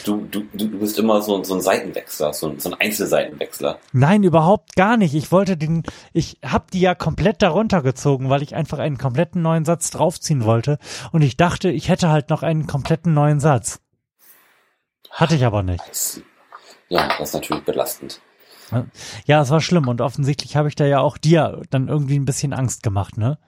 Du, 0.03 0.27
du, 0.31 0.45
du 0.53 0.79
bist 0.79 0.99
immer 0.99 1.23
so, 1.23 1.43
so 1.45 1.55
ein 1.55 1.61
Seitenwechsler, 1.61 2.33
so 2.33 2.49
ein, 2.49 2.59
so 2.59 2.71
ein 2.71 2.81
Einzelseitenwechsler. 2.81 3.79
Nein, 3.93 4.23
überhaupt 4.23 4.75
gar 4.75 4.97
nicht. 4.97 5.15
Ich 5.15 5.31
wollte 5.31 5.57
den, 5.57 5.83
ich 6.13 6.39
habe 6.45 6.65
die 6.73 6.81
ja 6.81 6.95
komplett 6.95 7.43
darunter 7.43 7.83
gezogen, 7.83 8.31
weil 8.31 8.43
ich 8.43 8.55
einfach 8.55 8.79
einen 8.79 8.99
kompletten 8.99 9.43
neuen 9.43 9.65
Satz 9.65 9.91
draufziehen 9.91 10.45
wollte. 10.45 10.79
Und 11.13 11.23
ich 11.23 11.37
dachte, 11.37 11.71
ich 11.71 11.89
hätte 11.89 12.09
halt 12.11 12.31
noch 12.31 12.43
einen 12.43 12.67
kompletten 12.67 13.15
neuen 13.15 13.41
Satz. 13.41 13.81
Hatte 15.11 15.37
ich 15.37 15.45
aber 15.45 15.63
nicht. 15.63 15.83
Ja, 16.89 17.09
das 17.19 17.29
ist 17.29 17.35
natürlich 17.35 17.65
belastend. 17.65 18.21
Ja, 19.27 19.43
es 19.43 19.51
war 19.51 19.61
schlimm 19.61 19.89
und 19.89 20.01
offensichtlich 20.01 20.57
habe 20.57 20.69
ich 20.69 20.75
da 20.75 20.85
ja 20.85 21.01
auch 21.01 21.19
dir 21.19 21.63
dann 21.71 21.89
irgendwie 21.89 22.19
ein 22.19 22.25
bisschen 22.25 22.53
Angst 22.53 22.83
gemacht, 22.83 23.17
ne? 23.17 23.39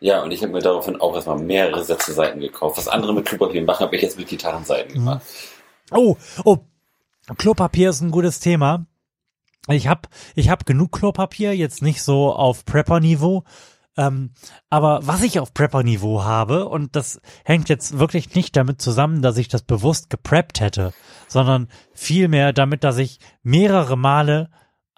Ja, 0.00 0.22
und 0.22 0.32
ich 0.32 0.42
habe 0.42 0.52
mir 0.52 0.60
daraufhin 0.60 1.00
auch 1.00 1.14
erstmal 1.14 1.38
mehrere 1.38 1.82
Sätze 1.82 2.12
Seiten 2.12 2.40
gekauft. 2.40 2.76
Was 2.76 2.88
andere 2.88 3.14
mit 3.14 3.24
Klopapier 3.24 3.62
machen, 3.62 3.86
habe 3.86 3.96
ich 3.96 4.02
jetzt 4.02 4.18
mit 4.18 4.28
Gitarrenseiten 4.28 5.02
mhm. 5.02 5.20
Oh, 5.94 6.16
oh, 6.44 6.58
Klopapier 7.38 7.90
ist 7.90 8.00
ein 8.00 8.10
gutes 8.10 8.40
Thema. 8.40 8.86
Ich 9.68 9.88
habe 9.88 10.08
ich 10.34 10.50
hab 10.50 10.66
genug 10.66 10.92
Klopapier, 10.92 11.56
jetzt 11.56 11.82
nicht 11.82 12.02
so 12.02 12.34
auf 12.34 12.64
Prepper-Niveau. 12.64 13.44
Ähm, 13.96 14.32
aber 14.70 15.06
was 15.06 15.22
ich 15.22 15.38
auf 15.38 15.54
Prepper-Niveau 15.54 16.24
habe, 16.24 16.68
und 16.68 16.96
das 16.96 17.20
hängt 17.44 17.68
jetzt 17.68 17.98
wirklich 17.98 18.34
nicht 18.34 18.56
damit 18.56 18.82
zusammen, 18.82 19.22
dass 19.22 19.38
ich 19.38 19.48
das 19.48 19.62
bewusst 19.62 20.10
gepreppt 20.10 20.60
hätte, 20.60 20.92
sondern 21.28 21.68
vielmehr 21.92 22.52
damit, 22.52 22.82
dass 22.82 22.98
ich 22.98 23.20
mehrere 23.42 23.96
Male 23.96 24.50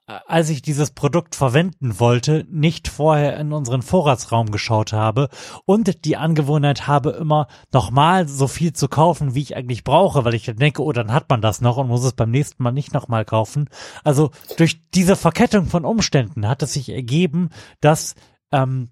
als 0.07 0.51
ich 0.51 0.63
dieses 0.63 0.93
Produkt 0.93 1.35
verwenden 1.35 1.99
wollte, 1.99 2.47
nicht 2.49 2.87
vorher 2.87 3.37
in 3.39 3.53
unseren 3.53 3.83
Vorratsraum 3.83 4.53
geschaut 4.53 4.93
habe 4.93 5.29
und 5.65 6.05
die 6.05 6.17
Angewohnheit 6.17 6.87
habe, 6.87 7.11
immer 7.11 7.49
nochmal 7.73 8.29
so 8.29 8.47
viel 8.47 8.73
zu 8.73 8.87
kaufen, 8.89 9.35
wie 9.35 9.43
ich 9.43 9.57
eigentlich 9.57 9.83
brauche, 9.83 10.25
weil 10.25 10.35
ich 10.35 10.45
denke, 10.45 10.83
oh, 10.83 10.93
dann 10.93 11.13
hat 11.13 11.29
man 11.29 11.41
das 11.41 11.61
noch 11.61 11.77
und 11.77 11.89
muss 11.89 12.05
es 12.05 12.13
beim 12.13 12.31
nächsten 12.31 12.63
Mal 12.63 12.71
nicht 12.71 12.95
nochmal 12.95 13.25
kaufen. 13.25 13.69
Also 14.05 14.31
durch 14.57 14.81
diese 14.91 15.17
Verkettung 15.17 15.67
von 15.67 15.85
Umständen 15.85 16.47
hat 16.49 16.63
es 16.63 16.75
sich 16.75 16.89
ergeben, 16.89 17.51
dass 17.81 18.15
ähm, 18.53 18.91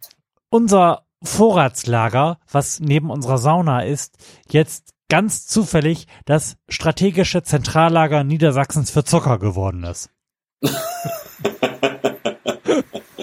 unser 0.51 1.05
Vorratslager, 1.23 2.39
was 2.51 2.81
neben 2.81 3.11
unserer 3.11 3.39
Sauna 3.39 3.81
ist, 3.81 4.17
jetzt 4.51 4.95
ganz 5.09 5.47
zufällig 5.47 6.07
das 6.25 6.57
strategische 6.69 7.43
Zentrallager 7.43 8.25
Niedersachsens 8.25 8.91
für 8.91 9.05
Zucker 9.05 9.39
geworden 9.39 9.85
ist. 9.85 10.14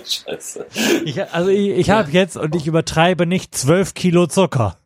Scheiße. 0.04 0.66
Ich, 1.06 1.24
also 1.34 1.50
ich, 1.50 1.70
ich 1.70 1.90
habe 1.90 2.12
jetzt, 2.12 2.38
und 2.38 2.56
ich 2.56 2.68
übertreibe 2.68 3.26
nicht, 3.26 3.56
zwölf 3.56 3.94
Kilo 3.94 4.28
Zucker. 4.28 4.78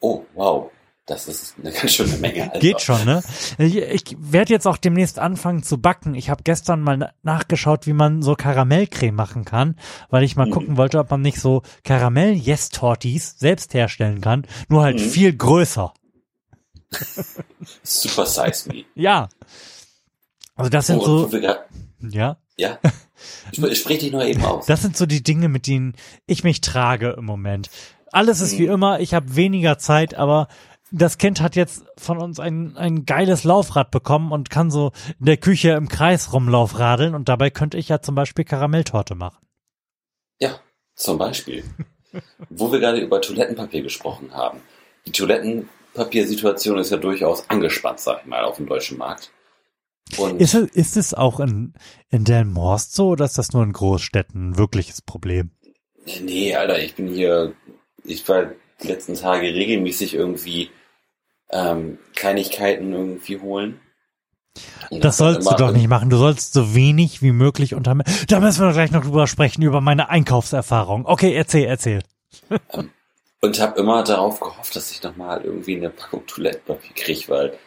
Oh, 0.00 0.24
wow. 0.34 0.70
Das 1.06 1.26
ist 1.26 1.56
eine 1.58 1.72
ganz 1.72 1.92
schöne 1.92 2.16
Menge. 2.18 2.44
Alter. 2.44 2.60
Geht 2.60 2.80
schon, 2.80 3.04
ne? 3.04 3.22
Ich, 3.58 3.76
ich 3.76 4.16
werde 4.18 4.52
jetzt 4.52 4.66
auch 4.66 4.76
demnächst 4.76 5.18
anfangen 5.18 5.64
zu 5.64 5.78
backen. 5.78 6.14
Ich 6.14 6.30
habe 6.30 6.44
gestern 6.44 6.80
mal 6.80 7.12
nachgeschaut, 7.22 7.88
wie 7.88 7.92
man 7.92 8.22
so 8.22 8.36
Karamellcreme 8.36 9.14
machen 9.14 9.44
kann, 9.44 9.76
weil 10.10 10.22
ich 10.22 10.36
mal 10.36 10.46
mhm. 10.46 10.52
gucken 10.52 10.76
wollte, 10.76 11.00
ob 11.00 11.10
man 11.10 11.20
nicht 11.20 11.40
so 11.40 11.62
Karamell-Yes-Tortis 11.82 13.36
selbst 13.36 13.74
herstellen 13.74 14.20
kann, 14.20 14.46
nur 14.68 14.84
halt 14.84 15.00
mhm. 15.00 15.04
viel 15.04 15.36
größer. 15.36 15.92
Super 17.82 18.26
Size 18.26 18.68
Me. 18.68 18.84
Ja. 18.94 19.28
Also 20.54 20.70
das 20.70 20.86
sind 20.86 20.98
oh, 20.98 21.28
so. 21.28 21.38
Ja. 21.38 22.36
Ja. 22.56 22.78
Ich 23.52 23.78
sprich 23.78 24.00
dich 24.00 24.12
nur 24.12 24.24
eben 24.24 24.44
aus. 24.44 24.66
Das 24.66 24.82
sind 24.82 24.96
so 24.96 25.06
die 25.06 25.22
Dinge, 25.22 25.48
mit 25.48 25.66
denen 25.66 25.94
ich 26.26 26.44
mich 26.44 26.60
trage 26.60 27.14
im 27.16 27.24
Moment. 27.24 27.70
Alles 28.10 28.40
ist 28.40 28.54
mhm. 28.54 28.58
wie 28.58 28.66
immer, 28.66 29.00
ich 29.00 29.14
habe 29.14 29.36
weniger 29.36 29.78
Zeit, 29.78 30.14
aber 30.14 30.48
das 30.90 31.16
Kind 31.16 31.40
hat 31.40 31.56
jetzt 31.56 31.84
von 31.96 32.18
uns 32.18 32.38
ein, 32.38 32.76
ein 32.76 33.06
geiles 33.06 33.44
Laufrad 33.44 33.90
bekommen 33.90 34.30
und 34.30 34.50
kann 34.50 34.70
so 34.70 34.92
in 35.18 35.26
der 35.26 35.38
Küche 35.38 35.70
im 35.70 35.88
Kreis 35.88 36.32
rumlaufradeln 36.32 37.14
und 37.14 37.28
dabei 37.28 37.48
könnte 37.50 37.78
ich 37.78 37.88
ja 37.88 38.02
zum 38.02 38.14
Beispiel 38.14 38.44
Karamelltorte 38.44 39.14
machen. 39.14 39.46
Ja, 40.38 40.60
zum 40.94 41.16
Beispiel. 41.16 41.64
Wo 42.50 42.70
wir 42.70 42.78
gerade 42.78 42.98
über 42.98 43.22
Toilettenpapier 43.22 43.82
gesprochen 43.82 44.34
haben. 44.34 44.60
Die 45.06 45.12
Toilettenpapiersituation 45.12 46.78
ist 46.78 46.90
ja 46.90 46.98
durchaus 46.98 47.48
angespannt, 47.48 48.00
sag 48.00 48.20
ich 48.20 48.26
mal, 48.26 48.44
auf 48.44 48.56
dem 48.56 48.66
deutschen 48.66 48.98
Markt. 48.98 49.30
Und 50.18 50.40
ist, 50.40 50.54
es, 50.54 50.70
ist 50.70 50.96
es 50.96 51.14
auch 51.14 51.40
in, 51.40 51.74
in 52.10 52.24
Delmhorst 52.24 52.94
so 52.94 53.10
oder 53.10 53.24
ist 53.24 53.38
das 53.38 53.52
nur 53.52 53.62
in 53.62 53.72
Großstädten 53.72 54.50
ein 54.50 54.58
wirkliches 54.58 55.02
Problem? 55.02 55.50
Nee, 56.20 56.54
Alter, 56.54 56.82
ich 56.82 56.94
bin 56.94 57.08
hier, 57.08 57.54
ich 58.04 58.28
war 58.28 58.52
die 58.82 58.88
letzten 58.88 59.14
Tage 59.14 59.46
regelmäßig 59.54 60.14
irgendwie 60.14 60.70
ähm, 61.50 61.98
Kleinigkeiten 62.14 62.92
irgendwie 62.92 63.38
holen. 63.38 63.80
Und 64.90 65.02
das 65.02 65.16
sollst 65.16 65.50
du 65.50 65.54
doch 65.54 65.72
nicht 65.72 65.88
machen. 65.88 66.10
Du 66.10 66.18
sollst 66.18 66.52
so 66.52 66.74
wenig 66.74 67.22
wie 67.22 67.32
möglich 67.32 67.74
unter. 67.74 67.96
Da 68.28 68.40
müssen 68.40 68.66
wir 68.66 68.72
gleich 68.72 68.90
noch 68.90 69.04
drüber 69.04 69.26
sprechen, 69.26 69.62
über 69.62 69.80
meine 69.80 70.10
Einkaufserfahrung. 70.10 71.06
Okay, 71.06 71.34
erzähl, 71.34 71.64
erzähl. 71.64 72.02
Ähm, 72.70 72.90
und 73.40 73.60
habe 73.60 73.80
immer 73.80 74.04
darauf 74.04 74.40
gehofft, 74.40 74.76
dass 74.76 74.90
ich 74.92 75.02
nochmal 75.02 75.42
irgendwie 75.42 75.76
eine 75.76 75.90
Packung 75.90 76.26
Toilettenpapier 76.26 76.94
kriege, 76.94 77.28
weil 77.28 77.58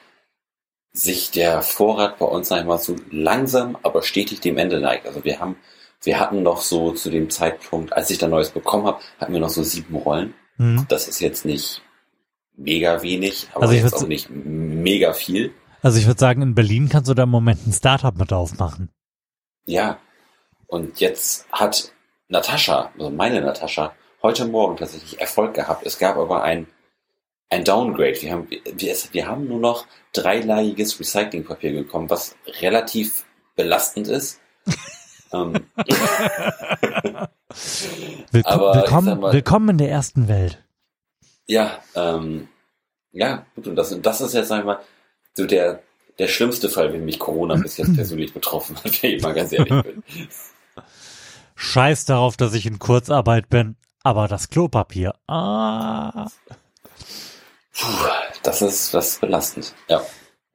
sich 0.95 1.31
der 1.31 1.61
Vorrat 1.61 2.17
bei 2.19 2.25
uns 2.25 2.51
einmal 2.51 2.79
so 2.79 2.95
langsam, 3.11 3.77
aber 3.83 4.01
stetig 4.01 4.39
dem 4.39 4.57
Ende 4.57 4.79
neigt. 4.79 5.05
Also 5.05 5.23
wir 5.23 5.39
haben, 5.39 5.57
wir 6.01 6.19
hatten 6.19 6.41
noch 6.41 6.61
so 6.61 6.91
zu 6.91 7.09
dem 7.09 7.29
Zeitpunkt, 7.29 7.93
als 7.93 8.09
ich 8.09 8.17
da 8.17 8.27
Neues 8.27 8.49
bekommen 8.49 8.85
habe, 8.85 8.99
hatten 9.19 9.33
wir 9.33 9.41
noch 9.41 9.49
so 9.49 9.61
sieben 9.61 9.95
Rollen. 9.97 10.33
Mhm. 10.57 10.85
Das 10.87 11.07
ist 11.07 11.19
jetzt 11.19 11.43
nicht 11.45 11.81
mega 12.55 13.01
wenig, 13.01 13.49
aber 13.53 13.63
also 13.63 13.75
jetzt 13.75 13.93
auch 13.93 14.07
nicht 14.07 14.29
mega 14.29 15.11
viel. 15.13 15.53
Also 15.81 15.99
ich 15.99 16.07
würde 16.07 16.19
sagen, 16.19 16.41
in 16.41 16.55
Berlin 16.55 16.87
kannst 16.87 17.09
du 17.09 17.13
da 17.13 17.23
im 17.23 17.29
Moment 17.29 17.67
ein 17.67 17.73
Startup 17.73 18.17
mit 18.17 18.31
aufmachen. 18.31 18.89
Ja. 19.65 19.99
Und 20.67 20.99
jetzt 20.99 21.45
hat 21.51 21.91
Natascha, 22.29 22.91
also 22.97 23.09
meine 23.09 23.41
Natascha, 23.41 23.93
heute 24.23 24.45
Morgen 24.45 24.77
tatsächlich 24.77 25.19
Erfolg 25.19 25.53
gehabt. 25.53 25.85
Es 25.85 25.99
gab 25.99 26.17
aber 26.17 26.41
ein 26.41 26.67
ein 27.49 27.63
Downgrade. 27.63 28.21
Wir 28.21 28.31
haben, 28.31 28.47
wir, 28.49 28.95
wir 29.11 29.27
haben 29.27 29.47
nur 29.47 29.59
noch 29.59 29.85
dreilagiges 30.13 30.99
Recyclingpapier 30.99 31.73
bekommen, 31.73 32.09
was 32.09 32.35
relativ 32.61 33.25
belastend 33.55 34.07
ist. 34.07 34.41
ähm, 35.33 35.53
Willko 38.31 38.49
Aber 38.49 38.75
willkommen, 38.75 39.19
mal- 39.19 39.33
willkommen 39.33 39.69
in 39.69 39.77
der 39.77 39.89
ersten 39.89 40.27
Welt. 40.27 40.63
ja, 41.47 41.79
ähm, 41.95 42.47
ja, 43.11 43.45
gut, 43.55 43.67
und 43.67 43.75
das, 43.77 43.93
und 43.93 44.05
das 44.05 44.19
ist 44.19 44.33
jetzt, 44.33 44.49
sag 44.49 44.59
ich 44.59 44.65
mal, 44.65 44.79
so 45.35 45.45
der, 45.45 45.81
der 46.19 46.27
schlimmste 46.27 46.67
Fall, 46.69 46.91
wenn 46.91 47.05
mich 47.05 47.17
Corona 47.19 47.55
bis 47.55 47.77
jetzt 47.77 47.95
persönlich 47.95 48.33
betroffen 48.33 48.75
hat, 48.77 49.01
wenn 49.03 49.11
ich 49.11 49.21
mal 49.23 49.33
ganz 49.33 49.53
ehrlich 49.53 49.83
bin. 49.83 50.03
Scheiß 51.55 52.03
darauf, 52.05 52.35
dass 52.35 52.53
ich 52.53 52.65
in 52.65 52.79
Kurzarbeit 52.79 53.47
bin. 53.49 53.77
Aber 54.03 54.27
das 54.27 54.49
Klopapier. 54.49 55.15
Ah. 55.27 56.27
Puh, 57.78 58.07
das 58.43 58.61
ist 58.61 58.93
was 58.93 59.17
belastend. 59.19 59.73
Ja. 59.89 60.01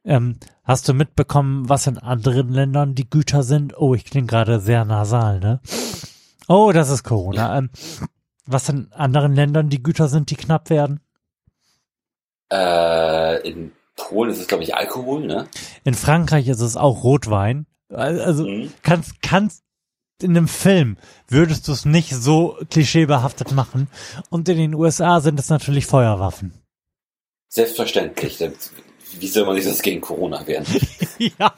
Ähm, 0.05 0.39
hast 0.65 0.89
du 0.89 0.95
mitbekommen, 0.95 1.69
was 1.69 1.87
in 1.87 1.99
anderen 1.99 2.49
Ländern 2.49 2.95
die 2.95 3.09
Güter 3.09 3.43
sind? 3.43 3.77
Oh, 3.77 3.95
ich 3.95 4.05
klinge 4.05 4.27
gerade 4.27 4.61
sehr 4.61 4.85
nasal, 4.85 5.39
ne? 5.41 5.61
Oh, 6.49 6.73
das 6.73 6.89
ist 6.91 7.03
Corona. 7.05 7.59
Ähm, 7.59 7.71
was 8.47 8.69
in 8.69 8.91
anderen 8.93 9.35
Ländern 9.35 9.69
die 9.69 9.83
Güter 9.83 10.09
sind, 10.09 10.31
die 10.31 10.37
knapp 10.37 10.71
werden? 10.71 11.01
Äh, 12.53 13.47
in 13.49 13.73
Polen 13.97 14.31
ist 14.31 14.41
es, 14.41 14.47
glaube 14.49 14.65
ich, 14.65 14.75
Alkohol, 14.75 15.27
ne? 15.27 15.47
In 15.85 15.95
Frankreich 15.95 16.49
ist 16.49 16.61
es 16.61 16.77
auch 16.77 17.05
Rotwein. 17.05 17.67
Also 17.91 18.47
Mhm. 18.47 18.73
kannst, 18.83 19.21
kannst 19.23 19.63
in 20.23 20.31
einem 20.37 20.49
Film 20.49 20.97
würdest 21.29 21.67
du 21.69 21.73
es 21.73 21.85
nicht 21.85 22.15
so 22.15 22.57
klischeebehaftet 22.71 23.53
machen. 23.53 23.89
Und 24.31 24.49
in 24.49 24.59
den 24.59 24.75
USA 24.75 25.21
sind 25.21 25.39
es 25.41 25.49
natürlich 25.49 25.87
Feuerwaffen. 25.87 26.53
Selbstverständlich. 27.51 28.39
Wie 29.19 29.27
soll 29.27 29.45
man 29.45 29.57
sich 29.57 29.65
das 29.65 29.83
gegen 29.83 30.01
Corona 30.01 30.47
wehren? 30.47 30.65
ja, 31.19 31.53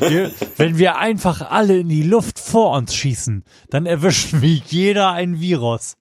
wir, 0.00 0.32
wenn 0.56 0.76
wir 0.76 0.98
einfach 0.98 1.50
alle 1.50 1.78
in 1.78 1.88
die 1.88 2.02
Luft 2.02 2.40
vor 2.40 2.76
uns 2.76 2.94
schießen, 2.94 3.44
dann 3.70 3.86
erwischen 3.86 4.42
wir 4.42 4.60
jeder 4.66 5.12
ein 5.12 5.40
Virus. 5.40 5.96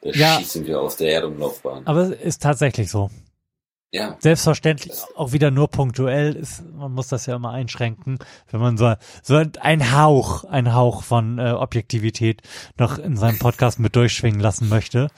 Da 0.00 0.10
Ja. 0.14 0.38
schießen 0.38 0.66
wir 0.66 0.80
aus 0.80 0.96
der 0.96 1.12
Erdumlaufbahn. 1.12 1.86
Aber 1.86 2.00
es 2.02 2.20
ist 2.22 2.42
tatsächlich 2.42 2.90
so. 2.90 3.10
Ja. 3.94 4.16
Selbstverständlich 4.20 4.90
auch 5.16 5.32
wieder 5.32 5.50
nur 5.50 5.68
punktuell 5.68 6.34
ist, 6.34 6.64
man 6.72 6.92
muss 6.92 7.08
das 7.08 7.26
ja 7.26 7.36
immer 7.36 7.50
einschränken, 7.50 8.18
wenn 8.50 8.60
man 8.60 8.78
so, 8.78 8.94
so 9.22 9.42
ein 9.60 9.92
Hauch, 9.94 10.44
ein 10.44 10.72
Hauch 10.72 11.02
von 11.02 11.38
äh, 11.38 11.50
Objektivität 11.50 12.40
noch 12.78 12.96
in 12.98 13.18
seinem 13.18 13.38
Podcast 13.38 13.78
mit 13.78 13.94
durchschwingen 13.94 14.40
lassen 14.40 14.70
möchte. 14.70 15.08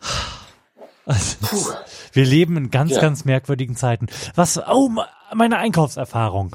Also, 1.06 1.72
wir 2.12 2.24
leben 2.24 2.56
in 2.56 2.70
ganz, 2.70 2.92
Ja. 2.92 3.00
ganz 3.00 3.24
merkwürdigen 3.24 3.74
Zeiten. 3.74 4.06
Was, 4.36 4.60
oh, 4.68 4.90
meine 5.34 5.58
Einkaufserfahrung. 5.58 6.54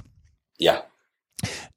Ja. 0.57 0.83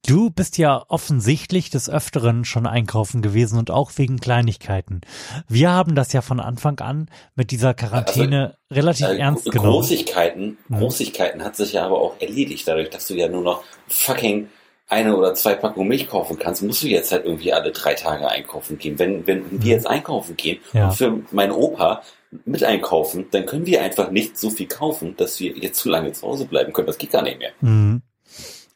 Du 0.07 0.31
bist 0.31 0.59
ja 0.59 0.85
offensichtlich 0.89 1.71
des 1.71 1.91
Öfteren 1.91 2.45
schon 2.45 2.67
einkaufen 2.67 3.21
gewesen 3.21 3.59
und 3.59 3.71
auch 3.73 3.91
wegen 3.97 4.21
Kleinigkeiten. 4.21 5.01
Wir 5.49 5.71
haben 5.73 5.97
das 5.97 6.13
ja 6.13 6.21
von 6.23 6.39
Anfang 6.41 6.79
an 6.79 7.11
mit 7.35 7.51
dieser 7.51 7.75
Quarantäne 7.75 8.57
relativ 8.71 9.07
Äh, 9.09 9.19
ernst 9.19 9.45
Gro- 9.47 9.51
genommen. 9.51 9.73
Großigkeiten, 9.73 10.59
Mhm. 10.69 10.79
Großigkeiten 10.79 11.43
hat 11.43 11.57
sich 11.57 11.73
ja 11.73 11.85
aber 11.85 12.01
auch 12.01 12.21
erledigt. 12.21 12.69
Dadurch, 12.69 12.91
dass 12.91 13.09
du 13.09 13.15
ja 13.15 13.29
nur 13.29 13.43
noch 13.43 13.65
fucking 13.89 14.49
eine 14.89 15.17
oder 15.17 15.35
zwei 15.35 15.55
Packungen 15.55 15.89
Milch 15.89 16.09
kaufen 16.09 16.39
kannst, 16.39 16.63
musst 16.63 16.83
du 16.83 16.87
jetzt 16.89 17.13
halt 17.13 17.25
irgendwie 17.27 17.53
alle 17.53 17.73
drei 17.73 17.95
Tage 17.95 18.29
einkaufen 18.29 18.79
gehen. 18.79 18.99
Wenn, 18.99 19.27
wenn 19.27 19.63
wir 19.63 19.73
jetzt 19.75 19.87
einkaufen 19.87 20.37
gehen 20.37 20.59
Mhm. 20.73 20.79
Ja. 20.79 20.89
und 20.89 20.95
für 20.97 21.23
meinen 21.31 21.53
Opa 21.53 22.03
mit 22.45 22.63
einkaufen, 22.65 23.27
dann 23.31 23.47
können 23.47 23.67
wir 23.67 23.83
einfach 23.83 24.11
nicht 24.11 24.39
so 24.39 24.51
viel 24.51 24.67
kaufen, 24.67 25.17
dass 25.17 25.39
wir 25.41 25.53
jetzt 25.57 25.79
zu 25.81 25.89
lange 25.89 26.13
zu 26.13 26.27
Hause 26.27 26.47
bleiben 26.47 26.73
können. 26.73 26.87
Das 26.87 26.99
geht 26.99 27.11
gar 27.11 27.23
nicht 27.23 27.39
mehr. 27.39 27.53
Mhm. 27.61 28.03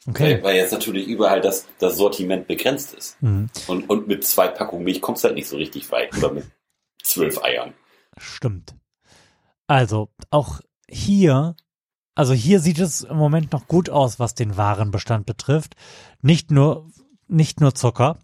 Okay. 0.08 0.34
Weil, 0.36 0.42
weil 0.42 0.56
jetzt 0.56 0.72
natürlich 0.72 1.06
überall 1.06 1.40
das, 1.40 1.66
das 1.78 1.96
Sortiment 1.96 2.46
begrenzt 2.46 2.92
ist. 2.94 3.22
Mhm. 3.22 3.48
Und, 3.68 3.88
und 3.88 4.08
mit 4.08 4.24
zwei 4.26 4.48
Packungen 4.48 4.84
Milch 4.84 5.00
kommst 5.00 5.22
du 5.22 5.28
halt 5.28 5.36
nicht 5.36 5.48
so 5.48 5.56
richtig 5.56 5.90
weit. 5.92 6.16
Oder 6.18 6.32
mit 6.32 6.44
zwölf 7.02 7.42
Eiern. 7.42 7.72
Stimmt. 8.18 8.74
Also, 9.66 10.08
auch 10.30 10.60
hier, 10.88 11.54
also 12.14 12.32
hier 12.32 12.60
sieht 12.60 12.78
es 12.78 13.02
im 13.02 13.16
Moment 13.16 13.52
noch 13.52 13.66
gut 13.66 13.88
aus, 13.90 14.18
was 14.18 14.34
den 14.34 14.56
Warenbestand 14.56 15.26
betrifft. 15.26 15.74
Nicht 16.20 16.50
nur, 16.50 16.90
nicht 17.28 17.60
nur 17.60 17.74
Zucker. 17.74 18.18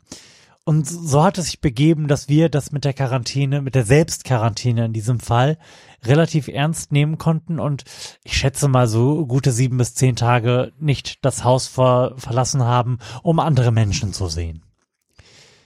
Und 0.65 0.87
so 0.87 1.23
hat 1.23 1.39
es 1.39 1.47
sich 1.47 1.63
begeben, 1.63 2.09
dass 2.09 2.29
wir 2.29 2.51
das 2.51 2.73
mit 2.73 2.85
der 2.85 2.93
Quarantäne, 2.93 3.63
mit 3.63 3.75
der 3.75 3.87
Selbstquarantäne 3.87 4.85
in 4.85 4.93
diesem 4.93 5.19
Fall, 5.19 5.57
relativ 6.05 6.47
ernst 6.49 6.93
nehmen 6.93 7.17
konnten 7.17 7.59
und 7.59 7.85
ich 8.23 8.37
schätze 8.37 8.69
mal 8.69 8.87
so 8.87 9.25
gute 9.25 9.51
sieben 9.51 9.79
bis 9.79 9.95
zehn 9.95 10.15
Tage 10.15 10.73
nicht 10.79 11.25
das 11.25 11.43
Haus 11.43 11.69
ver 11.69 12.13
verlassen 12.19 12.63
haben, 12.63 12.99
um 13.23 13.41
andere 13.41 13.73
Menschen 13.73 14.13
zu 14.13 14.29
sehen. 14.29 14.68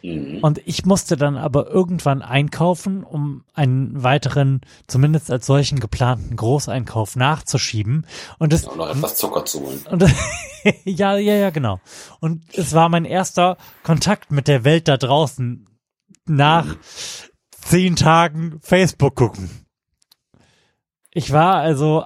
Mhm. 0.02 0.38
Und 0.42 0.60
ich 0.66 0.84
musste 0.84 1.16
dann 1.16 1.36
aber 1.36 1.68
irgendwann 1.68 2.22
einkaufen, 2.22 3.04
um 3.04 3.44
einen 3.54 4.02
weiteren, 4.02 4.60
zumindest 4.86 5.30
als 5.30 5.46
solchen 5.46 5.80
geplanten 5.80 6.36
Großeinkauf 6.36 7.16
nachzuschieben. 7.16 8.06
Und 8.38 8.52
es, 8.52 8.66
Und 8.66 8.78
noch 8.78 8.90
etwas 8.90 9.16
Zucker 9.16 9.44
zu 9.44 9.60
holen. 9.60 9.80
und, 9.90 10.02
ja, 10.84 11.16
ja, 11.16 11.34
ja, 11.34 11.50
genau. 11.50 11.80
Und 12.20 12.42
es 12.52 12.72
war 12.72 12.88
mein 12.88 13.04
erster 13.04 13.56
Kontakt 13.82 14.32
mit 14.32 14.48
der 14.48 14.64
Welt 14.64 14.88
da 14.88 14.96
draußen 14.96 15.68
nach 16.26 16.76
zehn 17.50 17.96
Tagen 17.96 18.58
Facebook 18.60 19.14
gucken. 19.14 19.50
Ich 21.10 21.32
war 21.32 21.56
also 21.56 22.04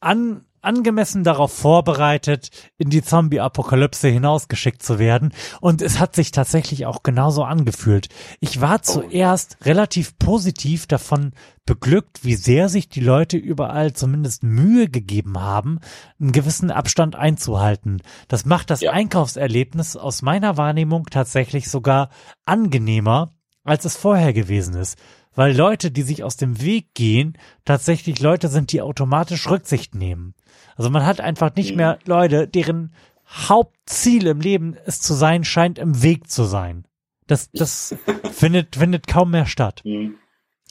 an, 0.00 0.44
angemessen 0.62 1.24
darauf 1.24 1.52
vorbereitet, 1.52 2.50
in 2.78 2.90
die 2.90 3.02
Zombie-Apokalypse 3.02 4.08
hinausgeschickt 4.08 4.82
zu 4.82 4.98
werden. 4.98 5.32
Und 5.60 5.82
es 5.82 5.98
hat 5.98 6.14
sich 6.14 6.30
tatsächlich 6.30 6.86
auch 6.86 7.02
genauso 7.02 7.44
angefühlt. 7.44 8.08
Ich 8.40 8.60
war 8.60 8.82
zuerst 8.82 9.58
relativ 9.64 10.18
positiv 10.18 10.86
davon 10.86 11.32
beglückt, 11.66 12.24
wie 12.24 12.34
sehr 12.34 12.68
sich 12.68 12.88
die 12.88 13.00
Leute 13.00 13.36
überall 13.36 13.92
zumindest 13.92 14.42
Mühe 14.42 14.88
gegeben 14.88 15.40
haben, 15.40 15.78
einen 16.20 16.32
gewissen 16.32 16.70
Abstand 16.70 17.14
einzuhalten. 17.14 18.02
Das 18.28 18.44
macht 18.44 18.70
das 18.70 18.80
Ja. 18.80 18.92
Einkaufserlebnis 18.92 19.96
aus 19.96 20.22
meiner 20.22 20.56
Wahrnehmung 20.56 21.06
tatsächlich 21.06 21.70
sogar 21.70 22.08
angenehmer, 22.44 23.34
als 23.64 23.84
es 23.84 23.96
vorher 23.96 24.32
gewesen 24.32 24.74
ist. 24.74 24.98
Weil 25.34 25.56
Leute, 25.56 25.90
die 25.90 26.02
sich 26.02 26.22
aus 26.24 26.36
dem 26.36 26.60
Weg 26.60 26.94
gehen, 26.94 27.38
tatsächlich 27.64 28.20
Leute 28.20 28.48
sind, 28.48 28.72
die 28.72 28.82
automatisch 28.82 29.48
Rücksicht 29.48 29.94
nehmen. 29.94 30.34
Also 30.76 30.90
man 30.90 31.06
hat 31.06 31.20
einfach 31.20 31.54
nicht 31.54 31.70
Mhm. 31.72 31.76
mehr 31.76 31.98
Leute, 32.04 32.48
deren 32.48 32.94
Hauptziel 33.26 34.26
im 34.26 34.40
Leben 34.40 34.76
es 34.84 35.00
zu 35.00 35.14
sein 35.14 35.44
scheint, 35.44 35.78
im 35.78 36.02
Weg 36.02 36.30
zu 36.30 36.44
sein. 36.44 36.86
Das, 37.26 37.50
das 37.52 37.94
findet, 38.32 38.76
findet 38.76 39.06
kaum 39.06 39.30
mehr 39.30 39.46
statt. 39.46 39.82
Mhm. 39.84 40.16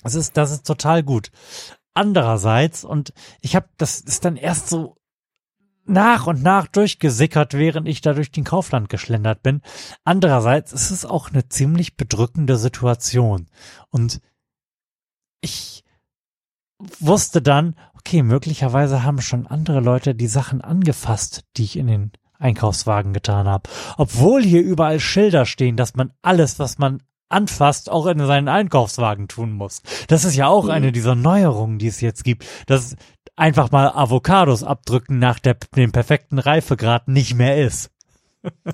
Das 0.04 0.16
ist, 0.16 0.38
das 0.38 0.52
ist 0.52 0.66
total 0.68 1.04
gut. 1.04 1.32
Andererseits, 1.94 2.84
und 2.84 3.14
ich 3.42 3.56
habe, 3.56 3.68
das 3.78 4.00
ist 4.00 4.26
dann 4.26 4.36
erst 4.36 4.70
so 4.70 4.96
nach 5.86 6.28
und 6.28 6.42
nach 6.42 6.68
durchgesickert, 6.68 7.54
während 7.54 7.88
ich 7.88 8.02
da 8.02 8.14
durch 8.14 8.32
den 8.32 8.44
Kaufland 8.44 8.90
geschlendert 8.90 9.44
bin. 9.44 9.62
Andererseits 10.04 10.72
ist 10.72 10.92
es 10.92 11.06
auch 11.06 11.30
eine 11.32 11.50
ziemlich 11.50 11.98
bedrückende 11.98 12.58
Situation. 12.58 13.48
Und 13.90 14.22
ich 15.42 15.84
wusste 17.00 17.42
dann, 17.42 17.76
okay, 17.98 18.24
möglicherweise 18.24 19.04
haben 19.04 19.22
schon 19.22 19.48
andere 19.48 19.80
Leute 19.80 20.16
die 20.16 20.28
Sachen 20.28 20.62
angefasst, 20.62 21.44
die 21.58 21.64
ich 21.64 21.78
in 21.78 21.88
den 21.88 22.12
Einkaufswagen 22.40 23.14
getan 23.14 23.48
habe. 23.48 23.70
Obwohl 23.98 24.44
hier 24.44 24.62
überall 24.64 25.00
Schilder 25.00 25.46
stehen, 25.46 25.78
dass 25.78 25.96
man 25.96 26.12
alles, 26.24 26.58
was 26.58 26.80
man 26.80 27.04
anfasst, 27.30 27.90
auch 27.90 28.08
in 28.08 28.20
seinen 28.26 28.48
Einkaufswagen 28.48 29.28
tun 29.28 29.52
muss. 29.54 29.84
Das 30.08 30.26
ist 30.26 30.36
ja 30.36 30.48
auch 30.48 30.66
Mhm. 30.66 30.72
eine 30.72 30.92
dieser 30.92 31.16
Neuerungen, 31.16 31.78
die 31.78 31.88
es 31.88 32.02
jetzt 32.02 32.24
gibt, 32.24 32.46
dass 32.66 32.96
einfach 33.36 33.72
mal 33.72 33.90
Avocados 33.90 34.64
abdrücken 34.64 35.20
nach 35.20 35.40
der, 35.40 35.56
dem 35.76 35.92
perfekten 35.92 36.40
Reifegrad 36.40 37.08
nicht 37.08 37.36
mehr 37.36 37.64
ist. 37.64 37.92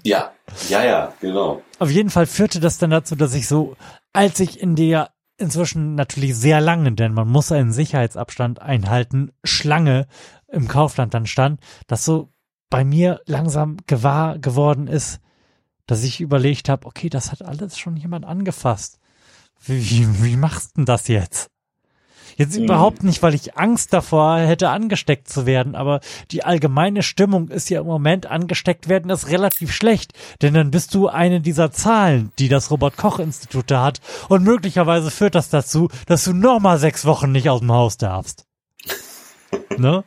Ja, 0.04 0.32
ja, 0.70 0.84
ja, 0.84 1.14
genau. 1.20 1.62
Auf 1.78 1.92
jeden 1.92 2.10
Fall 2.10 2.26
führte 2.26 2.62
das 2.62 2.78
dann 2.78 2.90
dazu, 2.90 3.16
dass 3.18 3.34
ich 3.34 3.48
so, 3.50 3.76
als 4.14 4.40
ich 4.40 4.62
in 4.62 4.76
der 4.76 5.10
inzwischen 5.38 5.96
natürlich 5.96 6.36
sehr 6.36 6.62
lange, 6.62 6.92
denn 6.94 7.14
man 7.14 7.28
muss 7.28 7.52
einen 7.52 7.72
Sicherheitsabstand 7.72 8.62
einhalten, 8.62 9.32
Schlange 9.44 10.08
im 10.48 10.68
Kaufland 10.68 11.14
dann 11.14 11.26
stand, 11.26 11.62
dass 11.88 12.06
so 12.06 12.34
bei 12.70 12.84
mir 12.84 13.22
langsam 13.26 13.78
gewahr 13.88 14.40
geworden 14.40 14.88
ist, 14.88 15.22
dass 15.86 16.04
ich 16.04 16.20
überlegt 16.20 16.70
habe, 16.70 16.86
okay, 16.86 17.10
das 17.10 17.32
hat 17.32 17.42
alles 17.42 17.78
schon 17.78 17.96
jemand 17.96 18.26
angefasst. 18.26 19.00
Wie, 19.60 19.90
wie, 19.90 20.24
wie 20.24 20.38
machst 20.38 20.78
denn 20.78 20.86
das 20.86 21.08
jetzt? 21.08 21.50
Jetzt 22.38 22.58
mhm. 22.58 22.66
überhaupt 22.66 23.04
nicht, 23.04 23.24
weil 23.24 23.34
ich 23.34 23.58
Angst 23.58 23.92
davor 23.94 24.38
hätte, 24.38 24.70
angesteckt 24.70 25.28
zu 25.28 25.46
werden, 25.46 25.76
aber 25.76 26.00
die 26.32 26.44
allgemeine 26.44 27.02
Stimmung 27.02 27.50
ist 27.50 27.70
ja 27.70 27.82
im 27.82 27.88
Moment, 27.88 28.28
angesteckt 28.28 28.88
werden 28.88 29.10
ist 29.10 29.30
relativ 29.30 29.74
schlecht, 29.74 30.14
denn 30.42 30.54
dann 30.54 30.72
bist 30.72 30.94
du 30.94 31.08
eine 31.08 31.42
dieser 31.42 31.72
Zahlen, 31.72 32.32
die 32.38 32.48
das 32.48 32.70
Robert-Koch-Institut 32.70 33.72
da 33.72 33.84
hat 33.84 34.02
und 34.30 34.44
möglicherweise 34.44 35.10
führt 35.10 35.34
das 35.34 35.50
dazu, 35.50 35.90
dass 36.06 36.24
du 36.24 36.34
nochmal 36.34 36.78
sechs 36.78 37.06
Wochen 37.06 37.32
nicht 37.32 37.50
aus 37.50 37.62
dem 37.62 37.72
Haus 37.72 37.98
darfst. 37.98 38.46
ne? 39.78 40.04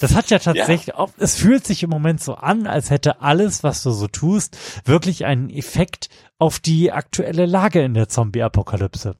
Das 0.00 0.14
hat 0.14 0.30
ja 0.30 0.38
tatsächlich, 0.38 0.94
ja. 0.96 1.06
es 1.18 1.34
fühlt 1.36 1.66
sich 1.66 1.82
im 1.82 1.90
Moment 1.90 2.22
so 2.22 2.34
an, 2.36 2.66
als 2.66 2.90
hätte 2.90 3.20
alles, 3.20 3.64
was 3.64 3.82
du 3.82 3.90
so 3.90 4.06
tust, 4.06 4.56
wirklich 4.84 5.26
einen 5.26 5.50
Effekt 5.50 6.08
auf 6.38 6.58
die 6.58 6.92
aktuelle 6.92 7.46
Lage 7.46 7.82
in 7.82 7.94
der 7.94 8.08
Zombie-Apokalypse. 8.08 9.16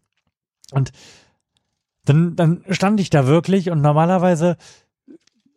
Und 0.70 0.92
dann, 2.04 2.36
dann 2.36 2.64
stand 2.70 3.00
ich 3.00 3.10
da 3.10 3.26
wirklich 3.26 3.70
und 3.70 3.80
normalerweise 3.80 4.56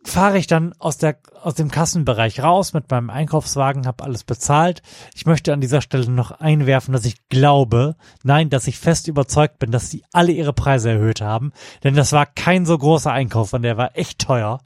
fahre 0.03 0.37
ich 0.37 0.47
dann 0.47 0.73
aus 0.79 0.97
der 0.97 1.17
aus 1.41 1.55
dem 1.55 1.69
Kassenbereich 1.69 2.41
raus 2.41 2.73
mit 2.73 2.89
meinem 2.89 3.09
Einkaufswagen, 3.09 3.85
habe 3.85 4.03
alles 4.03 4.23
bezahlt. 4.23 4.81
Ich 5.15 5.25
möchte 5.25 5.53
an 5.53 5.61
dieser 5.61 5.81
Stelle 5.81 6.09
noch 6.09 6.31
einwerfen, 6.31 6.93
dass 6.93 7.05
ich 7.05 7.27
glaube, 7.29 7.95
nein, 8.23 8.49
dass 8.49 8.67
ich 8.67 8.79
fest 8.79 9.07
überzeugt 9.07 9.59
bin, 9.59 9.71
dass 9.71 9.89
sie 9.89 10.03
alle 10.11 10.31
ihre 10.31 10.53
Preise 10.53 10.91
erhöht 10.91 11.21
haben, 11.21 11.51
denn 11.83 11.95
das 11.95 12.13
war 12.13 12.25
kein 12.25 12.65
so 12.65 12.77
großer 12.77 13.11
Einkauf 13.11 13.53
und 13.53 13.61
der 13.61 13.77
war 13.77 13.97
echt 13.97 14.19
teuer. 14.19 14.59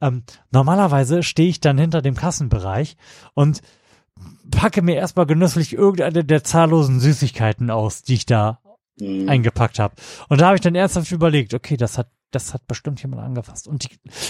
Ähm, 0.00 0.24
normalerweise 0.50 1.22
stehe 1.22 1.48
ich 1.48 1.60
dann 1.60 1.78
hinter 1.78 2.02
dem 2.02 2.16
Kassenbereich 2.16 2.96
und 3.34 3.62
packe 4.50 4.82
mir 4.82 4.96
erstmal 4.96 5.26
genüsslich 5.26 5.72
irgendeine 5.72 6.24
der 6.24 6.44
zahllosen 6.44 7.00
Süßigkeiten 7.00 7.70
aus, 7.70 8.02
die 8.02 8.14
ich 8.14 8.26
da 8.26 8.60
mhm. 8.98 9.28
eingepackt 9.28 9.78
habe. 9.78 9.94
Und 10.28 10.40
da 10.40 10.46
habe 10.46 10.56
ich 10.56 10.60
dann 10.60 10.74
ernsthaft 10.74 11.10
überlegt, 11.12 11.54
okay, 11.54 11.76
das 11.76 11.98
hat 11.98 12.08
das 12.32 12.52
hat 12.52 12.66
bestimmt 12.66 13.00
jemand 13.02 13.22
angefasst. 13.22 13.68
Und 13.68 13.86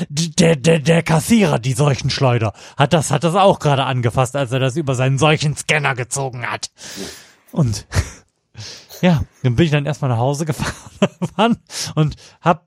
die, 0.08 0.30
der, 0.30 0.54
der, 0.56 0.78
der 0.78 1.02
Kassierer, 1.02 1.58
die 1.58 1.72
Seuchenschleuder, 1.72 2.52
hat 2.76 2.92
das, 2.92 3.10
hat 3.10 3.24
das 3.24 3.34
auch 3.34 3.58
gerade 3.58 3.84
angefasst, 3.84 4.36
als 4.36 4.52
er 4.52 4.60
das 4.60 4.76
über 4.76 4.94
seinen 4.94 5.18
Seuchenscanner 5.18 5.94
gezogen 5.94 6.46
hat. 6.46 6.70
Und 7.52 7.86
ja, 9.00 9.22
dann 9.42 9.56
bin 9.56 9.64
ich 9.64 9.72
dann 9.72 9.86
erstmal 9.86 10.10
nach 10.10 10.18
Hause 10.18 10.44
gefahren 10.46 11.56
und 11.94 12.16
hab 12.40 12.66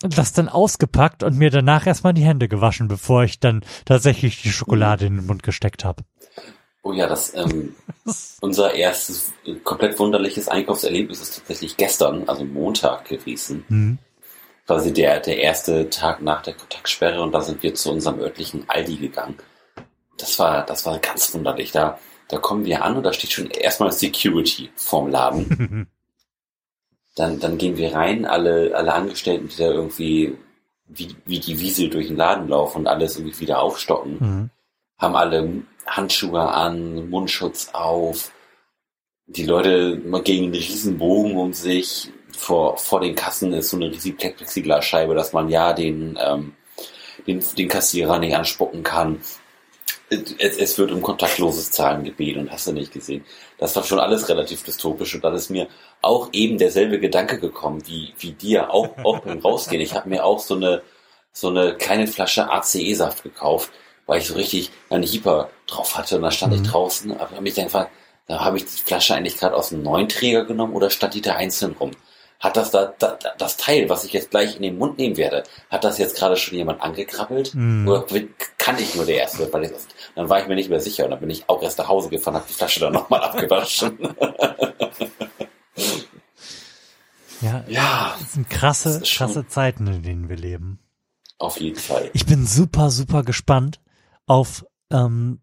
das 0.00 0.32
dann 0.32 0.48
ausgepackt 0.48 1.22
und 1.22 1.38
mir 1.38 1.50
danach 1.50 1.86
erstmal 1.86 2.12
die 2.12 2.24
Hände 2.24 2.48
gewaschen, 2.48 2.88
bevor 2.88 3.24
ich 3.24 3.40
dann 3.40 3.64
tatsächlich 3.86 4.42
die 4.42 4.52
Schokolade 4.52 5.06
in 5.06 5.16
den 5.16 5.26
Mund 5.26 5.42
gesteckt 5.42 5.84
habe. 5.84 6.02
Oh 6.84 6.92
ja, 6.92 7.08
das 7.08 7.34
ähm, 7.34 7.74
unser 8.40 8.74
erstes 8.74 9.32
komplett 9.64 9.98
wunderliches 9.98 10.48
Einkaufserlebnis 10.48 11.22
ist 11.22 11.36
tatsächlich 11.38 11.78
gestern, 11.78 12.28
also 12.28 12.44
Montag 12.44 13.06
gewesen. 13.06 13.64
Mhm. 13.68 13.98
Quasi 14.66 14.92
der, 14.92 15.20
der 15.20 15.38
erste 15.38 15.88
Tag 15.90 16.20
nach 16.22 16.42
der 16.42 16.54
Kontaktsperre 16.54 17.22
und 17.22 17.32
da 17.32 17.40
sind 17.40 17.62
wir 17.62 17.74
zu 17.74 17.90
unserem 17.90 18.20
örtlichen 18.20 18.68
Aldi 18.68 18.96
gegangen. 18.96 19.36
Das 20.18 20.38
war, 20.38 20.64
das 20.64 20.84
war 20.84 20.98
ganz 20.98 21.34
wunderlich. 21.34 21.72
Da, 21.72 21.98
da 22.28 22.38
kommen 22.38 22.66
wir 22.66 22.84
an 22.84 22.96
und 22.96 23.02
da 23.02 23.12
steht 23.14 23.32
schon 23.32 23.50
erstmal 23.50 23.90
Security 23.90 24.70
vorm 24.76 25.08
Laden. 25.08 25.88
dann, 27.16 27.40
dann 27.40 27.56
gehen 27.56 27.78
wir 27.78 27.94
rein, 27.94 28.26
alle, 28.26 28.74
alle 28.74 28.92
Angestellten, 28.92 29.48
die 29.48 29.56
da 29.56 29.70
irgendwie 29.70 30.36
wie, 30.86 31.16
wie 31.24 31.40
die 31.40 31.58
Wiesel 31.60 31.88
durch 31.88 32.08
den 32.08 32.16
Laden 32.16 32.48
laufen 32.48 32.80
und 32.80 32.86
alles 32.88 33.16
irgendwie 33.16 33.40
wieder 33.40 33.60
aufstocken, 33.60 34.18
mhm. 34.20 34.50
haben 34.98 35.16
alle 35.16 35.62
Handschuhe 35.86 36.40
an, 36.40 37.08
Mundschutz 37.10 37.70
auf. 37.72 38.32
Die 39.26 39.44
Leute 39.44 40.00
gegen 40.24 40.44
einen 40.44 40.54
riesen 40.54 40.98
Bogen 40.98 41.36
um 41.36 41.52
sich. 41.52 42.10
Vor, 42.36 42.76
vor 42.76 43.00
den 43.00 43.14
Kassen 43.14 43.52
ist 43.52 43.70
so 43.70 43.76
eine 43.76 43.90
riesige 43.90 44.16
Plexiglasscheibe, 44.16 45.14
dass 45.14 45.32
man 45.32 45.48
ja 45.48 45.72
den, 45.72 46.18
ähm, 46.20 46.54
den, 47.26 47.42
den 47.56 47.68
Kassierer 47.68 48.18
nicht 48.18 48.34
anspucken 48.34 48.82
kann 48.82 49.20
es, 50.10 50.56
es 50.58 50.78
wird 50.78 50.92
um 50.92 51.02
kontaktloses 51.02 51.70
Zahlen 51.70 52.04
gebeten 52.04 52.40
und 52.40 52.52
hast 52.52 52.66
du 52.66 52.72
nicht 52.72 52.92
gesehen. 52.92 53.24
Das 53.58 53.74
war 53.76 53.84
schon 53.84 53.98
alles 53.98 54.28
relativ 54.28 54.62
dystopisch 54.62 55.14
und 55.14 55.24
dann 55.24 55.34
ist 55.34 55.50
mir 55.50 55.68
auch 56.02 56.28
eben 56.32 56.58
derselbe 56.58 57.00
Gedanke 57.00 57.38
gekommen, 57.38 57.82
wie, 57.86 58.14
wie 58.18 58.32
dir, 58.32 58.70
auch, 58.70 58.96
auch 59.04 59.20
beim 59.20 59.38
Rausgehen. 59.44 59.80
Ich 59.80 59.94
habe 59.94 60.08
mir 60.08 60.24
auch 60.24 60.38
so 60.38 60.54
eine, 60.54 60.82
so 61.32 61.48
eine 61.48 61.74
kleine 61.76 62.06
Flasche 62.06 62.50
ACE-Saft 62.50 63.22
gekauft, 63.22 63.70
weil 64.06 64.20
ich 64.20 64.26
so 64.26 64.34
richtig 64.34 64.70
eine 64.90 65.06
Hyper 65.06 65.50
drauf 65.66 65.96
hatte 65.96 66.16
und 66.16 66.22
da 66.22 66.30
stand 66.30 66.52
mhm. 66.52 66.62
ich 66.62 66.70
draußen, 66.70 67.12
aber 67.12 67.30
habe 67.30 67.42
mich 67.42 67.60
einfach, 67.60 67.88
da 68.26 68.44
habe 68.44 68.56
ich 68.56 68.64
die 68.64 68.82
Flasche 68.82 69.14
eigentlich 69.14 69.36
gerade 69.36 69.56
aus 69.56 69.70
dem 69.70 69.82
neuen 69.82 70.08
Träger 70.08 70.44
genommen 70.44 70.74
oder 70.74 70.90
stand 70.90 71.14
die 71.14 71.20
da 71.20 71.36
einzeln 71.36 71.72
rum? 71.78 71.92
Hat 72.40 72.56
das 72.58 72.70
da, 72.70 72.92
da, 72.98 73.16
das 73.38 73.56
Teil, 73.56 73.88
was 73.88 74.04
ich 74.04 74.12
jetzt 74.12 74.30
gleich 74.30 74.56
in 74.56 74.62
den 74.62 74.76
Mund 74.76 74.98
nehmen 74.98 75.16
werde, 75.16 75.44
hat 75.70 75.84
das 75.84 75.96
jetzt 75.96 76.16
gerade 76.16 76.36
schon 76.36 76.58
jemand 76.58 76.82
angekrabbelt? 76.82 77.52
Mm. 77.54 77.88
Oder 77.88 78.04
kann 78.58 78.78
ich 78.78 78.94
nur 78.94 79.06
der 79.06 79.16
Erste? 79.16 79.50
Weil 79.50 79.64
ich, 79.64 79.70
dann 80.14 80.28
war 80.28 80.40
ich 80.40 80.46
mir 80.46 80.54
nicht 80.54 80.68
mehr 80.68 80.80
sicher 80.80 81.04
und 81.04 81.12
dann 81.12 81.20
bin 81.20 81.30
ich 81.30 81.48
auch 81.48 81.62
erst 81.62 81.78
nach 81.78 81.88
Hause 81.88 82.10
gefahren, 82.10 82.34
habe 82.34 82.44
die 82.46 82.52
Flasche 82.52 82.80
dann 82.80 82.92
nochmal 82.92 83.20
abgewaschen. 83.22 83.98
ja, 87.40 87.64
ja, 87.66 88.14
das 88.18 88.32
sind 88.34 88.50
krasse, 88.50 89.00
das 89.00 89.10
krasse 89.10 89.46
Zeiten, 89.48 89.86
in 89.86 90.02
denen 90.02 90.28
wir 90.28 90.36
leben. 90.36 90.80
Auf 91.38 91.58
jeden 91.58 91.78
Fall. 91.78 92.10
Ich 92.12 92.26
bin 92.26 92.46
super, 92.46 92.90
super 92.90 93.22
gespannt 93.22 93.80
auf 94.26 94.64
ähm, 94.90 95.40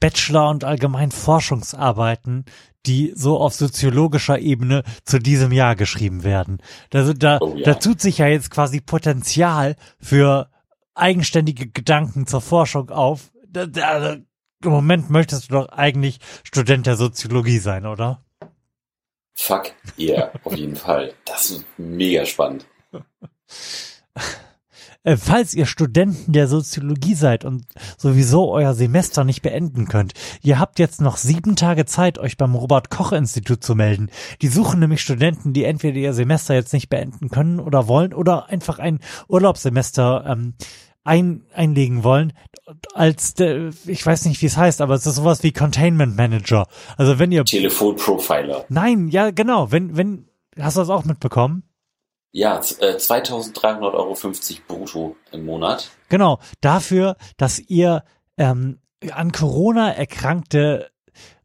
Bachelor- 0.00 0.50
und 0.50 0.64
allgemein 0.64 1.10
Forschungsarbeiten, 1.10 2.44
die 2.86 3.12
so 3.16 3.38
auf 3.38 3.54
soziologischer 3.54 4.38
Ebene 4.38 4.82
zu 5.04 5.18
diesem 5.18 5.52
Jahr 5.52 5.76
geschrieben 5.76 6.22
werden. 6.24 6.58
Da, 6.90 7.12
da, 7.14 7.38
oh, 7.40 7.54
ja. 7.56 7.64
da 7.64 7.74
tut 7.74 8.00
sich 8.00 8.18
ja 8.18 8.26
jetzt 8.26 8.50
quasi 8.50 8.80
Potenzial 8.80 9.76
für 9.98 10.50
eigenständige 10.94 11.68
Gedanken 11.68 12.26
zur 12.26 12.40
Forschung 12.40 12.90
auf. 12.90 13.32
Da, 13.48 13.66
da, 13.66 14.16
Im 14.62 14.70
Moment 14.70 15.10
möchtest 15.10 15.50
du 15.50 15.54
doch 15.54 15.68
eigentlich 15.68 16.18
Student 16.42 16.86
der 16.86 16.96
Soziologie 16.96 17.58
sein, 17.58 17.86
oder? 17.86 18.22
Fuck, 19.32 19.72
ja, 19.96 20.14
yeah, 20.14 20.32
auf 20.44 20.54
jeden 20.54 20.76
Fall. 20.76 21.12
Das 21.24 21.50
ist 21.50 21.64
mega 21.76 22.24
spannend. 22.24 22.66
Äh, 25.04 25.16
falls 25.16 25.54
ihr 25.54 25.66
Studenten 25.66 26.32
der 26.32 26.48
Soziologie 26.48 27.14
seid 27.14 27.44
und 27.44 27.66
sowieso 27.96 28.50
euer 28.50 28.74
Semester 28.74 29.22
nicht 29.24 29.42
beenden 29.42 29.86
könnt, 29.86 30.14
ihr 30.42 30.58
habt 30.58 30.78
jetzt 30.78 31.00
noch 31.00 31.18
sieben 31.18 31.56
Tage 31.56 31.84
Zeit, 31.84 32.18
euch 32.18 32.36
beim 32.36 32.54
Robert 32.54 32.90
Koch 32.90 33.12
Institut 33.12 33.62
zu 33.62 33.74
melden. 33.74 34.10
Die 34.42 34.48
suchen 34.48 34.80
nämlich 34.80 35.02
Studenten, 35.02 35.52
die 35.52 35.64
entweder 35.64 35.98
ihr 35.98 36.14
Semester 36.14 36.54
jetzt 36.54 36.72
nicht 36.72 36.88
beenden 36.88 37.28
können 37.28 37.60
oder 37.60 37.86
wollen 37.86 38.14
oder 38.14 38.48
einfach 38.48 38.78
ein 38.78 38.98
Urlaubssemester 39.28 40.24
ähm, 40.26 40.54
ein, 41.04 41.42
einlegen 41.52 42.02
wollen, 42.02 42.32
als 42.94 43.34
der, 43.34 43.70
ich 43.86 44.04
weiß 44.04 44.24
nicht, 44.24 44.40
wie 44.40 44.46
es 44.46 44.56
heißt, 44.56 44.80
aber 44.80 44.94
es 44.94 45.06
ist 45.06 45.16
sowas 45.16 45.42
wie 45.42 45.52
Containment 45.52 46.16
Manager. 46.16 46.66
Also 46.96 47.18
wenn 47.18 47.30
ihr 47.30 47.44
Telefonprofiler. 47.44 48.64
Nein, 48.70 49.08
ja 49.08 49.30
genau. 49.30 49.70
Wenn 49.70 49.98
wenn 49.98 50.28
hast 50.58 50.76
du 50.76 50.80
das 50.80 50.88
auch 50.88 51.04
mitbekommen? 51.04 51.62
Ja, 52.36 52.56
äh, 52.80 52.96
2300,50 52.96 53.92
Euro 53.92 54.16
brutto 54.66 55.16
im 55.30 55.46
Monat. 55.46 55.90
Genau, 56.08 56.40
dafür, 56.60 57.16
dass 57.36 57.60
ihr 57.60 58.02
ähm, 58.36 58.80
an 59.12 59.30
Corona 59.30 59.92
erkrankte 59.92 60.90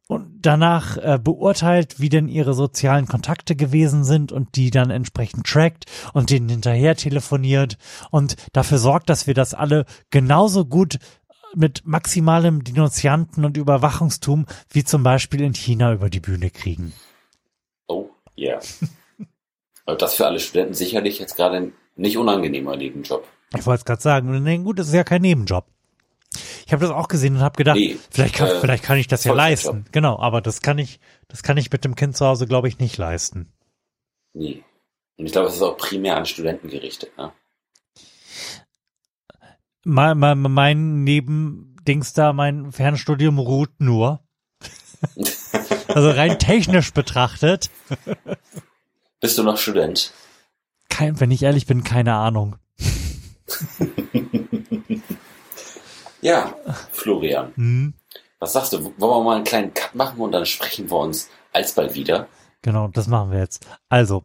und 0.08 0.40
danach 0.40 0.96
äh, 0.96 1.20
beurteilt, 1.22 2.00
wie 2.00 2.08
denn 2.08 2.26
ihre 2.28 2.54
sozialen 2.54 3.06
Kontakte 3.06 3.54
gewesen 3.54 4.02
sind 4.02 4.32
und 4.32 4.56
die 4.56 4.72
dann 4.72 4.90
entsprechend 4.90 5.46
trackt 5.46 5.84
und 6.12 6.30
denen 6.30 6.48
hinterher 6.48 6.96
telefoniert 6.96 7.78
und 8.10 8.34
dafür 8.52 8.78
sorgt, 8.78 9.10
dass 9.10 9.28
wir 9.28 9.34
das 9.34 9.54
alle 9.54 9.84
genauso 10.10 10.64
gut 10.64 10.98
mit 11.54 11.82
maximalem 11.86 12.64
Denunzianten 12.64 13.44
und 13.44 13.56
Überwachungstum 13.56 14.46
wie 14.68 14.82
zum 14.82 15.04
Beispiel 15.04 15.42
in 15.42 15.54
China 15.54 15.92
über 15.92 16.10
die 16.10 16.20
Bühne 16.20 16.50
kriegen. 16.50 16.92
Oh, 17.86 18.08
ja. 18.34 18.54
Yeah. 18.54 18.60
Das 19.96 20.14
für 20.14 20.26
alle 20.26 20.40
Studenten 20.40 20.74
sicherlich 20.74 21.18
jetzt 21.18 21.36
gerade 21.36 21.56
ein 21.56 21.72
nicht 21.96 22.16
unangenehmer 22.16 22.76
Nebenjob. 22.76 23.26
Ich 23.56 23.66
wollte 23.66 23.80
es 23.80 23.84
gerade 23.84 24.02
sagen, 24.02 24.42
nee, 24.42 24.58
gut, 24.58 24.78
das 24.78 24.88
ist 24.88 24.94
ja 24.94 25.04
kein 25.04 25.22
Nebenjob. 25.22 25.66
Ich 26.66 26.72
habe 26.72 26.82
das 26.82 26.92
auch 26.92 27.08
gesehen 27.08 27.36
und 27.36 27.42
habe 27.42 27.56
gedacht, 27.56 27.76
nee, 27.76 27.96
vielleicht, 28.10 28.36
kann, 28.36 28.48
äh, 28.48 28.60
vielleicht 28.60 28.84
kann 28.84 28.96
ich 28.98 29.08
das 29.08 29.24
ja 29.24 29.32
leisten. 29.32 29.84
Genau, 29.90 30.18
aber 30.18 30.40
das 30.40 30.62
kann 30.62 30.78
ich, 30.78 31.00
das 31.26 31.42
kann 31.42 31.56
ich 31.56 31.70
mit 31.72 31.84
dem 31.84 31.96
Kind 31.96 32.16
zu 32.16 32.24
Hause, 32.26 32.46
glaube 32.46 32.68
ich, 32.68 32.78
nicht 32.78 32.96
leisten. 32.96 33.52
Nee. 34.32 34.62
Und 35.16 35.26
ich 35.26 35.32
glaube, 35.32 35.48
es 35.48 35.56
ist 35.56 35.62
auch 35.62 35.76
primär 35.76 36.16
an 36.16 36.26
Studenten 36.26 36.68
gerichtet. 36.68 37.10
Ne? 37.18 37.32
Mein, 39.84 40.18
mein, 40.18 40.40
mein 40.40 41.04
Nebendings 41.04 42.12
da, 42.12 42.32
mein 42.32 42.70
Fernstudium 42.70 43.38
ruht 43.38 43.72
nur. 43.80 44.20
also 45.88 46.10
rein 46.10 46.38
technisch 46.38 46.92
betrachtet. 46.92 47.70
Bist 49.20 49.36
du 49.36 49.42
noch 49.42 49.58
Student? 49.58 50.12
Kein, 50.88 51.20
wenn 51.20 51.30
ich 51.30 51.42
ehrlich 51.42 51.66
bin, 51.66 51.84
keine 51.84 52.14
Ahnung. 52.14 52.56
ja, 56.22 56.54
Florian. 56.90 57.52
Hm? 57.54 57.92
Was 58.38 58.54
sagst 58.54 58.72
du? 58.72 58.82
Wollen 58.82 58.98
wir 58.98 59.22
mal 59.22 59.36
einen 59.36 59.44
kleinen 59.44 59.74
Cut 59.74 59.94
machen 59.94 60.18
und 60.20 60.32
dann 60.32 60.46
sprechen 60.46 60.90
wir 60.90 60.96
uns 60.96 61.28
alsbald 61.52 61.94
wieder? 61.94 62.28
Genau, 62.62 62.88
das 62.88 63.08
machen 63.08 63.30
wir 63.30 63.38
jetzt. 63.38 63.66
Also, 63.90 64.24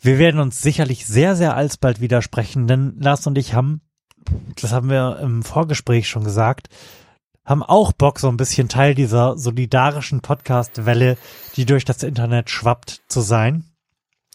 wir 0.00 0.18
werden 0.18 0.40
uns 0.40 0.62
sicherlich 0.62 1.06
sehr, 1.06 1.34
sehr 1.34 1.56
alsbald 1.56 2.00
widersprechen, 2.00 2.68
denn 2.68 2.94
Lars 3.00 3.26
und 3.26 3.36
ich 3.36 3.54
haben, 3.54 3.80
das 4.60 4.72
haben 4.72 4.88
wir 4.88 5.18
im 5.20 5.42
Vorgespräch 5.42 6.08
schon 6.08 6.22
gesagt, 6.22 6.68
haben 7.44 7.64
auch 7.64 7.92
Bock, 7.92 8.20
so 8.20 8.28
ein 8.28 8.36
bisschen 8.36 8.68
Teil 8.68 8.94
dieser 8.94 9.36
solidarischen 9.36 10.20
Podcast-Welle, 10.20 11.18
die 11.56 11.64
durch 11.64 11.84
das 11.84 12.04
Internet 12.04 12.50
schwappt, 12.50 13.02
zu 13.08 13.20
sein. 13.20 13.64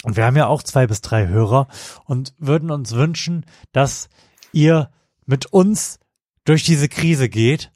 Und 0.04 0.18
wir 0.18 0.26
haben 0.26 0.36
ja 0.36 0.48
auch 0.48 0.64
zwei 0.64 0.88
bis 0.88 1.02
drei 1.02 1.28
Hörer 1.28 1.68
und 2.06 2.34
würden 2.38 2.72
uns 2.72 2.94
wünschen, 2.94 3.46
dass 3.72 4.10
ihr 4.52 4.90
mit 5.26 5.48
uns 5.48 6.00
durch 6.44 6.64
diese 6.64 6.90
Krise 6.90 7.30
geht 7.30 7.72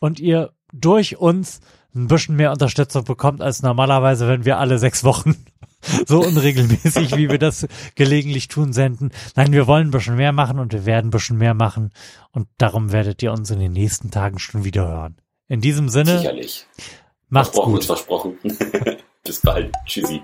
und 0.00 0.18
ihr 0.20 0.52
durch 0.72 1.18
uns 1.18 1.60
ein 1.94 2.08
bisschen 2.08 2.36
mehr 2.36 2.52
Unterstützung 2.52 3.04
bekommt 3.04 3.40
als 3.40 3.62
normalerweise, 3.62 4.28
wenn 4.28 4.44
wir 4.44 4.58
alle 4.58 4.78
sechs 4.78 5.04
Wochen 5.04 5.36
so 6.06 6.20
unregelmäßig, 6.20 7.16
wie 7.16 7.30
wir 7.30 7.38
das 7.38 7.66
gelegentlich 7.94 8.48
tun, 8.48 8.72
senden. 8.72 9.10
Nein, 9.36 9.52
wir 9.52 9.66
wollen 9.66 9.88
ein 9.88 9.90
bisschen 9.92 10.16
mehr 10.16 10.32
machen 10.32 10.58
und 10.58 10.72
wir 10.72 10.86
werden 10.86 11.08
ein 11.08 11.10
bisschen 11.10 11.38
mehr 11.38 11.54
machen. 11.54 11.90
Und 12.32 12.48
darum 12.58 12.92
werdet 12.92 13.22
ihr 13.22 13.32
uns 13.32 13.50
in 13.50 13.60
den 13.60 13.72
nächsten 13.72 14.10
Tagen 14.10 14.38
schon 14.38 14.64
wieder 14.64 14.86
hören. 14.86 15.16
In 15.48 15.60
diesem 15.60 15.88
Sinne. 15.88 16.18
Sicherlich. 16.18 16.66
Macht's 17.28 17.50
versprochen 17.50 17.74
gut. 17.74 17.84
versprochen. 17.84 18.38
Bis 19.24 19.40
bald. 19.40 19.74
Tschüssi. 19.86 20.22